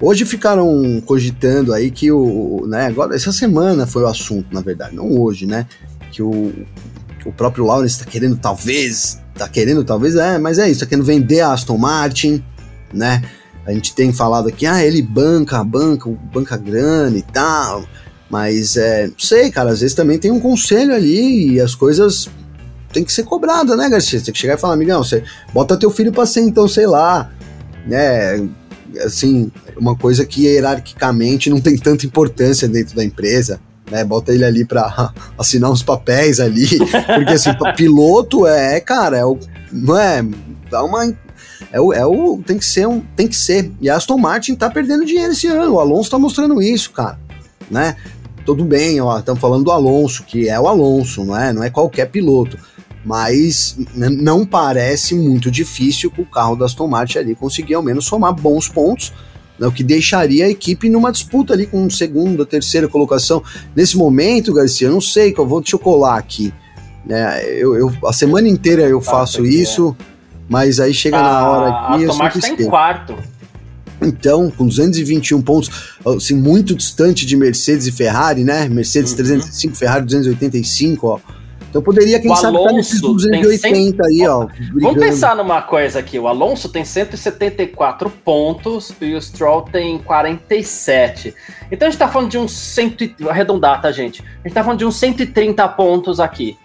Hoje 0.00 0.26
ficaram 0.26 1.02
cogitando 1.06 1.72
aí 1.72 1.90
que 1.90 2.12
o, 2.12 2.66
né, 2.66 2.86
agora 2.86 3.16
essa 3.16 3.32
semana 3.32 3.86
foi 3.86 4.02
o 4.02 4.06
assunto, 4.06 4.52
na 4.52 4.60
verdade, 4.60 4.94
não 4.94 5.18
hoje, 5.18 5.46
né, 5.46 5.66
que 6.12 6.22
o, 6.22 6.52
o 7.24 7.32
próprio 7.32 7.64
Lawrence 7.64 7.94
está 7.94 8.04
querendo 8.04 8.36
talvez, 8.36 9.18
tá 9.34 9.48
querendo 9.48 9.82
talvez, 9.84 10.14
é, 10.16 10.38
mas 10.38 10.58
é 10.58 10.68
isso, 10.70 10.80
tá 10.80 10.86
querendo 10.86 11.04
vender 11.04 11.40
a 11.40 11.52
Aston 11.52 11.78
Martin, 11.78 12.44
né? 12.92 13.22
A 13.66 13.72
gente 13.72 13.94
tem 13.94 14.12
falado 14.12 14.48
aqui, 14.48 14.64
ah, 14.64 14.84
ele 14.84 15.02
banca, 15.02 15.62
banca, 15.64 16.08
banca 16.32 16.56
grana 16.56 17.16
e 17.16 17.22
tal, 17.22 17.84
mas 18.30 18.76
é, 18.76 19.08
não 19.08 19.18
sei, 19.18 19.50
cara, 19.50 19.70
às 19.70 19.80
vezes 19.80 19.94
também 19.94 20.18
tem 20.18 20.30
um 20.30 20.38
conselho 20.38 20.94
ali 20.94 21.54
e 21.54 21.60
as 21.60 21.74
coisas 21.74 22.28
tem 22.92 23.02
que 23.02 23.12
ser 23.12 23.24
cobradas, 23.24 23.76
né, 23.76 23.88
Garcia? 23.88 24.18
Você 24.18 24.26
tem 24.26 24.32
que 24.32 24.38
chegar 24.38 24.54
e 24.54 24.58
falar, 24.58 24.74
amigão, 24.74 25.02
você 25.02 25.24
bota 25.52 25.76
teu 25.76 25.90
filho 25.90 26.12
para 26.12 26.26
ser 26.26 26.42
então, 26.42 26.68
sei 26.68 26.86
lá, 26.86 27.30
né, 27.86 28.48
assim, 28.98 29.50
uma 29.76 29.96
coisa 29.96 30.24
que 30.24 30.46
hierarquicamente 30.46 31.50
não 31.50 31.60
tem 31.60 31.76
tanta 31.76 32.06
importância 32.06 32.68
dentro 32.68 32.96
da 32.96 33.04
empresa. 33.04 33.60
Né, 33.88 34.02
bota 34.02 34.34
ele 34.34 34.44
ali 34.44 34.64
para 34.64 35.12
assinar 35.38 35.70
uns 35.70 35.80
papéis 35.80 36.40
ali, 36.40 36.66
porque 37.14 37.34
assim, 37.34 37.50
piloto 37.76 38.44
é, 38.44 38.80
cara, 38.80 39.16
é 39.16 39.24
o, 39.24 39.38
não 39.70 39.96
é, 39.96 40.26
dá 40.68 40.82
uma 40.82 41.04
é 41.70 41.80
o, 41.80 41.92
é 41.92 42.04
o 42.04 42.42
tem 42.44 42.58
que 42.58 42.64
ser 42.64 42.88
um, 42.88 43.00
tem 43.14 43.28
que 43.28 43.36
ser. 43.36 43.70
E 43.80 43.88
a 43.88 43.94
Aston 43.94 44.18
Martin 44.18 44.56
tá 44.56 44.68
perdendo 44.68 45.04
dinheiro 45.04 45.32
esse 45.32 45.46
ano, 45.46 45.74
o 45.74 45.78
Alonso 45.78 46.10
tá 46.10 46.18
mostrando 46.18 46.60
isso, 46.60 46.90
cara, 46.90 47.16
né? 47.70 47.94
Tudo 48.44 48.64
bem, 48.64 49.00
ó, 49.00 49.20
estamos 49.20 49.40
falando 49.40 49.64
do 49.64 49.70
Alonso, 49.70 50.24
que 50.24 50.48
é 50.48 50.58
o 50.58 50.66
Alonso, 50.66 51.24
não 51.24 51.36
é? 51.36 51.52
Não 51.52 51.62
é 51.62 51.70
qualquer 51.70 52.06
piloto 52.06 52.58
mas 53.06 53.76
não 53.94 54.44
parece 54.44 55.14
muito 55.14 55.48
difícil 55.48 56.10
com 56.10 56.22
o 56.22 56.26
carro 56.26 56.56
da 56.56 56.64
Aston 56.64 56.88
Martin 56.88 57.18
ali 57.18 57.36
conseguir 57.36 57.74
ao 57.74 57.82
menos 57.82 58.04
somar 58.04 58.34
bons 58.34 58.68
pontos, 58.68 59.12
né, 59.56 59.68
o 59.68 59.70
que 59.70 59.84
deixaria 59.84 60.46
a 60.46 60.48
equipe 60.48 60.90
numa 60.90 61.12
disputa 61.12 61.52
ali 61.52 61.68
com 61.68 61.88
segunda, 61.88 62.44
terceira 62.44 62.88
colocação. 62.88 63.44
Nesse 63.76 63.96
momento, 63.96 64.52
Garcia, 64.52 64.88
eu 64.88 64.92
não 64.92 65.00
sei, 65.00 65.32
eu 65.38 65.46
vou 65.46 65.62
te 65.62 65.78
colar 65.78 66.18
aqui. 66.18 66.52
Né, 67.04 67.44
eu, 67.48 67.76
eu, 67.76 67.92
a 68.04 68.12
semana 68.12 68.48
inteira 68.48 68.82
eu 68.82 69.00
faço 69.00 69.46
isso, 69.46 69.96
mas 70.48 70.80
aí 70.80 70.92
chega 70.92 71.22
na 71.22 71.48
hora 71.48 71.68
aqui. 71.68 72.06
A 72.06 72.08
Aston 72.08 72.18
Martin 72.18 72.38
está 72.40 72.62
em 72.64 72.66
quarto. 72.66 73.14
Então, 74.02 74.50
com 74.50 74.66
221 74.66 75.40
pontos, 75.42 75.94
assim, 76.04 76.34
muito 76.34 76.74
distante 76.74 77.24
de 77.24 77.36
Mercedes 77.36 77.86
e 77.86 77.92
Ferrari, 77.92 78.42
né? 78.42 78.68
Mercedes 78.68 79.12
uhum. 79.12 79.18
305, 79.18 79.76
Ferrari 79.76 80.04
285, 80.04 81.06
ó 81.06 81.20
então 81.76 81.82
poderia, 81.82 82.18
quem 82.18 82.32
o 82.32 82.36
sabe, 82.36 82.56
estar 82.56 82.72
nesses 82.72 83.00
280 83.02 84.06
aí, 84.06 84.26
ó. 84.26 84.46
Brigando. 84.46 84.80
Vamos 84.80 84.98
pensar 84.98 85.36
numa 85.36 85.60
coisa 85.60 85.98
aqui. 85.98 86.18
O 86.18 86.26
Alonso 86.26 86.70
tem 86.70 86.86
174 86.86 88.08
pontos 88.08 88.94
e 88.98 89.14
o 89.14 89.20
Stroll 89.20 89.62
tem 89.62 89.98
47. 89.98 91.34
Então 91.70 91.86
a 91.86 91.90
gente 91.90 91.98
tá 91.98 92.08
falando 92.08 92.30
de 92.30 92.38
uns 92.38 92.52
100. 92.52 93.16
Arredondar, 93.28 93.82
tá, 93.82 93.92
gente? 93.92 94.22
A 94.22 94.48
gente 94.48 94.54
tá 94.54 94.62
falando 94.62 94.78
de 94.78 94.86
uns 94.86 94.96
130 94.96 95.68
pontos 95.68 96.18
aqui. 96.18 96.56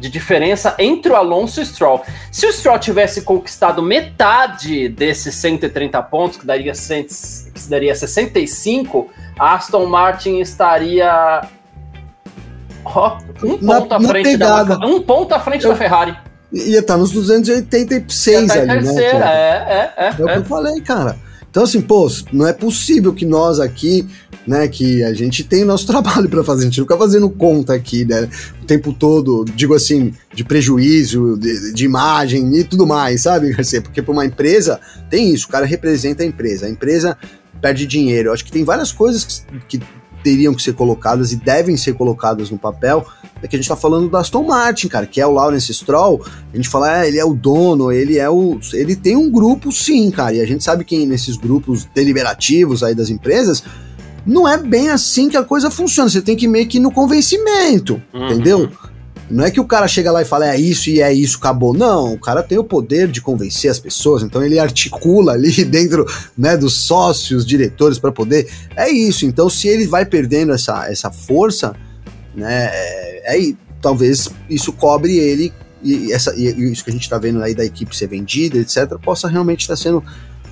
De 0.00 0.08
diferença 0.08 0.74
entre 0.78 1.12
o 1.12 1.16
Alonso 1.16 1.60
e 1.60 1.62
o 1.62 1.66
Stroll. 1.66 2.02
Se 2.32 2.46
o 2.46 2.52
Stroll 2.52 2.78
tivesse 2.78 3.22
conquistado 3.22 3.82
metade 3.82 4.88
desses 4.88 5.34
130 5.34 6.00
pontos, 6.04 6.38
que 6.38 6.46
daria, 6.46 6.74
100, 6.74 7.04
que 7.52 7.68
daria 7.68 7.94
65, 7.94 9.10
a 9.38 9.56
Aston 9.56 9.86
Martin 9.86 10.38
estaria 10.38 11.42
Ó, 12.94 13.18
um 13.42 13.58
na, 13.60 13.80
ponto 13.80 13.94
à 13.94 14.00
frente 14.00 14.36
da 14.36 14.78
um 14.86 15.02
ponto 15.02 15.34
à 15.34 15.40
frente 15.40 15.64
eu, 15.64 15.70
da 15.70 15.76
Ferrari. 15.76 16.16
Ia 16.52 16.80
estar 16.80 16.94
tá 16.94 16.98
nos 16.98 17.10
286 17.12 18.46
tá 18.46 18.54
ali, 18.54 18.66
né, 18.66 18.74
terceira, 18.74 19.18
né? 19.18 19.26
É, 19.26 19.92
é, 19.96 20.06
é. 20.06 20.08
É 20.08 20.24
o 20.24 20.26
que 20.26 20.38
eu 20.38 20.44
falei, 20.44 20.80
cara. 20.80 21.16
Então, 21.50 21.64
assim, 21.64 21.80
pô, 21.80 22.10
não 22.32 22.46
é 22.46 22.52
possível 22.52 23.12
que 23.12 23.24
nós 23.24 23.58
aqui, 23.58 24.06
né, 24.46 24.68
que 24.68 25.02
a 25.02 25.12
gente 25.12 25.42
tem 25.44 25.64
nosso 25.64 25.86
trabalho 25.88 26.28
para 26.28 26.44
fazer, 26.44 26.62
a 26.62 26.64
gente 26.66 26.78
não 26.78 26.84
fica 26.84 26.96
fazendo 26.96 27.28
conta 27.30 27.74
aqui, 27.74 28.04
né, 28.04 28.28
o 28.62 28.64
tempo 28.66 28.92
todo, 28.92 29.44
digo 29.54 29.74
assim, 29.74 30.14
de 30.32 30.44
prejuízo, 30.44 31.36
de, 31.38 31.72
de 31.72 31.84
imagem 31.84 32.54
e 32.54 32.64
tudo 32.64 32.86
mais, 32.86 33.22
sabe, 33.22 33.50
Garcia? 33.52 33.80
Porque 33.80 34.02
para 34.02 34.12
uma 34.12 34.26
empresa 34.26 34.78
tem 35.10 35.32
isso, 35.32 35.46
o 35.46 35.48
cara 35.48 35.64
representa 35.64 36.22
a 36.22 36.26
empresa, 36.26 36.66
a 36.66 36.70
empresa 36.70 37.16
perde 37.60 37.86
dinheiro. 37.86 38.28
Eu 38.28 38.32
acho 38.32 38.44
que 38.44 38.52
tem 38.52 38.64
várias 38.64 38.92
coisas 38.92 39.24
que, 39.68 39.78
que 39.78 39.84
teriam 40.22 40.54
que 40.54 40.62
ser 40.62 40.74
colocadas 40.74 41.32
e 41.32 41.36
devem 41.36 41.76
ser 41.76 41.94
colocadas 41.94 42.50
no 42.50 42.58
papel, 42.58 43.06
é 43.42 43.46
que 43.46 43.54
a 43.54 43.58
gente 43.58 43.64
está 43.64 43.76
falando 43.76 44.10
da 44.10 44.20
Aston 44.20 44.42
Martin, 44.42 44.88
cara, 44.88 45.06
que 45.06 45.20
é 45.20 45.26
o 45.26 45.32
Lawrence 45.32 45.72
Stroll. 45.72 46.24
A 46.52 46.56
gente 46.56 46.68
fala, 46.68 47.04
é, 47.04 47.08
ele 47.08 47.18
é 47.18 47.24
o 47.24 47.34
dono, 47.34 47.92
ele 47.92 48.18
é 48.18 48.28
o. 48.28 48.58
Ele 48.72 48.96
tem 48.96 49.16
um 49.16 49.30
grupo, 49.30 49.70
sim, 49.70 50.10
cara. 50.10 50.34
E 50.34 50.40
a 50.40 50.46
gente 50.46 50.64
sabe 50.64 50.84
que 50.84 51.06
nesses 51.06 51.36
grupos 51.36 51.84
deliberativos 51.94 52.82
aí 52.82 52.94
das 52.94 53.10
empresas 53.10 53.62
não 54.26 54.46
é 54.46 54.58
bem 54.58 54.90
assim 54.90 55.28
que 55.28 55.36
a 55.36 55.44
coisa 55.44 55.70
funciona. 55.70 56.10
Você 56.10 56.20
tem 56.20 56.36
que 56.36 56.48
meio 56.48 56.66
que 56.66 56.78
ir 56.78 56.80
no 56.80 56.90
convencimento, 56.90 58.02
uhum. 58.12 58.26
entendeu? 58.26 58.70
Não 59.30 59.44
é 59.44 59.50
que 59.50 59.60
o 59.60 59.64
cara 59.64 59.86
chega 59.86 60.10
lá 60.10 60.22
e 60.22 60.24
fala, 60.24 60.48
é 60.48 60.58
isso 60.58 60.88
e 60.88 61.00
é 61.00 61.12
isso, 61.12 61.36
acabou. 61.36 61.74
Não, 61.74 62.14
o 62.14 62.18
cara 62.18 62.42
tem 62.42 62.58
o 62.58 62.64
poder 62.64 63.08
de 63.08 63.20
convencer 63.20 63.70
as 63.70 63.78
pessoas, 63.78 64.22
então 64.22 64.42
ele 64.42 64.58
articula 64.58 65.32
ali 65.32 65.52
dentro 65.64 66.06
né, 66.36 66.56
dos 66.56 66.74
sócios, 66.74 67.44
diretores, 67.44 67.98
para 67.98 68.10
poder. 68.10 68.48
É 68.74 68.88
isso. 68.88 69.26
Então, 69.26 69.50
se 69.50 69.68
ele 69.68 69.86
vai 69.86 70.06
perdendo 70.06 70.52
essa, 70.52 70.90
essa 70.90 71.10
força, 71.10 71.74
né, 72.34 72.70
é, 72.72 73.38
é, 73.38 73.54
talvez 73.82 74.28
isso 74.48 74.72
cobre 74.72 75.18
ele 75.18 75.52
e, 75.82 76.12
essa, 76.12 76.34
e 76.34 76.46
isso 76.72 76.82
que 76.82 76.90
a 76.90 76.92
gente 76.92 77.02
está 77.02 77.18
vendo 77.18 77.42
aí 77.42 77.54
da 77.54 77.64
equipe 77.64 77.96
ser 77.96 78.08
vendida, 78.08 78.58
etc., 78.58 78.98
possa 79.02 79.28
realmente 79.28 79.60
estar 79.60 79.76
sendo 79.76 80.02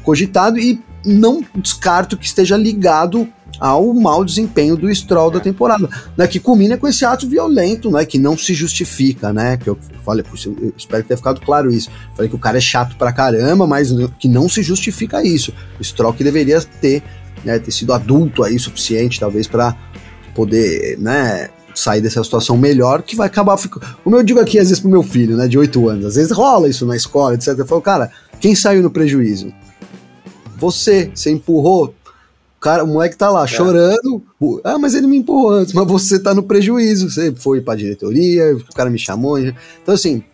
cogitado 0.02 0.58
e 0.58 0.80
não 1.04 1.44
descarto 1.54 2.16
que 2.16 2.26
esteja 2.26 2.56
ligado 2.56 3.28
ao 3.60 3.92
mau 3.94 4.24
desempenho 4.24 4.76
do 4.76 4.92
Stroll 4.94 5.30
da 5.30 5.40
temporada, 5.40 5.88
né, 6.16 6.26
que 6.26 6.38
culmina 6.40 6.76
com 6.76 6.86
esse 6.86 7.04
ato 7.04 7.28
violento, 7.28 7.90
né, 7.90 8.04
que 8.04 8.18
não 8.18 8.36
se 8.36 8.54
justifica, 8.54 9.32
né, 9.32 9.56
que 9.56 9.68
eu 9.68 9.78
falei, 10.04 10.24
eu 10.46 10.72
espero 10.76 11.02
tenha 11.04 11.16
ficado 11.16 11.40
claro 11.40 11.72
isso, 11.72 11.90
falei 12.14 12.28
que 12.28 12.36
o 12.36 12.38
cara 12.38 12.58
é 12.58 12.60
chato 12.60 12.96
pra 12.96 13.12
caramba, 13.12 13.66
mas 13.66 13.90
que 14.18 14.28
não 14.28 14.48
se 14.48 14.62
justifica 14.62 15.22
isso, 15.24 15.52
o 15.80 15.84
Stroll 15.84 16.12
que 16.12 16.24
deveria 16.24 16.60
ter, 16.80 17.02
né, 17.44 17.58
ter 17.58 17.70
sido 17.70 17.92
adulto 17.92 18.42
aí 18.42 18.58
suficiente, 18.58 19.20
talvez, 19.20 19.46
para 19.46 19.76
poder, 20.34 20.98
né, 20.98 21.48
sair 21.74 22.00
dessa 22.00 22.22
situação 22.24 22.56
melhor, 22.56 23.02
que 23.02 23.14
vai 23.14 23.26
acabar 23.26 23.56
ficando, 23.56 23.86
como 24.02 24.16
eu 24.16 24.22
digo 24.22 24.40
aqui 24.40 24.58
às 24.58 24.68
vezes 24.68 24.80
pro 24.80 24.90
meu 24.90 25.02
filho, 25.02 25.36
né, 25.36 25.46
de 25.46 25.58
8 25.58 25.88
anos, 25.88 26.06
às 26.06 26.14
vezes 26.14 26.32
rola 26.32 26.68
isso 26.68 26.86
na 26.86 26.96
escola, 26.96 27.34
etc, 27.34 27.48
eu 27.58 27.66
falo, 27.66 27.82
cara, 27.82 28.10
quem 28.40 28.54
saiu 28.54 28.82
no 28.82 28.90
prejuízo? 28.90 29.52
Você, 30.58 31.10
você 31.14 31.30
empurrou 31.30 31.94
cara, 32.66 32.82
o 32.82 32.88
moleque 32.88 33.16
tá 33.16 33.30
lá 33.30 33.44
é. 33.44 33.46
chorando. 33.46 34.24
Ah, 34.64 34.76
mas 34.76 34.94
ele 34.94 35.06
me 35.06 35.18
empurrou 35.18 35.50
antes, 35.50 35.72
mas 35.72 35.86
você 35.86 36.18
tá 36.18 36.34
no 36.34 36.42
prejuízo. 36.42 37.08
Você 37.08 37.32
foi 37.32 37.60
pra 37.60 37.76
diretoria, 37.76 38.56
o 38.56 38.74
cara 38.74 38.90
me 38.90 38.98
chamou. 38.98 39.38
Então, 39.38 39.94
assim, 39.94 40.24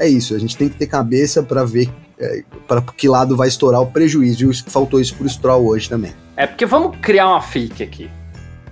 é 0.00 0.08
isso. 0.08 0.34
A 0.34 0.38
gente 0.38 0.56
tem 0.56 0.70
que 0.70 0.76
ter 0.76 0.86
cabeça 0.86 1.42
para 1.42 1.64
ver 1.64 1.90
é, 2.18 2.44
para 2.66 2.80
que 2.80 3.06
lado 3.06 3.36
vai 3.36 3.48
estourar 3.48 3.82
o 3.82 3.86
prejuízo. 3.86 4.50
E 4.50 4.70
faltou 4.70 4.98
isso 4.98 5.14
pro 5.14 5.28
Stroll 5.28 5.66
hoje 5.66 5.86
também. 5.90 6.14
É 6.34 6.46
porque 6.46 6.64
vamos 6.64 6.96
criar 7.02 7.28
uma 7.28 7.42
FIC 7.42 7.82
aqui. 7.82 8.10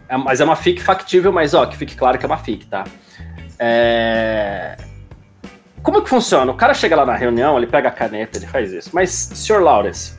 É, 0.09 0.17
mas 0.17 0.41
é 0.41 0.45
uma 0.45 0.57
FIC 0.57 0.81
factível, 0.81 1.31
mas 1.31 1.53
ó, 1.53 1.67
que 1.67 1.77
fique 1.77 1.95
claro 1.95 2.19
que 2.19 2.25
é 2.25 2.29
uma 2.29 2.39
FIC, 2.39 2.67
tá? 2.69 2.85
É... 3.59 4.79
Como 5.83 6.03
que 6.03 6.09
funciona? 6.09 6.51
O 6.51 6.57
cara 6.57 6.73
chega 6.73 6.97
lá 6.97 7.05
na 7.05 7.15
reunião, 7.15 7.59
ele 7.59 7.67
pega 7.67 7.89
a 7.89 7.93
caneta, 7.93 8.39
ele 8.39 8.47
faz 8.47 8.73
isso. 8.73 8.91
Mas, 8.95 9.11
senhor 9.11 9.63
Lawrence, 9.63 10.15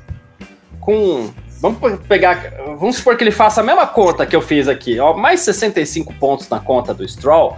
com 0.79 1.31
Vamos 1.61 1.99
pegar. 2.07 2.51
Vamos 2.79 2.95
supor 2.95 3.15
que 3.15 3.23
ele 3.23 3.31
faça 3.31 3.61
a 3.61 3.63
mesma 3.63 3.85
conta 3.85 4.25
que 4.25 4.35
eu 4.35 4.41
fiz 4.41 4.67
aqui. 4.67 4.99
Ó, 4.99 5.13
mais 5.13 5.41
65 5.41 6.11
pontos 6.15 6.49
na 6.49 6.59
conta 6.59 6.91
do 6.91 7.07
Stroll 7.07 7.55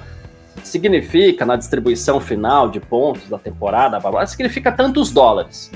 significa, 0.61 1.45
na 1.45 1.55
distribuição 1.55 2.19
final 2.19 2.69
de 2.69 2.81
pontos 2.81 3.29
da 3.29 3.37
temporada, 3.37 3.99
blá, 4.01 4.11
blá, 4.11 4.27
significa 4.27 4.73
tantos 4.73 5.09
dólares. 5.09 5.71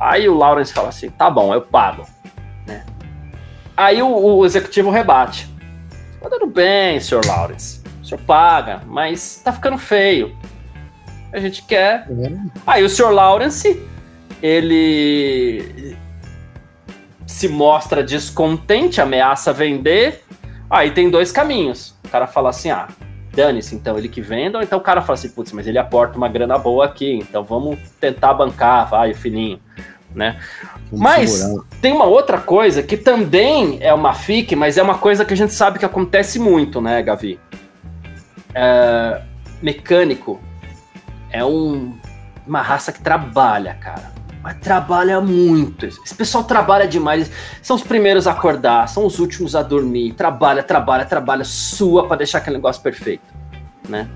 Aí 0.00 0.26
o 0.26 0.34
Lawrence 0.34 0.72
fala 0.72 0.88
assim: 0.88 1.10
tá 1.10 1.30
bom, 1.30 1.52
eu 1.52 1.60
pago. 1.60 2.06
Né? 2.66 2.82
Aí 3.76 4.02
o, 4.02 4.08
o 4.08 4.46
executivo 4.46 4.90
rebate. 4.90 5.50
Tá 6.18 6.30
tudo 6.30 6.46
bem, 6.46 6.98
senhor 6.98 7.24
Lawrence. 7.26 7.82
O 8.02 8.06
senhor 8.06 8.22
paga, 8.22 8.80
mas 8.86 9.42
tá 9.44 9.52
ficando 9.52 9.76
feio. 9.76 10.34
A 11.30 11.38
gente 11.38 11.62
quer. 11.62 12.06
É. 12.10 12.32
Aí 12.66 12.82
o 12.82 12.88
senhor 12.88 13.10
Lawrence, 13.10 13.82
ele 14.42 15.94
se 17.32 17.48
mostra 17.48 18.04
descontente, 18.04 19.00
ameaça 19.00 19.52
vender, 19.52 20.22
aí 20.68 20.90
tem 20.90 21.10
dois 21.10 21.32
caminhos. 21.32 21.96
O 22.04 22.08
cara 22.08 22.26
fala 22.26 22.50
assim: 22.50 22.70
ah, 22.70 22.88
dane-se, 23.34 23.74
então 23.74 23.96
ele 23.96 24.08
que 24.08 24.20
venda, 24.20 24.58
ou 24.58 24.64
então 24.64 24.78
o 24.78 24.82
cara 24.82 25.00
fala 25.00 25.14
assim: 25.14 25.30
putz, 25.30 25.50
mas 25.52 25.66
ele 25.66 25.78
aporta 25.78 26.16
uma 26.16 26.28
grana 26.28 26.58
boa 26.58 26.84
aqui, 26.84 27.14
então 27.14 27.42
vamos 27.42 27.78
tentar 27.98 28.34
bancar, 28.34 28.88
vai, 28.88 29.12
o 29.12 29.14
fininho. 29.14 29.58
Né? 30.14 30.38
mas 30.92 31.30
segurar. 31.30 31.64
tem 31.80 31.90
uma 31.90 32.04
outra 32.04 32.36
coisa 32.36 32.82
que 32.82 32.98
também 32.98 33.78
é 33.80 33.94
uma 33.94 34.12
FIC, 34.12 34.54
mas 34.54 34.76
é 34.76 34.82
uma 34.82 34.98
coisa 34.98 35.24
que 35.24 35.32
a 35.32 35.36
gente 35.36 35.54
sabe 35.54 35.78
que 35.78 35.86
acontece 35.86 36.38
muito, 36.38 36.82
né, 36.82 37.02
Gavi? 37.02 37.40
É, 38.54 39.22
mecânico 39.62 40.38
é 41.30 41.42
um, 41.42 41.96
uma 42.46 42.60
raça 42.60 42.92
que 42.92 43.00
trabalha, 43.00 43.72
cara 43.80 44.12
mas 44.42 44.58
trabalha 44.58 45.20
muito. 45.20 45.86
Esse 45.86 46.14
pessoal 46.14 46.42
trabalha 46.42 46.86
demais. 46.86 47.30
São 47.62 47.76
os 47.76 47.82
primeiros 47.82 48.26
a 48.26 48.32
acordar, 48.32 48.88
são 48.88 49.06
os 49.06 49.18
últimos 49.18 49.54
a 49.54 49.62
dormir. 49.62 50.12
Trabalha, 50.14 50.62
trabalha, 50.62 51.04
trabalha, 51.04 51.44
sua 51.44 52.06
para 52.06 52.16
deixar 52.16 52.38
aquele 52.38 52.56
negócio 52.56 52.82
perfeito, 52.82 53.22
né? 53.88 54.08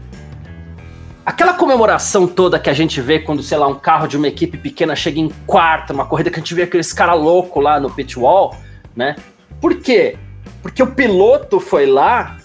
Aquela 1.24 1.54
comemoração 1.54 2.26
toda 2.26 2.58
que 2.58 2.70
a 2.70 2.74
gente 2.74 3.00
vê 3.00 3.18
quando, 3.18 3.42
sei 3.42 3.58
lá, 3.58 3.66
um 3.66 3.74
carro 3.74 4.06
de 4.06 4.16
uma 4.16 4.28
equipe 4.28 4.56
pequena 4.56 4.94
chega 4.94 5.18
em 5.18 5.28
quarto, 5.46 5.92
uma 5.92 6.06
corrida 6.06 6.30
que 6.30 6.36
a 6.36 6.38
gente 6.38 6.54
vê 6.54 6.62
aqueles 6.62 6.92
cara 6.92 7.14
louco 7.14 7.60
lá 7.60 7.80
no 7.80 7.90
pit 7.90 8.18
wall, 8.18 8.56
né? 8.94 9.16
Por 9.60 9.76
quê? 9.80 10.16
Porque 10.62 10.82
o 10.82 10.88
piloto 10.88 11.58
foi 11.58 11.86
lá 11.86 12.36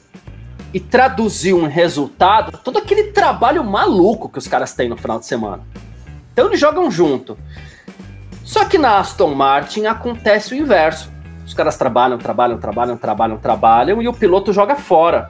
e 0.74 0.80
traduziu 0.80 1.58
um 1.58 1.68
resultado, 1.68 2.58
todo 2.58 2.78
aquele 2.80 3.12
trabalho 3.12 3.64
maluco 3.64 4.30
que 4.30 4.40
os 4.40 4.48
caras 4.48 4.74
têm 4.74 4.90
no 4.90 4.98
final 4.98 5.20
de 5.20 5.26
semana. 5.26 5.64
Então 6.34 6.48
eles 6.48 6.60
jogam 6.60 6.90
junto. 6.90 7.38
Só 8.52 8.66
que 8.66 8.78
na 8.78 8.99
Aston 8.99 9.34
Martin 9.34 9.86
acontece 9.86 10.54
o 10.54 10.58
inverso. 10.58 11.10
Os 11.45 11.54
caras 11.54 11.78
trabalham, 11.78 12.18
trabalham, 12.18 12.58
trabalham, 12.60 12.97
trabalham, 12.97 13.38
trabalham 13.38 14.02
e 14.02 14.10
o 14.10 14.14
piloto 14.14 14.52
joga 14.52 14.76
fora. 14.76 15.30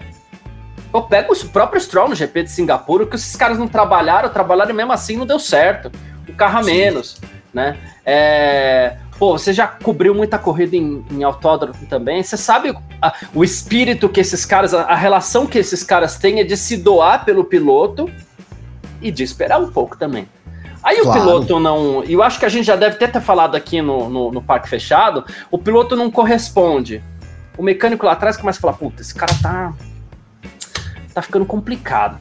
Eu 0.92 1.04
pego 1.04 1.32
o 1.32 1.50
próprio 1.50 1.80
Stroll 1.80 2.10
no 2.10 2.16
GP 2.16 2.42
de 2.42 2.50
Singapura, 2.50 3.06
que 3.06 3.16
esses 3.16 3.36
caras 3.36 3.60
não 3.60 3.68
trabalharam, 3.68 4.28
trabalharam 4.30 4.72
e 4.72 4.74
mesmo 4.74 4.92
assim 4.92 5.18
não 5.18 5.28
deu 5.28 5.38
certo. 5.38 5.92
O 6.28 6.34
carro 6.34 6.58
a 6.58 6.64
menos, 6.64 7.22
né? 7.54 7.78
É... 8.04 8.98
Pô, 9.20 9.38
você 9.38 9.54
já 9.54 9.68
cobriu 9.68 10.16
muita 10.16 10.40
corrida 10.40 10.76
em, 10.76 11.06
em 11.12 11.22
autódromo 11.22 11.76
também. 11.88 12.24
Você 12.24 12.38
sabe 12.38 12.76
a, 13.00 13.14
o 13.36 13.44
espírito 13.44 14.10
que 14.10 14.20
esses 14.20 14.48
caras, 14.48 14.74
a, 14.74 14.82
a 14.82 14.96
relação 14.96 15.46
que 15.46 15.60
esses 15.60 15.84
caras 15.84 16.18
têm 16.18 16.40
é 16.40 16.44
de 16.44 16.58
se 16.58 16.76
doar 16.76 17.24
pelo 17.24 17.44
piloto 17.44 18.12
e 19.00 19.12
de 19.12 19.22
esperar 19.22 19.60
um 19.60 19.72
pouco 19.72 19.96
também. 19.96 20.28
Aí 20.84 21.00
claro. 21.02 21.10
o 21.10 21.24
piloto 21.24 21.60
não. 21.60 22.04
E 22.04 22.14
eu 22.14 22.24
acho 22.24 22.40
que 22.40 22.46
a 22.46 22.50
gente 22.50 22.66
já 22.66 22.76
deve 22.76 22.98
ter, 22.98 23.12
ter 23.12 23.22
falado 23.22 23.56
aqui 23.56 23.82
no, 23.82 24.10
no, 24.10 24.32
no, 24.32 24.42
parque 24.42 24.68
fechado. 24.68 25.24
O 25.50 25.58
piloto 25.58 25.96
não 25.96 26.10
corresponde. 26.10 27.04
O 27.58 27.64
mecânico 27.64 28.06
lá 28.06 28.14
atrás 28.14 28.36
começa 28.38 28.58
a 28.58 28.62
falar: 28.62 28.74
puta, 28.74 29.02
esse 29.02 29.14
cara 29.14 29.34
tá. 29.42 29.74
tá 31.14 31.22
ficando 31.22 31.46
complicado. 31.46 32.18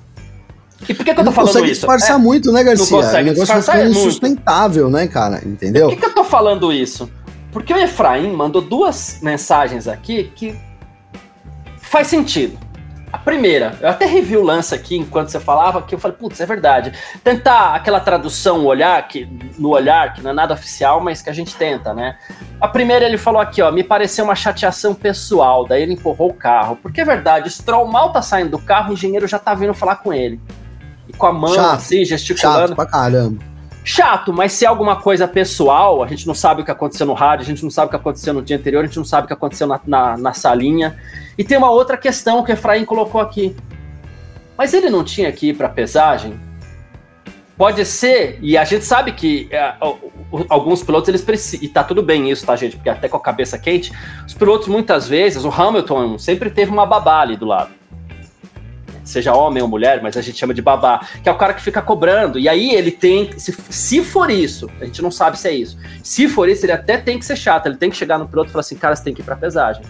E 0.89 0.95
por 0.95 1.05
que, 1.05 1.15
que 1.15 1.21
eu 1.21 1.25
tô 1.25 1.33
falando 1.33 1.49
consegue 1.49 1.67
isso? 1.67 1.81
disfarçar 1.81 2.17
é, 2.17 2.19
muito, 2.19 2.53
né, 2.53 2.65
Garcia? 2.65 2.97
Não 2.97 3.03
consegue 3.03 3.29
o 3.29 3.33
negócio 3.33 3.55
vai 3.55 3.63
ficando 3.63 3.91
insustentável, 3.91 4.91
né, 4.91 5.07
cara? 5.07 5.41
Entendeu? 5.45 5.89
por 5.89 5.95
que, 5.95 6.01
que 6.01 6.07
eu 6.07 6.15
tô 6.15 6.25
falando 6.25 6.73
isso? 6.73 7.11
Porque 7.53 7.73
o 7.73 7.77
Efraim 7.77 8.33
mandou 8.33 8.63
duas 8.63 9.19
mensagens 9.23 9.87
aqui 9.87 10.33
que 10.35 10.57
faz 11.81 12.07
sentido. 12.07 12.59
Primeira, 13.31 13.79
eu 13.81 13.89
até 13.89 14.07
revi 14.07 14.37
o 14.37 14.43
lance 14.43 14.75
aqui 14.75 14.97
enquanto 14.97 15.29
você 15.29 15.39
falava, 15.39 15.81
que 15.83 15.95
eu 15.95 16.01
falei, 16.01 16.17
putz, 16.17 16.41
é 16.41 16.47
verdade. 16.47 16.93
Tentar 17.23 17.77
aquela 17.77 18.01
tradução, 18.01 18.67
olhar, 18.67 19.07
que, 19.07 19.25
no 19.57 19.69
olhar, 19.69 20.13
que 20.13 20.21
não 20.21 20.33
é 20.33 20.35
nada 20.35 20.53
oficial, 20.53 21.01
mas 21.01 21.23
que 21.23 21.31
a 21.31 21.33
gente 21.33 21.55
tenta, 21.55 21.95
né? 21.95 22.19
A 22.61 22.67
primeira 22.67 23.05
ele 23.05 23.17
falou 23.17 23.41
aqui, 23.41 23.63
ó, 23.63 23.71
me 23.71 23.85
pareceu 23.85 24.25
uma 24.25 24.35
chateação 24.35 24.97
pessoal, 24.97 25.65
daí 25.65 25.81
ele 25.83 25.93
empurrou 25.93 26.31
o 26.31 26.35
carro. 26.35 26.75
Porque 26.83 27.03
é 27.03 27.05
verdade, 27.05 27.49
Stroll 27.51 27.87
mal 27.87 28.11
tá 28.11 28.21
saindo 28.21 28.51
do 28.51 28.59
carro, 28.59 28.91
o 28.91 28.95
engenheiro 28.95 29.29
já 29.29 29.39
tá 29.39 29.55
vindo 29.55 29.73
falar 29.75 29.95
com 29.97 30.13
ele. 30.13 30.41
E 31.07 31.13
com 31.13 31.27
a 31.27 31.33
mão 31.33 31.55
chato, 31.55 31.77
assim, 31.77 32.05
gesticulando. 32.05 32.71
Chato 32.71 32.75
pra 32.75 32.87
caramba. 32.87 33.50
Chato, 33.83 34.33
mas 34.33 34.53
se 34.53 34.65
é 34.65 34.69
alguma 34.69 34.97
coisa 34.97 35.27
pessoal, 35.27 36.03
a 36.03 36.07
gente 36.07 36.27
não 36.27 36.35
sabe 36.35 36.61
o 36.61 36.65
que 36.65 36.71
aconteceu 36.71 37.07
no 37.07 37.15
rádio, 37.15 37.45
a 37.45 37.47
gente 37.47 37.63
não 37.63 37.71
sabe 37.71 37.87
o 37.87 37.91
que 37.91 37.97
aconteceu 37.97 38.35
no 38.35 38.43
dia 38.43 38.57
anterior, 38.57 38.85
a 38.85 38.87
gente 38.87 38.99
não 38.99 39.05
sabe 39.05 39.25
o 39.25 39.27
que 39.27 39.33
aconteceu 39.33 39.67
na, 39.67 39.81
na, 39.87 40.17
na 40.19 40.33
salinha. 40.35 40.99
E 41.39 41.43
tem 41.43 41.57
uma 41.57 41.71
outra 41.71 41.97
questão 41.97 42.43
que 42.45 42.53
o 42.53 42.55
Efraim 42.55 42.85
colocou 42.85 43.21
aqui. 43.21 43.57
Mas 44.57 44.75
ele 44.75 44.91
não 44.91 45.03
tinha 45.03 45.33
que 45.33 45.49
ir 45.49 45.57
para 45.57 45.69
pesagem? 45.69 46.39
Pode 47.57 47.85
ser, 47.87 48.39
e 48.43 48.57
a 48.57 48.65
gente 48.65 48.85
sabe 48.85 49.13
que 49.13 49.49
é, 49.51 49.75
alguns 50.49 50.83
pilotos 50.83 51.09
eles 51.09 51.23
precisam, 51.23 51.65
e 51.65 51.69
tá 51.69 51.83
tudo 51.83 52.03
bem 52.03 52.31
isso, 52.31 52.45
tá, 52.45 52.57
gente? 52.57 52.77
Porque 52.77 52.89
até 52.89 53.09
com 53.09 53.17
a 53.17 53.21
cabeça 53.21 53.59
quente, 53.59 53.93
os 54.27 54.35
pilotos 54.35 54.69
muitas 54.69 55.09
vezes, 55.09 55.45
o 55.45 55.49
Hamilton 55.51 56.19
sempre 56.19 56.51
teve 56.51 56.71
uma 56.71 56.85
babá 56.85 57.21
ali 57.21 57.37
do 57.37 57.47
lado 57.47 57.80
seja 59.11 59.35
homem 59.35 59.63
ou 59.63 59.69
mulher, 59.69 60.01
mas 60.03 60.17
a 60.17 60.23
gente 60.23 60.39
chama 60.39 60.55
de 60.55 60.63
babá, 60.63 61.01
que 61.23 61.29
é 61.29 61.33
o 61.33 61.37
cara 61.37 61.53
que 61.53 61.63
fica 61.63 61.83
cobrando. 61.83 62.39
E 62.39 62.49
aí 62.49 62.75
ele 62.75 62.91
tem, 62.91 63.39
se, 63.39 63.55
se 63.69 64.03
for 64.03 64.31
isso, 64.31 64.71
a 64.81 64.85
gente 64.85 65.03
não 65.03 65.11
sabe 65.11 65.39
se 65.39 65.49
é 65.49 65.53
isso. 65.53 65.79
Se 66.03 66.29
for 66.29 66.49
isso, 66.49 66.65
ele 66.65 66.73
até 66.73 66.97
tem 66.97 67.19
que 67.19 67.25
ser 67.25 67.37
chato, 67.37 67.67
ele 67.67 67.77
tem 67.77 67.91
que 67.91 67.97
chegar 67.97 68.19
no 68.19 68.29
piloto 68.29 68.51
e 68.51 68.53
falar 68.53 68.61
assim, 68.61 68.77
cara, 68.77 68.95
você 68.95 69.05
tem 69.05 69.15
que 69.15 69.21
ir 69.21 69.25
pra 69.25 69.37
pesagem. 69.37 69.83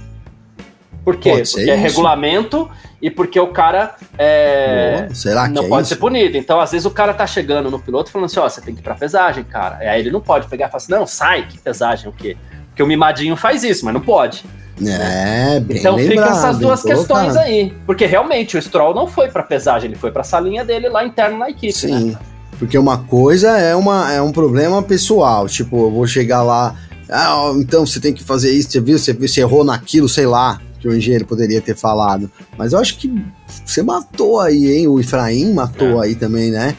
Por 1.04 1.16
quê? 1.16 1.42
Porque 1.50 1.70
é 1.70 1.74
regulamento 1.74 2.70
e 3.00 3.10
porque 3.10 3.40
o 3.40 3.48
cara 3.48 3.96
é, 4.18 5.08
não 5.50 5.68
pode 5.68 5.82
isso? 5.82 5.94
ser 5.94 6.00
punido. 6.00 6.36
Então, 6.36 6.60
às 6.60 6.70
vezes, 6.70 6.84
o 6.84 6.90
cara 6.90 7.14
tá 7.14 7.26
chegando 7.26 7.70
no 7.70 7.78
piloto 7.78 8.10
falando 8.10 8.26
assim: 8.26 8.38
ó, 8.38 8.48
você 8.48 8.60
tem 8.60 8.74
que 8.74 8.80
ir 8.80 8.84
pra 8.84 8.94
pesagem, 8.94 9.42
cara. 9.42 9.82
E 9.82 9.88
aí 9.88 10.00
ele 10.00 10.10
não 10.10 10.20
pode 10.20 10.46
pegar 10.48 10.66
e 10.66 10.68
falar 10.68 10.76
assim: 10.76 10.92
não, 10.92 11.06
sai, 11.06 11.46
que 11.46 11.58
pesagem, 11.58 12.08
o 12.08 12.12
quê? 12.12 12.36
Porque 12.80 12.82
o 12.82 12.86
mimadinho 12.86 13.36
faz 13.36 13.62
isso, 13.62 13.84
mas 13.84 13.92
não 13.92 14.00
pode. 14.00 14.42
É, 14.82 15.60
bem 15.60 15.78
Então 15.78 15.96
lembrado, 15.96 16.16
ficam 16.28 16.38
essas 16.38 16.58
duas 16.58 16.82
questões 16.82 17.06
colocado. 17.34 17.36
aí. 17.44 17.74
Porque 17.84 18.06
realmente 18.06 18.56
o 18.56 18.62
Stroll 18.62 18.94
não 18.94 19.06
foi 19.06 19.28
pra 19.28 19.42
pesagem, 19.42 19.90
ele 19.90 19.98
foi 19.98 20.10
pra 20.10 20.24
salinha 20.24 20.64
dele 20.64 20.88
lá 20.88 21.04
interno 21.04 21.36
na 21.38 21.50
equipe, 21.50 21.74
Sim. 21.74 22.12
né? 22.12 22.18
Porque 22.58 22.78
uma 22.78 22.96
coisa 22.96 23.50
é, 23.58 23.76
uma, 23.76 24.10
é 24.10 24.22
um 24.22 24.32
problema 24.32 24.82
pessoal. 24.82 25.46
Tipo, 25.46 25.76
eu 25.86 25.90
vou 25.90 26.06
chegar 26.06 26.42
lá. 26.42 26.74
Ah, 27.10 27.52
então 27.56 27.84
você 27.84 28.00
tem 28.00 28.14
que 28.14 28.24
fazer 28.24 28.50
isso, 28.52 28.70
você 28.70 28.80
viu, 28.80 28.98
você, 28.98 29.12
viu, 29.12 29.28
você 29.28 29.40
errou 29.42 29.62
naquilo, 29.64 30.08
sei 30.08 30.24
lá, 30.26 30.58
que 30.78 30.88
o 30.88 30.96
engenheiro 30.96 31.26
poderia 31.26 31.60
ter 31.60 31.76
falado. 31.76 32.30
Mas 32.56 32.72
eu 32.72 32.78
acho 32.78 32.96
que 32.96 33.12
você 33.66 33.82
matou 33.82 34.40
aí, 34.40 34.78
hein? 34.78 34.88
O 34.88 34.98
Efraim 34.98 35.52
matou 35.52 36.02
É. 36.02 36.06
aí 36.06 36.14
também, 36.14 36.50
né? 36.50 36.74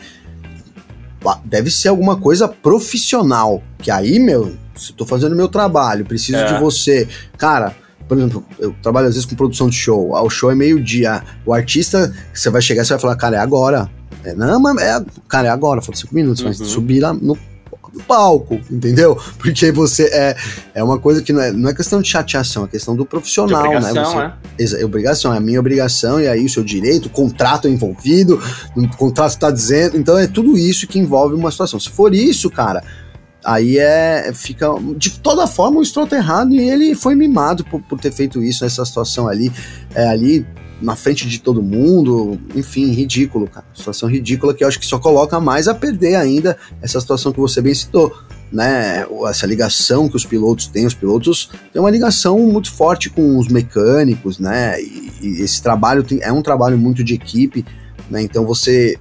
Deve 1.45 1.69
ser 1.69 1.89
alguma 1.89 2.15
coisa 2.17 2.47
profissional. 2.47 3.61
Que 3.77 3.91
aí, 3.91 4.19
meu, 4.19 4.53
se 4.75 4.91
eu 4.91 4.95
tô 4.95 5.05
fazendo 5.05 5.35
meu 5.35 5.47
trabalho, 5.47 6.05
preciso 6.05 6.37
É. 6.37 6.53
de 6.53 6.59
você. 6.59 7.07
Cara, 7.37 7.75
por 8.07 8.17
exemplo, 8.17 8.43
eu 8.59 8.75
trabalho 8.81 9.07
às 9.07 9.13
vezes 9.13 9.29
com 9.29 9.35
produção 9.35 9.69
de 9.69 9.75
show. 9.75 10.15
Ah, 10.15 10.21
O 10.23 10.29
show 10.29 10.51
é 10.51 10.55
meio-dia. 10.55 11.23
O 11.45 11.53
artista, 11.53 12.13
você 12.33 12.49
vai 12.49 12.61
chegar 12.61 12.81
e 12.81 12.85
você 12.85 12.93
vai 12.93 12.99
falar, 13.01 13.15
cara, 13.15 13.37
é 13.37 13.39
agora. 13.39 13.89
É, 14.23 14.33
não, 14.35 14.59
mas 14.59 14.77
é, 14.77 15.03
cara, 15.27 15.47
é 15.47 15.51
agora, 15.51 15.81
falta 15.81 15.99
cinco 15.99 16.13
minutos, 16.13 16.43
mas 16.43 16.59
Uhum. 16.59 16.65
subir 16.65 16.99
lá 16.99 17.11
no, 17.13 17.37
no 17.93 18.01
palco, 18.03 18.59
entendeu? 18.69 19.17
Porque 19.37 19.71
você 19.71 20.03
é, 20.05 20.35
é 20.73 20.83
uma 20.83 20.97
coisa 20.97 21.21
que 21.21 21.33
não 21.33 21.41
é, 21.41 21.51
não 21.51 21.69
é 21.69 21.73
questão 21.73 22.01
de 22.01 22.07
chateação, 22.07 22.63
é 22.63 22.67
questão 22.67 22.95
do 22.95 23.03
De 23.03 23.09
profissional, 23.09 23.65
obrigação, 23.65 23.93
né? 23.93 24.03
Você, 24.03 24.17
né? 24.17 24.33
Exa- 24.57 24.79
é 24.79 24.85
obrigação, 24.85 25.33
é 25.33 25.37
a 25.37 25.41
minha 25.41 25.59
obrigação, 25.59 26.19
e 26.19 26.27
aí 26.27 26.45
o 26.45 26.49
seu 26.49 26.63
direito, 26.63 27.07
o 27.07 27.09
contrato 27.09 27.67
é 27.67 27.71
envolvido, 27.71 28.41
o 28.75 28.87
contrato 28.97 29.31
está 29.31 29.51
dizendo, 29.51 29.97
então 29.97 30.17
é 30.17 30.27
tudo 30.27 30.57
isso 30.57 30.87
que 30.87 30.99
envolve 30.99 31.35
uma 31.35 31.51
situação. 31.51 31.79
Se 31.79 31.89
for 31.89 32.13
isso, 32.13 32.49
cara, 32.49 32.81
aí 33.43 33.77
é. 33.77 34.31
Fica. 34.33 34.67
De 34.95 35.19
toda 35.19 35.45
forma, 35.47 35.79
o 35.79 35.85
Stroll 35.85 36.07
tá 36.07 36.15
errado 36.15 36.53
e 36.53 36.61
ele 36.61 36.95
foi 36.95 37.15
mimado 37.15 37.65
por, 37.65 37.81
por 37.81 37.99
ter 37.99 38.11
feito 38.11 38.41
isso 38.41 38.63
nessa 38.63 38.85
situação 38.85 39.27
ali, 39.27 39.51
é, 39.93 40.07
ali 40.07 40.45
na 40.81 40.95
frente 40.95 41.27
de 41.29 41.39
todo 41.39 41.61
mundo, 41.61 42.39
enfim, 42.55 42.91
ridículo, 42.91 43.47
cara. 43.47 43.65
Situação 43.73 44.09
ridícula 44.09 44.53
que 44.53 44.63
eu 44.63 44.67
acho 44.67 44.79
que 44.79 44.85
só 44.85 44.97
coloca 44.97 45.39
mais 45.39 45.67
a 45.67 45.75
perder 45.75 46.15
ainda 46.15 46.57
essa 46.81 46.99
situação 46.99 47.31
que 47.31 47.39
você 47.39 47.61
bem 47.61 47.73
citou. 47.73 48.11
Né, 48.51 49.05
essa 49.29 49.47
ligação 49.47 50.09
que 50.09 50.15
os 50.17 50.25
pilotos 50.25 50.67
têm, 50.67 50.85
os 50.85 50.93
pilotos 50.93 51.49
têm 51.71 51.81
uma 51.81 51.89
ligação 51.89 52.37
muito 52.37 52.69
forte 52.69 53.09
com 53.09 53.37
os 53.37 53.47
mecânicos, 53.47 54.39
né? 54.39 54.77
E, 54.81 55.09
e 55.21 55.41
esse 55.41 55.63
trabalho 55.63 56.03
tem- 56.03 56.19
é 56.21 56.33
um 56.33 56.41
trabalho 56.41 56.77
muito 56.77 57.01
de 57.01 57.13
equipe, 57.13 57.63
né? 58.09 58.21
Então 58.21 58.45
você 58.45 58.97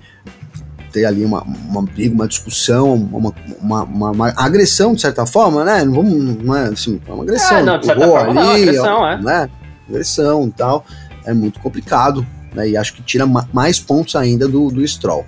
ter 0.93 1.05
ali 1.05 1.25
uma, 1.25 1.43
uma 1.43 1.83
briga, 1.83 2.15
uma 2.15 2.29
discussão, 2.29 2.95
uma, 2.95 3.35
uma, 3.61 3.83
uma- 3.83 4.11
uma 4.13 4.33
agressão, 4.37 4.95
de 4.95 5.01
certa 5.01 5.27
forma, 5.27 5.65
né? 5.65 5.85
Não 5.85 5.95
vamos, 5.95 6.45
não 6.45 6.55
é 6.55 6.69
assim, 6.69 7.01
é 7.05 7.13
uma 7.13 7.25
agressão. 7.25 7.57
É, 7.59 7.63
não, 7.65 7.79
de 7.81 7.87
certa 7.87 8.07
forma, 8.07 8.35
não, 8.35 8.51
agressão, 8.51 9.09
é. 9.09 9.21
né? 9.21 9.51
Agressão 9.89 10.47
e 10.47 10.51
tal. 10.53 10.85
É 11.25 11.33
muito 11.35 11.61
complicado, 11.61 12.27
né? 12.55 12.69
E 12.69 12.77
acho 12.77 12.95
que 12.95 13.03
tira 13.03 13.27
ma- 13.27 13.49
mais 13.53 13.79
pontos 13.79 14.17
ainda 14.17 14.49
do, 14.49 14.71
do 14.71 14.87
Stroll. 14.87 15.25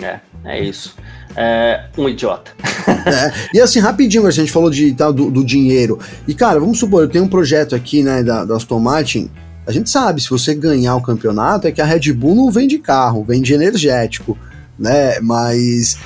É, 0.00 0.20
é 0.44 0.62
isso. 0.62 0.94
É, 1.36 1.84
um 1.96 2.08
idiota. 2.08 2.52
É, 3.06 3.32
e 3.54 3.60
assim, 3.60 3.78
rapidinho, 3.78 4.26
a 4.26 4.30
gente 4.32 4.50
falou 4.50 4.70
de, 4.70 4.92
tal, 4.92 5.12
do, 5.12 5.30
do 5.30 5.44
dinheiro. 5.44 5.98
E, 6.26 6.34
cara, 6.34 6.58
vamos 6.58 6.78
supor, 6.78 7.02
eu 7.02 7.08
tenho 7.08 7.24
um 7.24 7.28
projeto 7.28 7.74
aqui, 7.74 8.02
né, 8.02 8.22
da, 8.22 8.44
da 8.44 8.56
Aston 8.56 8.78
Martin. 8.80 9.30
A 9.66 9.70
gente 9.72 9.90
sabe, 9.90 10.20
se 10.20 10.28
você 10.30 10.54
ganhar 10.54 10.94
o 10.96 11.02
campeonato, 11.02 11.66
é 11.66 11.72
que 11.72 11.80
a 11.80 11.84
Red 11.84 12.12
Bull 12.12 12.34
não 12.34 12.50
vende 12.50 12.78
carro, 12.78 13.24
vende 13.24 13.52
energético, 13.54 14.36
né? 14.78 15.18
Mas 15.20 15.98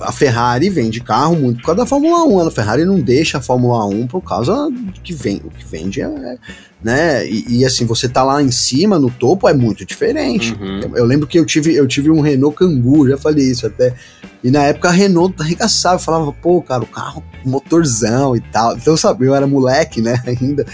a 0.00 0.12
Ferrari 0.12 0.70
vende 0.70 1.00
carro 1.00 1.36
muito 1.36 1.58
por 1.58 1.66
causa 1.66 1.80
da 1.80 1.86
Fórmula 1.86 2.24
1. 2.24 2.46
A 2.46 2.50
Ferrari 2.50 2.84
não 2.84 3.00
deixa 3.00 3.38
a 3.38 3.40
Fórmula 3.40 3.84
1 3.86 4.06
por 4.06 4.22
causa 4.22 4.70
do 4.70 5.00
que 5.00 5.12
vem. 5.12 5.42
O 5.44 5.50
que 5.50 5.64
vende 5.64 6.00
é. 6.00 6.38
Né? 6.82 7.26
E, 7.28 7.58
e, 7.58 7.64
assim, 7.64 7.86
você 7.86 8.08
tá 8.08 8.24
lá 8.24 8.42
em 8.42 8.50
cima, 8.50 8.98
no 8.98 9.10
topo, 9.10 9.48
é 9.48 9.54
muito 9.54 9.84
diferente. 9.84 10.52
Uhum. 10.54 10.80
Eu, 10.80 10.96
eu 10.98 11.04
lembro 11.04 11.26
que 11.26 11.38
eu 11.38 11.46
tive, 11.46 11.74
eu 11.74 11.86
tive 11.86 12.10
um 12.10 12.20
Renault 12.20 12.56
Kangoo, 12.56 13.08
já 13.08 13.16
falei 13.16 13.50
isso 13.50 13.66
até. 13.66 13.94
E 14.42 14.50
na 14.50 14.64
época 14.64 14.88
a 14.88 14.92
Renault 14.92 15.40
arregaçava, 15.40 15.98
falava, 15.98 16.32
pô, 16.32 16.60
cara, 16.60 16.82
o 16.82 16.86
carro, 16.86 17.22
motorzão 17.44 18.34
e 18.36 18.40
tal. 18.40 18.76
Então, 18.76 18.96
sabe, 18.96 19.26
eu 19.26 19.34
era 19.34 19.46
moleque, 19.46 20.00
né, 20.00 20.20
ainda. 20.26 20.66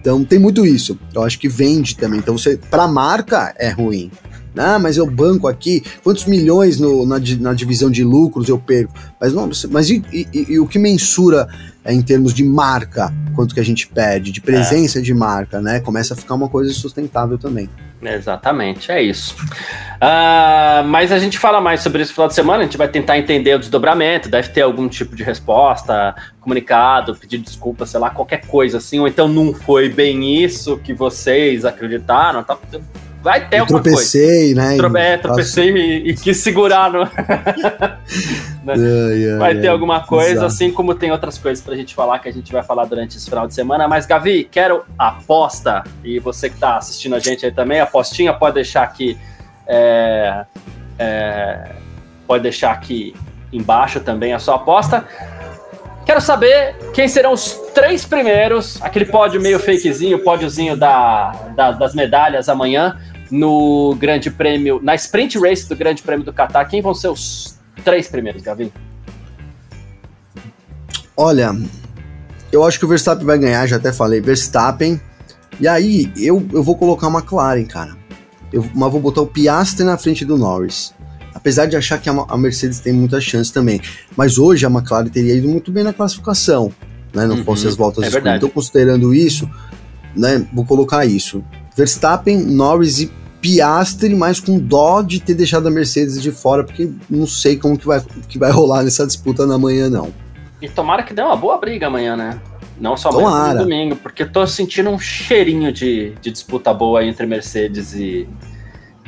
Então 0.00 0.24
tem 0.24 0.38
muito 0.38 0.66
isso. 0.66 0.98
Eu 1.14 1.22
acho 1.22 1.38
que 1.38 1.48
vende 1.48 1.96
também. 1.96 2.18
Então 2.18 2.36
você, 2.36 2.58
pra 2.58 2.86
marca, 2.86 3.54
é 3.56 3.70
ruim. 3.70 4.10
Ah, 4.56 4.78
mas 4.78 4.96
eu 4.96 5.06
banco 5.06 5.48
aqui, 5.48 5.82
quantos 6.02 6.24
milhões 6.26 6.78
no- 6.78 7.04
na, 7.06 7.16
na 7.40 7.52
divisão 7.54 7.90
de 7.90 8.04
lucros 8.04 8.48
eu 8.48 8.58
perco? 8.58 8.92
Mas 9.20 9.32
não, 9.32 9.50
mas 9.70 9.90
e, 9.90 10.02
e- 10.12 10.28
e- 10.50 10.58
o 10.60 10.66
que 10.66 10.78
mensura 10.78 11.48
é, 11.84 11.92
em 11.92 12.00
termos 12.00 12.32
de 12.32 12.42
marca, 12.44 13.12
quanto 13.34 13.52
que 13.54 13.60
a 13.60 13.64
gente 13.64 13.86
perde, 13.88 14.30
de 14.32 14.40
presença 14.40 15.02
de 15.02 15.12
marca, 15.12 15.60
né? 15.60 15.80
Começa 15.80 16.14
a 16.14 16.16
ficar 16.16 16.34
uma 16.34 16.48
coisa 16.48 16.72
sustentável 16.72 17.36
também. 17.36 17.68
Exatamente, 18.02 18.90
é 18.92 19.02
isso. 19.02 19.34
Ah, 20.00 20.82
mas 20.86 21.10
a 21.12 21.18
gente 21.18 21.38
fala 21.38 21.60
mais 21.60 21.80
sobre 21.82 22.02
isso 22.02 22.10
no 22.12 22.14
final 22.14 22.28
de 22.28 22.34
semana, 22.34 22.60
a 22.60 22.64
gente 22.64 22.76
vai 22.76 22.88
tentar 22.88 23.18
entender 23.18 23.54
o 23.54 23.58
desdobramento, 23.58 24.28
deve 24.28 24.48
ter 24.50 24.62
algum 24.62 24.88
tipo 24.88 25.14
de 25.16 25.22
resposta, 25.22 26.14
comunicado, 26.40 27.14
pedir 27.16 27.38
desculpa, 27.38 27.86
sei 27.86 28.00
lá, 28.00 28.10
qualquer 28.10 28.46
coisa 28.46 28.78
assim, 28.78 28.98
ou 29.00 29.08
então 29.08 29.26
não 29.28 29.52
foi 29.54 29.88
bem 29.88 30.42
isso 30.42 30.78
que 30.78 30.92
vocês 30.94 31.64
acreditaram, 31.64 32.42
tá? 32.42 32.56
Vai 33.24 33.48
ter 33.48 33.56
eu 33.56 33.60
alguma 33.62 33.82
coisa. 33.82 33.96
tropecei, 33.96 34.54
né? 34.54 34.76
Tro- 34.76 34.96
É, 34.96 35.16
tropecei 35.16 35.70
e, 35.70 36.10
e 36.10 36.14
quis 36.14 36.36
segurar 36.36 36.92
no, 36.92 37.02
Ai, 38.66 39.30
ai, 39.32 39.38
Vai 39.38 39.52
ai, 39.54 39.60
ter 39.60 39.68
alguma 39.68 40.00
coisa, 40.00 40.30
exato. 40.30 40.46
assim 40.46 40.70
como 40.70 40.94
tem 40.94 41.10
outras 41.10 41.36
coisas 41.38 41.62
pra 41.64 41.74
gente 41.76 41.94
falar 41.94 42.18
que 42.18 42.28
a 42.28 42.32
gente 42.32 42.52
vai 42.52 42.62
falar 42.62 42.84
durante 42.86 43.16
esse 43.16 43.28
final 43.28 43.46
de 43.46 43.54
semana. 43.54 43.86
Mas, 43.88 44.06
Gavi, 44.06 44.44
quero 44.50 44.84
aposta. 44.98 45.82
E 46.02 46.18
você 46.18 46.48
que 46.48 46.56
tá 46.58 46.76
assistindo 46.76 47.14
a 47.14 47.18
gente 47.18 47.44
aí 47.44 47.52
também, 47.52 47.80
apostinha, 47.80 48.32
pode 48.32 48.54
deixar 48.54 48.82
aqui. 48.82 49.18
é, 49.66 50.44
é, 50.98 51.70
pode 52.26 52.42
deixar 52.42 52.70
aqui 52.72 53.14
embaixo 53.52 54.00
também 54.00 54.32
a 54.32 54.38
sua 54.38 54.54
aposta. 54.56 55.04
Quero 56.06 56.20
saber 56.20 56.74
quem 56.92 57.08
serão 57.08 57.32
os 57.32 57.52
três 57.74 58.04
primeiros, 58.04 58.80
aquele 58.82 59.06
pódio 59.06 59.40
meio 59.40 59.58
fakezinho, 59.58 60.18
pódiozinho 60.18 60.76
da, 60.76 61.32
da- 61.56 61.72
das 61.72 61.94
medalhas 61.94 62.48
amanhã 62.48 62.98
no 63.34 63.96
Grande 63.98 64.30
Prêmio, 64.30 64.80
na 64.82 64.94
Sprint 64.94 65.38
Race 65.38 65.68
do 65.68 65.74
Grande 65.74 66.02
Prêmio 66.02 66.24
do 66.24 66.32
Catar. 66.32 66.64
Quem 66.66 66.80
vão 66.80 66.94
ser 66.94 67.08
os 67.08 67.58
três 67.84 68.06
primeiros, 68.06 68.42
Gavi? 68.42 68.72
Olha, 71.16 71.54
eu 72.52 72.64
acho 72.64 72.78
que 72.78 72.84
o 72.84 72.88
Verstappen 72.88 73.26
vai 73.26 73.38
ganhar, 73.38 73.66
já 73.66 73.76
até 73.76 73.92
falei, 73.92 74.20
Verstappen. 74.20 75.00
E 75.60 75.66
aí, 75.68 76.12
eu, 76.16 76.46
eu 76.52 76.62
vou 76.62 76.76
colocar 76.76 77.08
uma 77.08 77.20
McLaren, 77.20 77.64
cara. 77.64 77.96
Eu, 78.52 78.64
mas 78.74 78.90
vou 78.92 79.00
botar 79.00 79.20
o 79.20 79.26
Piastri 79.26 79.84
na 79.84 79.96
frente 79.98 80.24
do 80.24 80.36
Norris. 80.36 80.94
Apesar 81.34 81.66
de 81.66 81.76
achar 81.76 81.98
que 81.98 82.08
a, 82.08 82.12
a 82.12 82.36
Mercedes 82.36 82.78
tem 82.78 82.92
muita 82.92 83.20
chance 83.20 83.52
também. 83.52 83.80
Mas 84.16 84.38
hoje 84.38 84.64
a 84.64 84.70
McLaren 84.70 85.08
teria 85.08 85.34
ido 85.34 85.48
muito 85.48 85.72
bem 85.72 85.82
na 85.82 85.92
classificação, 85.92 86.72
né? 87.12 87.26
Não 87.26 87.36
Uhum, 87.36 87.44
fosse 87.44 87.66
as 87.66 87.74
voltas 87.76 88.04
é 88.04 88.08
escuras. 88.08 88.36
Então, 88.36 88.48
considerando 88.48 89.12
isso, 89.12 89.48
né? 90.16 90.46
Vou 90.52 90.64
colocar 90.64 91.04
isso. 91.04 91.44
Verstappen, 91.76 92.38
Norris 92.38 93.00
e 93.00 93.10
Piastri, 93.44 94.14
mas 94.14 94.40
com 94.40 94.58
dó 94.58 95.02
de 95.02 95.20
ter 95.20 95.34
deixado 95.34 95.68
a 95.68 95.70
Mercedes 95.70 96.22
de 96.22 96.32
fora, 96.32 96.64
porque 96.64 96.90
não 97.10 97.26
sei 97.26 97.58
como 97.58 97.76
que 97.76 97.86
vai, 97.86 98.02
que 98.26 98.38
vai 98.38 98.50
rolar 98.50 98.82
nessa 98.82 99.06
disputa 99.06 99.44
na 99.44 99.58
manhã, 99.58 99.90
não. 99.90 100.08
E 100.62 100.68
tomara 100.70 101.02
que 101.02 101.12
dê 101.12 101.20
uma 101.20 101.36
boa 101.36 101.58
briga 101.58 101.88
amanhã, 101.88 102.16
né? 102.16 102.40
Não 102.80 102.96
só 102.96 103.10
amanhã, 103.10 103.56
domingo, 103.56 103.96
porque 103.96 104.24
tô 104.24 104.46
sentindo 104.46 104.88
um 104.88 104.98
cheirinho 104.98 105.70
de, 105.70 106.14
de 106.22 106.30
disputa 106.30 106.72
boa 106.72 107.04
entre 107.04 107.26
Mercedes 107.26 107.92
e, 107.92 108.26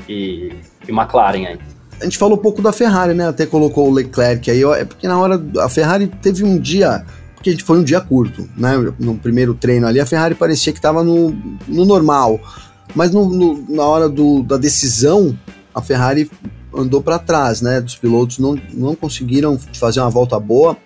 e, 0.06 0.52
e 0.86 0.90
McLaren 0.92 1.46
aí. 1.46 1.58
A 1.98 2.04
gente 2.04 2.18
falou 2.18 2.36
um 2.36 2.42
pouco 2.42 2.60
da 2.60 2.72
Ferrari, 2.72 3.14
né? 3.14 3.26
Até 3.28 3.46
colocou 3.46 3.88
o 3.88 3.90
Leclerc 3.90 4.50
aí. 4.50 4.62
ó, 4.62 4.74
É 4.74 4.84
porque 4.84 5.08
na 5.08 5.18
hora. 5.18 5.42
A 5.60 5.68
Ferrari 5.70 6.08
teve 6.20 6.44
um 6.44 6.58
dia. 6.58 7.06
Porque 7.36 7.56
foi 7.56 7.78
um 7.78 7.82
dia 7.82 8.02
curto, 8.02 8.46
né? 8.54 8.72
No 8.98 9.16
primeiro 9.16 9.54
treino 9.54 9.86
ali, 9.86 9.98
a 9.98 10.04
Ferrari 10.04 10.34
parecia 10.34 10.74
que 10.74 10.78
estava 10.78 11.02
no, 11.02 11.34
no 11.66 11.86
normal. 11.86 12.38
Mas 12.94 13.10
no- 13.10 13.28
no- 13.28 13.64
na 13.68 13.84
hora 13.84 14.08
do- 14.08 14.42
da 14.42 14.56
decisão, 14.56 15.38
a 15.74 15.82
Ferrari 15.82 16.30
andou 16.74 17.02
para 17.02 17.18
trás, 17.18 17.60
né? 17.60 17.80
Dos 17.80 17.96
pilotos 17.96 18.38
não, 18.38 18.58
não 18.72 18.94
conseguiram 18.94 19.58
fazer 19.74 20.00
uma 20.00 20.10
volta 20.10 20.38
boa. 20.38 20.76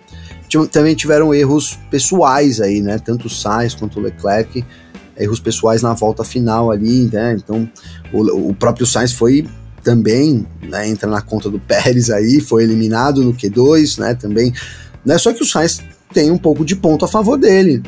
Também 0.71 0.95
tiveram 0.95 1.33
erros 1.33 1.79
pessoais 1.89 2.59
aí, 2.59 2.81
né? 2.81 2.99
Tanto 2.99 3.27
o 3.27 3.29
Sainz 3.29 3.73
quanto 3.73 3.99
o 3.99 4.01
Leclerc. 4.01 4.65
Erros 5.17 5.39
pessoais 5.39 5.81
na 5.81 5.93
volta 5.93 6.23
final 6.23 6.71
ali, 6.71 7.09
né? 7.11 7.37
Então, 7.41 7.69
o, 8.11 8.49
o 8.49 8.53
próprio 8.53 8.85
Sainz 8.85 9.13
foi 9.13 9.47
também 9.83 10.45
né, 10.61 10.87
entra 10.87 11.09
na 11.09 11.21
conta 11.21 11.49
do 11.49 11.59
Pérez 11.59 12.09
aí, 12.11 12.39
foi 12.39 12.63
eliminado 12.63 13.23
no 13.23 13.33
Q2, 13.33 13.97
né? 13.99 14.13
Também. 14.15 14.53
Né, 15.05 15.17
só 15.17 15.31
que 15.33 15.41
o 15.41 15.45
Sainz 15.45 15.81
tem 16.13 16.29
um 16.29 16.37
pouco 16.37 16.63
de 16.65 16.75
ponto 16.75 17.05
a 17.05 17.07
favor 17.07 17.37
dele. 17.37 17.81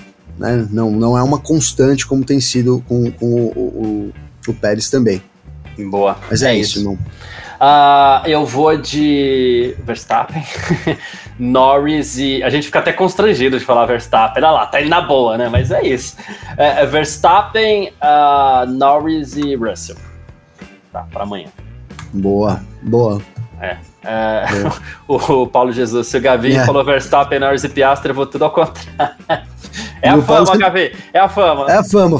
Né, 0.43 0.67
não, 0.69 0.91
não 0.91 1.17
é 1.17 1.23
uma 1.23 1.39
constante 1.39 2.05
como 2.05 2.25
tem 2.25 2.41
sido 2.41 2.83
com, 2.85 3.09
com 3.09 3.25
o, 3.25 4.13
o, 4.45 4.51
o 4.51 4.53
Pérez 4.53 4.89
também. 4.89 5.23
Boa. 5.89 6.17
Mas 6.29 6.43
é, 6.43 6.53
isso, 6.53 6.83
não. 6.83 6.93
Uh, 6.93 8.27
eu 8.27 8.45
vou 8.45 8.75
de 8.77 9.73
Verstappen, 9.85 10.43
Norris 11.39 12.17
e. 12.17 12.43
A 12.43 12.49
gente 12.49 12.65
fica 12.65 12.79
até 12.79 12.91
constrangido 12.91 13.57
de 13.57 13.63
falar 13.63 13.85
Verstappen. 13.85 14.43
Olha 14.43 14.51
lá, 14.51 14.65
tá 14.65 14.81
indo 14.81 14.89
na 14.89 14.99
boa, 14.99 15.37
né? 15.37 15.47
Mas 15.47 15.71
é 15.71 15.81
isso. 15.81 16.17
É, 16.57 16.81
é 16.81 16.85
Verstappen, 16.85 17.93
uh, 18.01 18.69
Norris 18.69 19.37
e 19.37 19.55
Russell. 19.55 19.95
Tá, 20.91 21.07
pra 21.09 21.23
amanhã. 21.23 21.47
Boa, 22.13 22.61
boa. 22.81 23.21
É. 23.61 23.77
é 24.03 24.45
o, 25.07 25.15
o, 25.43 25.47
Paulo 25.47 25.71
Jesus, 25.71 26.07
se 26.07 26.17
o 26.17 26.21
Gavi 26.21 26.57
é. 26.57 26.65
falou 26.65 26.83
Verstappen, 26.83 27.39
Norris 27.39 27.63
e 27.63 27.69
Piastri, 27.69 28.09
eu 28.09 28.15
vou 28.15 28.25
tudo 28.25 28.43
ao 28.43 28.51
contrário. 28.51 29.52
É 30.03 30.09
a 30.09 30.21
fama, 30.21 30.45
sempre... 30.45 30.59
Gavi. 30.59 30.91
É 31.13 31.19
a 31.19 31.29
fama. 31.29 31.65
É 31.71 31.77
a 31.77 31.83
fama. 31.83 32.19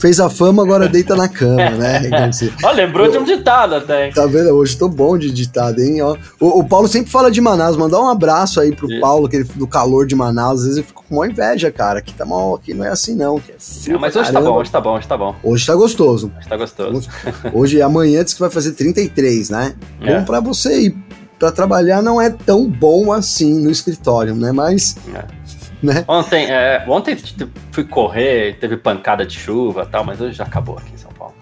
Fez 0.00 0.18
a 0.18 0.28
fama, 0.28 0.64
agora 0.64 0.88
deita 0.90 1.14
na 1.14 1.28
cama, 1.28 1.70
né? 1.70 2.02
Ó, 2.64 2.72
lembrou 2.72 3.08
de 3.08 3.16
um 3.16 3.22
ditado 3.22 3.76
até. 3.76 4.10
Tá 4.10 4.26
vendo? 4.26 4.50
Hoje 4.50 4.76
tô 4.76 4.88
bom 4.88 5.16
de 5.16 5.30
ditado, 5.30 5.80
hein? 5.80 6.02
Ó, 6.02 6.16
o, 6.40 6.58
o 6.58 6.64
Paulo 6.64 6.88
sempre 6.88 7.08
fala 7.08 7.30
de 7.30 7.40
Manaus. 7.40 7.76
Mandar 7.76 8.00
um 8.00 8.08
abraço 8.08 8.60
aí 8.60 8.74
pro 8.74 8.90
Isso. 8.90 9.00
Paulo, 9.00 9.28
que 9.28 9.44
do 9.44 9.66
calor 9.68 10.06
de 10.06 10.16
Manaus. 10.16 10.60
Às 10.60 10.64
vezes 10.64 10.78
eu 10.78 10.84
fico 10.84 11.04
com 11.08 11.14
uma 11.14 11.28
inveja, 11.28 11.70
cara. 11.70 12.02
Que 12.02 12.12
tá 12.12 12.24
mal, 12.24 12.56
aqui 12.56 12.74
não 12.74 12.84
é 12.84 12.88
assim, 12.88 13.14
não. 13.14 13.40
É 13.48 13.52
frio, 13.56 13.94
é, 13.94 13.98
mas 14.00 14.16
hoje 14.16 14.32
caramba. 14.32 14.40
tá 14.40 14.50
bom, 14.50 14.58
hoje 14.58 14.70
tá 14.70 14.80
bom, 14.80 14.96
hoje 14.96 15.06
tá 15.06 15.16
bom. 15.16 15.36
Hoje 15.44 15.66
tá 15.66 15.74
gostoso. 15.76 16.32
Hoje 16.36 16.48
tá 16.48 16.56
gostoso. 16.56 17.08
Hoje, 17.52 17.80
amanhã 17.80 18.24
diz 18.24 18.34
que 18.34 18.40
vai 18.40 18.50
fazer 18.50 18.72
33, 18.72 19.50
né? 19.50 19.74
É. 20.00 20.18
Bom 20.18 20.24
pra 20.24 20.40
você 20.40 20.86
ir 20.86 20.96
para 21.38 21.52
trabalhar 21.52 22.02
não 22.02 22.20
é 22.20 22.30
tão 22.30 22.68
bom 22.68 23.12
assim 23.12 23.62
no 23.62 23.70
escritório, 23.70 24.34
né? 24.34 24.50
Mas 24.50 24.96
é. 25.14 25.37
Né? 25.82 26.04
Ontem, 26.08 26.50
é, 26.50 26.84
ontem 26.88 27.16
fui 27.70 27.84
correr, 27.84 28.56
teve 28.58 28.76
pancada 28.76 29.24
de 29.24 29.38
chuva 29.38 29.86
tal, 29.86 30.04
mas 30.04 30.20
hoje 30.20 30.36
já 30.36 30.44
acabou 30.44 30.76
aqui 30.76 30.92
em 30.92 30.96
São 30.96 31.12
Paulo. 31.12 31.34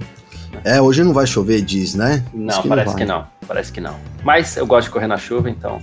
Né? 0.53 0.61
É, 0.65 0.81
hoje 0.81 1.03
não 1.03 1.13
vai 1.13 1.27
chover, 1.27 1.63
diz, 1.63 1.95
né? 1.95 2.23
Não, 2.35 2.63
que 2.63 2.69
parece 2.69 2.89
não 2.89 2.97
que 2.97 3.05
não. 3.05 3.27
Parece 3.47 3.73
que 3.73 3.81
não. 3.81 3.95
Mas 4.23 4.57
eu 4.57 4.67
gosto 4.67 4.87
de 4.87 4.93
correr 4.93 5.07
na 5.07 5.17
chuva, 5.17 5.49
então. 5.49 5.81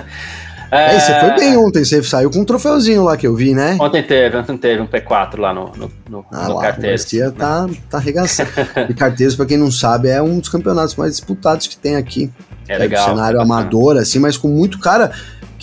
é, 0.70 0.98
você 0.98 1.20
foi 1.20 1.36
bem 1.36 1.56
ontem, 1.58 1.84
você 1.84 2.02
saiu 2.02 2.30
com 2.30 2.38
um 2.38 2.44
troféuzinho 2.44 3.04
lá 3.04 3.18
que 3.18 3.26
eu 3.26 3.34
vi, 3.34 3.52
né? 3.52 3.76
Ontem 3.78 4.02
teve, 4.02 4.36
ontem 4.36 4.56
teve 4.56 4.80
um 4.80 4.86
P4 4.86 5.38
lá 5.38 5.52
no, 5.52 5.72
no, 5.76 5.92
no, 6.08 6.26
ah, 6.30 6.48
no 6.48 6.54
lá, 6.54 6.62
Carteiros. 6.62 7.04
O 7.12 7.32
tá, 7.32 7.66
tá 7.90 7.98
arregaçando. 7.98 8.50
e 8.88 8.94
Carteiros, 8.94 9.36
pra 9.36 9.44
quem 9.44 9.58
não 9.58 9.70
sabe, 9.70 10.08
é 10.08 10.22
um 10.22 10.38
dos 10.38 10.48
campeonatos 10.48 10.94
mais 10.96 11.12
disputados 11.12 11.66
que 11.66 11.76
tem 11.76 11.96
aqui. 11.96 12.30
É, 12.66 12.76
é 12.76 12.78
legal. 12.78 13.04
cenário 13.04 13.38
amador, 13.40 13.98
assim, 13.98 14.18
mas 14.18 14.38
com 14.38 14.48
muito 14.48 14.78
cara 14.78 15.12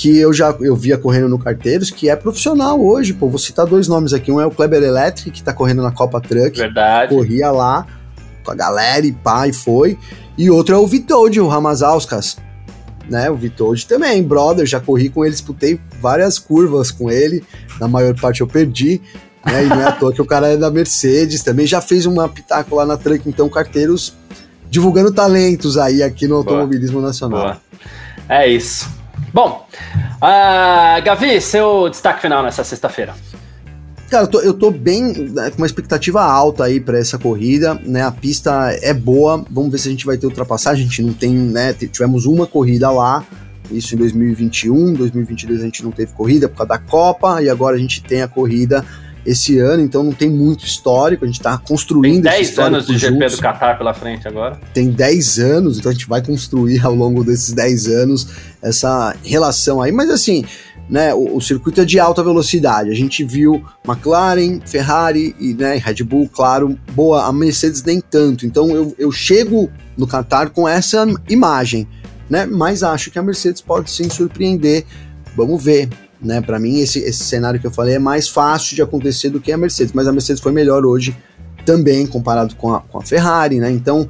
que 0.02 0.18
eu 0.18 0.34
já 0.34 0.50
eu 0.62 0.76
via 0.76 0.98
correndo 0.98 1.30
no 1.30 1.38
Carteiros, 1.38 1.92
que 1.92 2.10
é 2.10 2.16
profissional 2.16 2.84
hoje, 2.84 3.14
pô. 3.14 3.30
Vou 3.30 3.38
citar 3.38 3.68
dois 3.68 3.88
nomes 3.88 4.14
aqui. 4.14 4.32
Um 4.32 4.42
é 4.42 4.46
o 4.48 4.50
Kleber 4.50 4.82
Electric, 4.82 5.30
que 5.30 5.44
tá 5.44 5.54
correndo 5.54 5.84
na 5.84 5.92
Copa 5.92 6.20
Truck. 6.20 6.58
Verdade. 6.58 7.14
Corria 7.14 7.52
lá 7.52 7.86
com 8.44 8.50
a 8.50 8.56
galera 8.56 9.06
e 9.06 9.12
pá, 9.12 9.48
e 9.48 9.54
foi. 9.54 10.00
E 10.36 10.50
outro 10.50 10.74
é 10.74 10.78
o 10.80 10.88
Vitold, 10.88 11.40
o 11.40 11.48
Ramazauskas. 11.48 12.36
Né, 13.08 13.30
o 13.30 13.36
Vitold 13.36 13.86
também, 13.86 14.24
brother, 14.24 14.66
já 14.66 14.80
corri 14.80 15.10
com 15.10 15.24
ele, 15.24 15.34
disputei 15.34 15.80
várias 16.00 16.40
curvas 16.40 16.90
com 16.90 17.12
ele, 17.12 17.44
na 17.80 17.88
maior 17.88 18.18
parte 18.18 18.40
eu 18.40 18.48
perdi, 18.48 19.02
né, 19.46 19.66
e 19.66 19.68
não 19.68 19.82
é 19.82 19.86
à 19.86 19.92
toa 19.92 20.14
que 20.14 20.22
o 20.22 20.26
cara 20.26 20.48
é 20.48 20.56
da 20.56 20.72
Mercedes, 20.72 21.44
também 21.44 21.68
já 21.68 21.82
fez 21.82 22.06
uma 22.06 22.30
pitaco 22.30 22.76
lá 22.76 22.86
na 22.86 22.96
Truck, 22.96 23.28
então 23.28 23.50
Carteiros 23.50 24.16
divulgando 24.70 25.12
talentos 25.12 25.78
aí 25.78 26.02
aqui 26.02 26.26
no 26.26 26.42
Boa. 26.42 26.56
automobilismo 26.56 27.02
nacional. 27.02 27.42
Boa. 27.42 27.62
É 28.30 28.48
isso. 28.48 29.01
Bom, 29.34 29.66
uh, 30.18 31.04
Gavi, 31.04 31.40
seu 31.40 31.90
destaque 31.90 32.22
final 32.22 32.44
nessa 32.44 32.64
sexta-feira. 32.64 33.16
Cara, 34.10 34.26
eu 34.26 34.28
tô, 34.28 34.40
eu 34.42 34.54
tô 34.54 34.70
bem 34.70 35.14
né, 35.30 35.50
com 35.52 35.60
uma 35.60 35.66
expectativa 35.66 36.22
alta 36.22 36.66
aí 36.66 36.82
para 36.82 37.00
essa 37.00 37.18
corrida, 37.18 37.76
né? 37.76 38.04
A 38.04 38.12
pista 38.12 38.78
é 38.82 38.94
boa, 38.94 39.46
vamos 39.50 39.72
ver 39.72 39.78
se 39.78 39.88
a 39.88 39.92
gente 39.92 40.06
vai 40.06 40.18
ter 40.18 40.26
ultrapassagem. 40.26 40.84
A 40.84 40.88
gente 40.88 41.02
não 41.02 41.14
tem, 41.14 41.34
né? 41.34 41.72
Tivemos 41.72 42.26
uma 42.26 42.46
corrida 42.46 42.92
lá, 42.92 43.24
isso 43.72 43.96
em 43.96 43.98
2021, 43.98 44.94
2022 44.96 45.62
a 45.62 45.64
gente 45.64 45.82
não 45.82 45.92
teve 45.92 46.12
corrida 46.12 46.50
por 46.50 46.58
causa 46.58 46.70
da 46.70 46.78
Copa, 46.78 47.42
e 47.42 47.50
agora 47.50 47.78
a 47.78 47.80
gente 47.80 48.04
tem 48.04 48.22
a 48.22 48.28
corrida 48.28 48.86
esse 49.26 49.60
ano, 49.60 49.84
então 49.84 50.04
não 50.04 50.12
tem 50.12 50.30
muito 50.30 50.66
histórico, 50.66 51.24
a 51.24 51.28
gente 51.28 51.40
está 51.40 51.58
construindo 51.58 52.24
Tem 52.24 52.32
10 52.32 52.60
anos 52.60 52.88
de 52.88 52.98
GP 52.98 53.28
do 53.28 53.38
Qatar 53.38 53.78
pela 53.78 53.94
frente 53.94 54.28
agora. 54.28 54.60
Tem 54.74 54.90
10 54.90 55.40
anos, 55.40 55.78
então 55.78 55.92
a 55.92 55.94
gente 55.94 56.08
vai 56.08 56.22
construir 56.22 56.84
ao 56.86 56.96
longo 56.96 57.24
desses 57.24 57.54
10 57.54 57.88
anos 57.88 58.28
essa 58.62 59.16
relação 59.24 59.82
aí, 59.82 59.92
mas 59.92 60.10
assim, 60.10 60.44
né, 60.90 61.14
o, 61.14 61.38
o, 61.38 61.42
circuito 61.42 61.82
é 61.82 61.86
de 61.86 62.00
alta 62.00 62.24
velocidade. 62.24 62.90
A 62.90 62.96
gente 62.96 63.24
viu 63.24 63.64
McLaren, 63.88 64.60
Ferrari 64.66 65.36
e 65.40 65.54
né, 65.54 65.78
Red 65.78 66.04
Bull, 66.04 66.28
claro, 66.28 66.78
boa, 66.94 67.26
a 67.26 67.32
Mercedes 67.32 67.84
nem 67.84 68.02
tanto. 68.02 68.46
Então 68.46 68.70
eu, 68.72 68.94
eu 69.00 69.12
chego 69.12 69.72
no 69.98 70.06
Qatar 70.06 70.50
com 70.50 70.68
essa 70.68 71.06
imagem, 71.30 71.88
né? 72.30 72.46
Mas 72.46 72.84
acho 72.84 73.10
que 73.10 73.18
a 73.18 73.24
Mercedes 73.24 73.62
pode 73.62 73.90
sim 73.90 74.10
surpreender. 74.10 74.84
Vamos 75.36 75.64
ver 75.64 75.88
né? 76.22 76.42
Para 76.42 76.60
mim, 76.60 76.80
esse, 76.80 77.00
esse 77.00 77.24
cenário 77.24 77.60
que 77.60 77.68
eu 77.68 77.72
falei 77.72 77.96
é 77.96 78.00
mais 78.00 78.28
fácil 78.28 78.76
de 78.76 78.82
acontecer 78.82 79.30
do 79.30 79.42
que 79.42 79.52
a 79.52 79.58
Mercedes, 79.58 79.94
mas 79.94 80.08
a 80.08 80.12
Mercedes 80.12 80.42
foi 80.42 80.52
melhor 80.52 80.86
hoje 80.86 81.16
também 81.66 82.06
comparado 82.06 82.56
com 82.56 82.74
a, 82.74 82.82
com 82.82 83.00
a 83.00 83.02
Ferrari, 83.02 83.60
né? 83.60 83.72
Então 83.72 84.08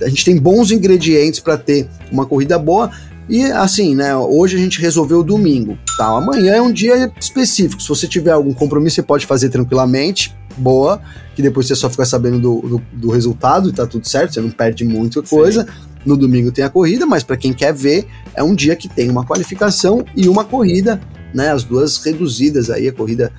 a 0.00 0.08
gente 0.08 0.24
tem 0.24 0.36
bons 0.36 0.70
ingredientes 0.70 1.40
para 1.40 1.56
ter 1.56 1.88
uma 2.10 2.26
corrida 2.26 2.58
boa. 2.58 2.90
E 3.28 3.44
assim, 3.44 3.94
né? 3.94 4.14
Hoje 4.16 4.56
a 4.56 4.58
gente 4.58 4.80
resolveu 4.80 5.20
o 5.20 5.24
domingo. 5.24 5.76
Tá? 5.96 6.06
Amanhã 6.06 6.54
é 6.54 6.62
um 6.62 6.72
dia 6.72 7.12
específico. 7.18 7.82
Se 7.82 7.88
você 7.88 8.06
tiver 8.06 8.30
algum 8.30 8.52
compromisso, 8.52 8.96
você 8.96 9.02
pode 9.02 9.26
fazer 9.26 9.48
tranquilamente. 9.48 10.34
Boa, 10.58 11.02
que 11.34 11.42
depois 11.42 11.66
você 11.66 11.74
só 11.74 11.90
fica 11.90 12.06
sabendo 12.06 12.40
do, 12.40 12.60
do, 12.62 12.82
do 12.90 13.10
resultado 13.10 13.68
e 13.68 13.72
tá 13.74 13.86
tudo 13.86 14.08
certo, 14.08 14.32
você 14.32 14.40
não 14.40 14.48
perde 14.48 14.86
muita 14.86 15.20
coisa. 15.20 15.64
Sim. 15.64 15.88
No 16.06 16.16
domingo 16.16 16.50
tem 16.50 16.64
a 16.64 16.70
corrida, 16.70 17.04
mas 17.04 17.22
para 17.22 17.36
quem 17.36 17.52
quer 17.52 17.74
ver, 17.74 18.06
é 18.34 18.42
um 18.42 18.54
dia 18.54 18.74
que 18.74 18.88
tem 18.88 19.10
uma 19.10 19.22
qualificação 19.22 20.02
e 20.16 20.30
uma 20.30 20.44
corrida 20.44 20.98
né? 21.34 21.50
As 21.50 21.64
duas 21.64 22.02
reduzidas 22.04 22.70
aí, 22.70 22.88
a 22.88 22.92
corrida 22.92 23.32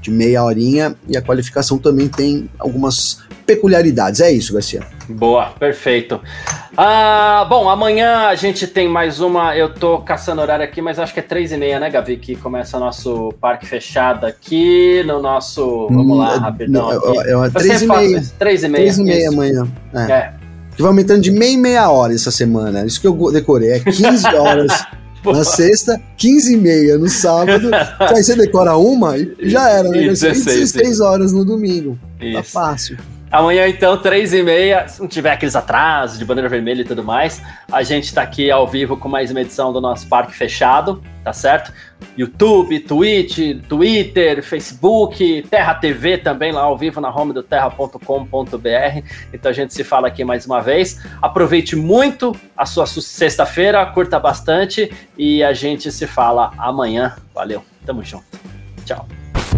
de 0.00 0.10
meia 0.10 0.42
horinha 0.42 0.96
e 1.06 1.16
a 1.16 1.22
qualificação 1.22 1.78
também 1.78 2.08
tem 2.08 2.48
algumas 2.58 3.20
peculiaridades. 3.46 4.20
É 4.20 4.30
isso, 4.30 4.52
Garcia. 4.52 4.82
Boa, 5.08 5.46
perfeito. 5.58 6.20
Ah, 6.76 7.46
bom, 7.48 7.68
amanhã 7.68 8.26
a 8.26 8.34
gente 8.34 8.66
tem 8.66 8.86
mais 8.88 9.20
uma. 9.20 9.56
Eu 9.56 9.72
tô 9.72 9.98
caçando 10.00 10.42
horário 10.42 10.64
aqui, 10.64 10.82
mas 10.82 10.98
acho 10.98 11.14
que 11.14 11.20
é 11.20 11.22
três 11.22 11.50
e 11.50 11.56
meia, 11.56 11.80
né, 11.80 11.88
Gavi? 11.88 12.18
Que 12.18 12.36
começa 12.36 12.78
nosso 12.78 13.32
parque 13.40 13.66
fechado 13.66 14.26
aqui 14.26 15.02
no 15.06 15.20
nosso. 15.20 15.88
Vamos 15.90 16.18
lá, 16.18 16.36
hum, 16.36 16.40
rapidão. 16.40 16.90
Não, 16.90 17.20
é, 17.22 17.46
é, 17.46 17.50
três, 17.50 17.82
e 17.82 17.86
meia, 17.86 18.22
três 18.38 18.62
e 18.62 18.68
meia. 18.68 18.82
Três 18.84 18.98
e 18.98 19.02
meia 19.02 19.28
amanhã. 19.30 19.66
É. 19.94 20.12
é. 20.12 20.32
Que 20.76 20.82
vai 20.82 20.90
aumentando 20.90 21.20
de 21.20 21.32
meia 21.32 21.52
e 21.52 21.56
meia 21.56 21.90
hora 21.90 22.14
essa 22.14 22.30
semana. 22.30 22.84
Isso 22.84 23.00
que 23.00 23.06
eu 23.06 23.32
decorei. 23.32 23.72
É 23.72 23.80
15 23.80 24.26
horas 24.36 24.86
na 25.24 25.44
sexta, 25.44 26.00
15 26.16 26.54
e 26.54 26.56
meia 26.56 26.98
no 26.98 27.08
sábado. 27.08 27.70
aí 27.98 28.22
você 28.22 28.36
decora 28.36 28.76
uma 28.76 29.16
e 29.16 29.34
já 29.42 29.68
era, 29.68 29.88
né? 29.88 30.02
16, 30.02 30.44
16 30.44 31.00
horas 31.00 31.32
no 31.32 31.44
domingo. 31.44 31.98
Tá 32.18 32.24
Isso. 32.24 32.36
Tá 32.36 32.42
fácil. 32.42 32.98
Amanhã, 33.30 33.68
então, 33.68 33.96
três 33.98 34.32
e 34.32 34.42
meia, 34.42 34.88
se 34.88 35.00
não 35.00 35.08
tiver 35.08 35.32
aqueles 35.32 35.54
atrasos 35.54 36.18
de 36.18 36.24
bandeira 36.24 36.48
vermelha 36.48 36.80
e 36.80 36.84
tudo 36.84 37.04
mais, 37.04 37.42
a 37.70 37.82
gente 37.82 38.12
tá 38.12 38.22
aqui 38.22 38.50
ao 38.50 38.66
vivo 38.66 38.96
com 38.96 39.08
mais 39.08 39.30
uma 39.30 39.40
edição 39.40 39.72
do 39.72 39.80
nosso 39.80 40.08
Parque 40.08 40.34
Fechado, 40.34 41.02
tá 41.22 41.32
certo? 41.32 41.72
YouTube, 42.16 42.80
Twitch, 42.80 43.38
Twitter, 43.68 44.42
Facebook, 44.42 45.46
Terra 45.50 45.74
TV 45.74 46.16
também 46.16 46.52
lá 46.52 46.62
ao 46.62 46.76
vivo 46.76 47.00
na 47.00 47.14
home 47.14 47.34
do 47.34 47.42
terra.com.br. 47.42 47.98
Então 49.32 49.50
a 49.50 49.54
gente 49.54 49.74
se 49.74 49.84
fala 49.84 50.08
aqui 50.08 50.24
mais 50.24 50.46
uma 50.46 50.62
vez. 50.62 50.98
Aproveite 51.20 51.76
muito 51.76 52.34
a 52.56 52.64
sua 52.64 52.86
sexta-feira, 52.86 53.84
curta 53.86 54.18
bastante 54.18 54.90
e 55.18 55.42
a 55.42 55.52
gente 55.52 55.92
se 55.92 56.06
fala 56.06 56.52
amanhã. 56.56 57.14
Valeu, 57.34 57.62
tamo 57.84 58.02
junto. 58.02 58.24
Tchau. 58.86 59.06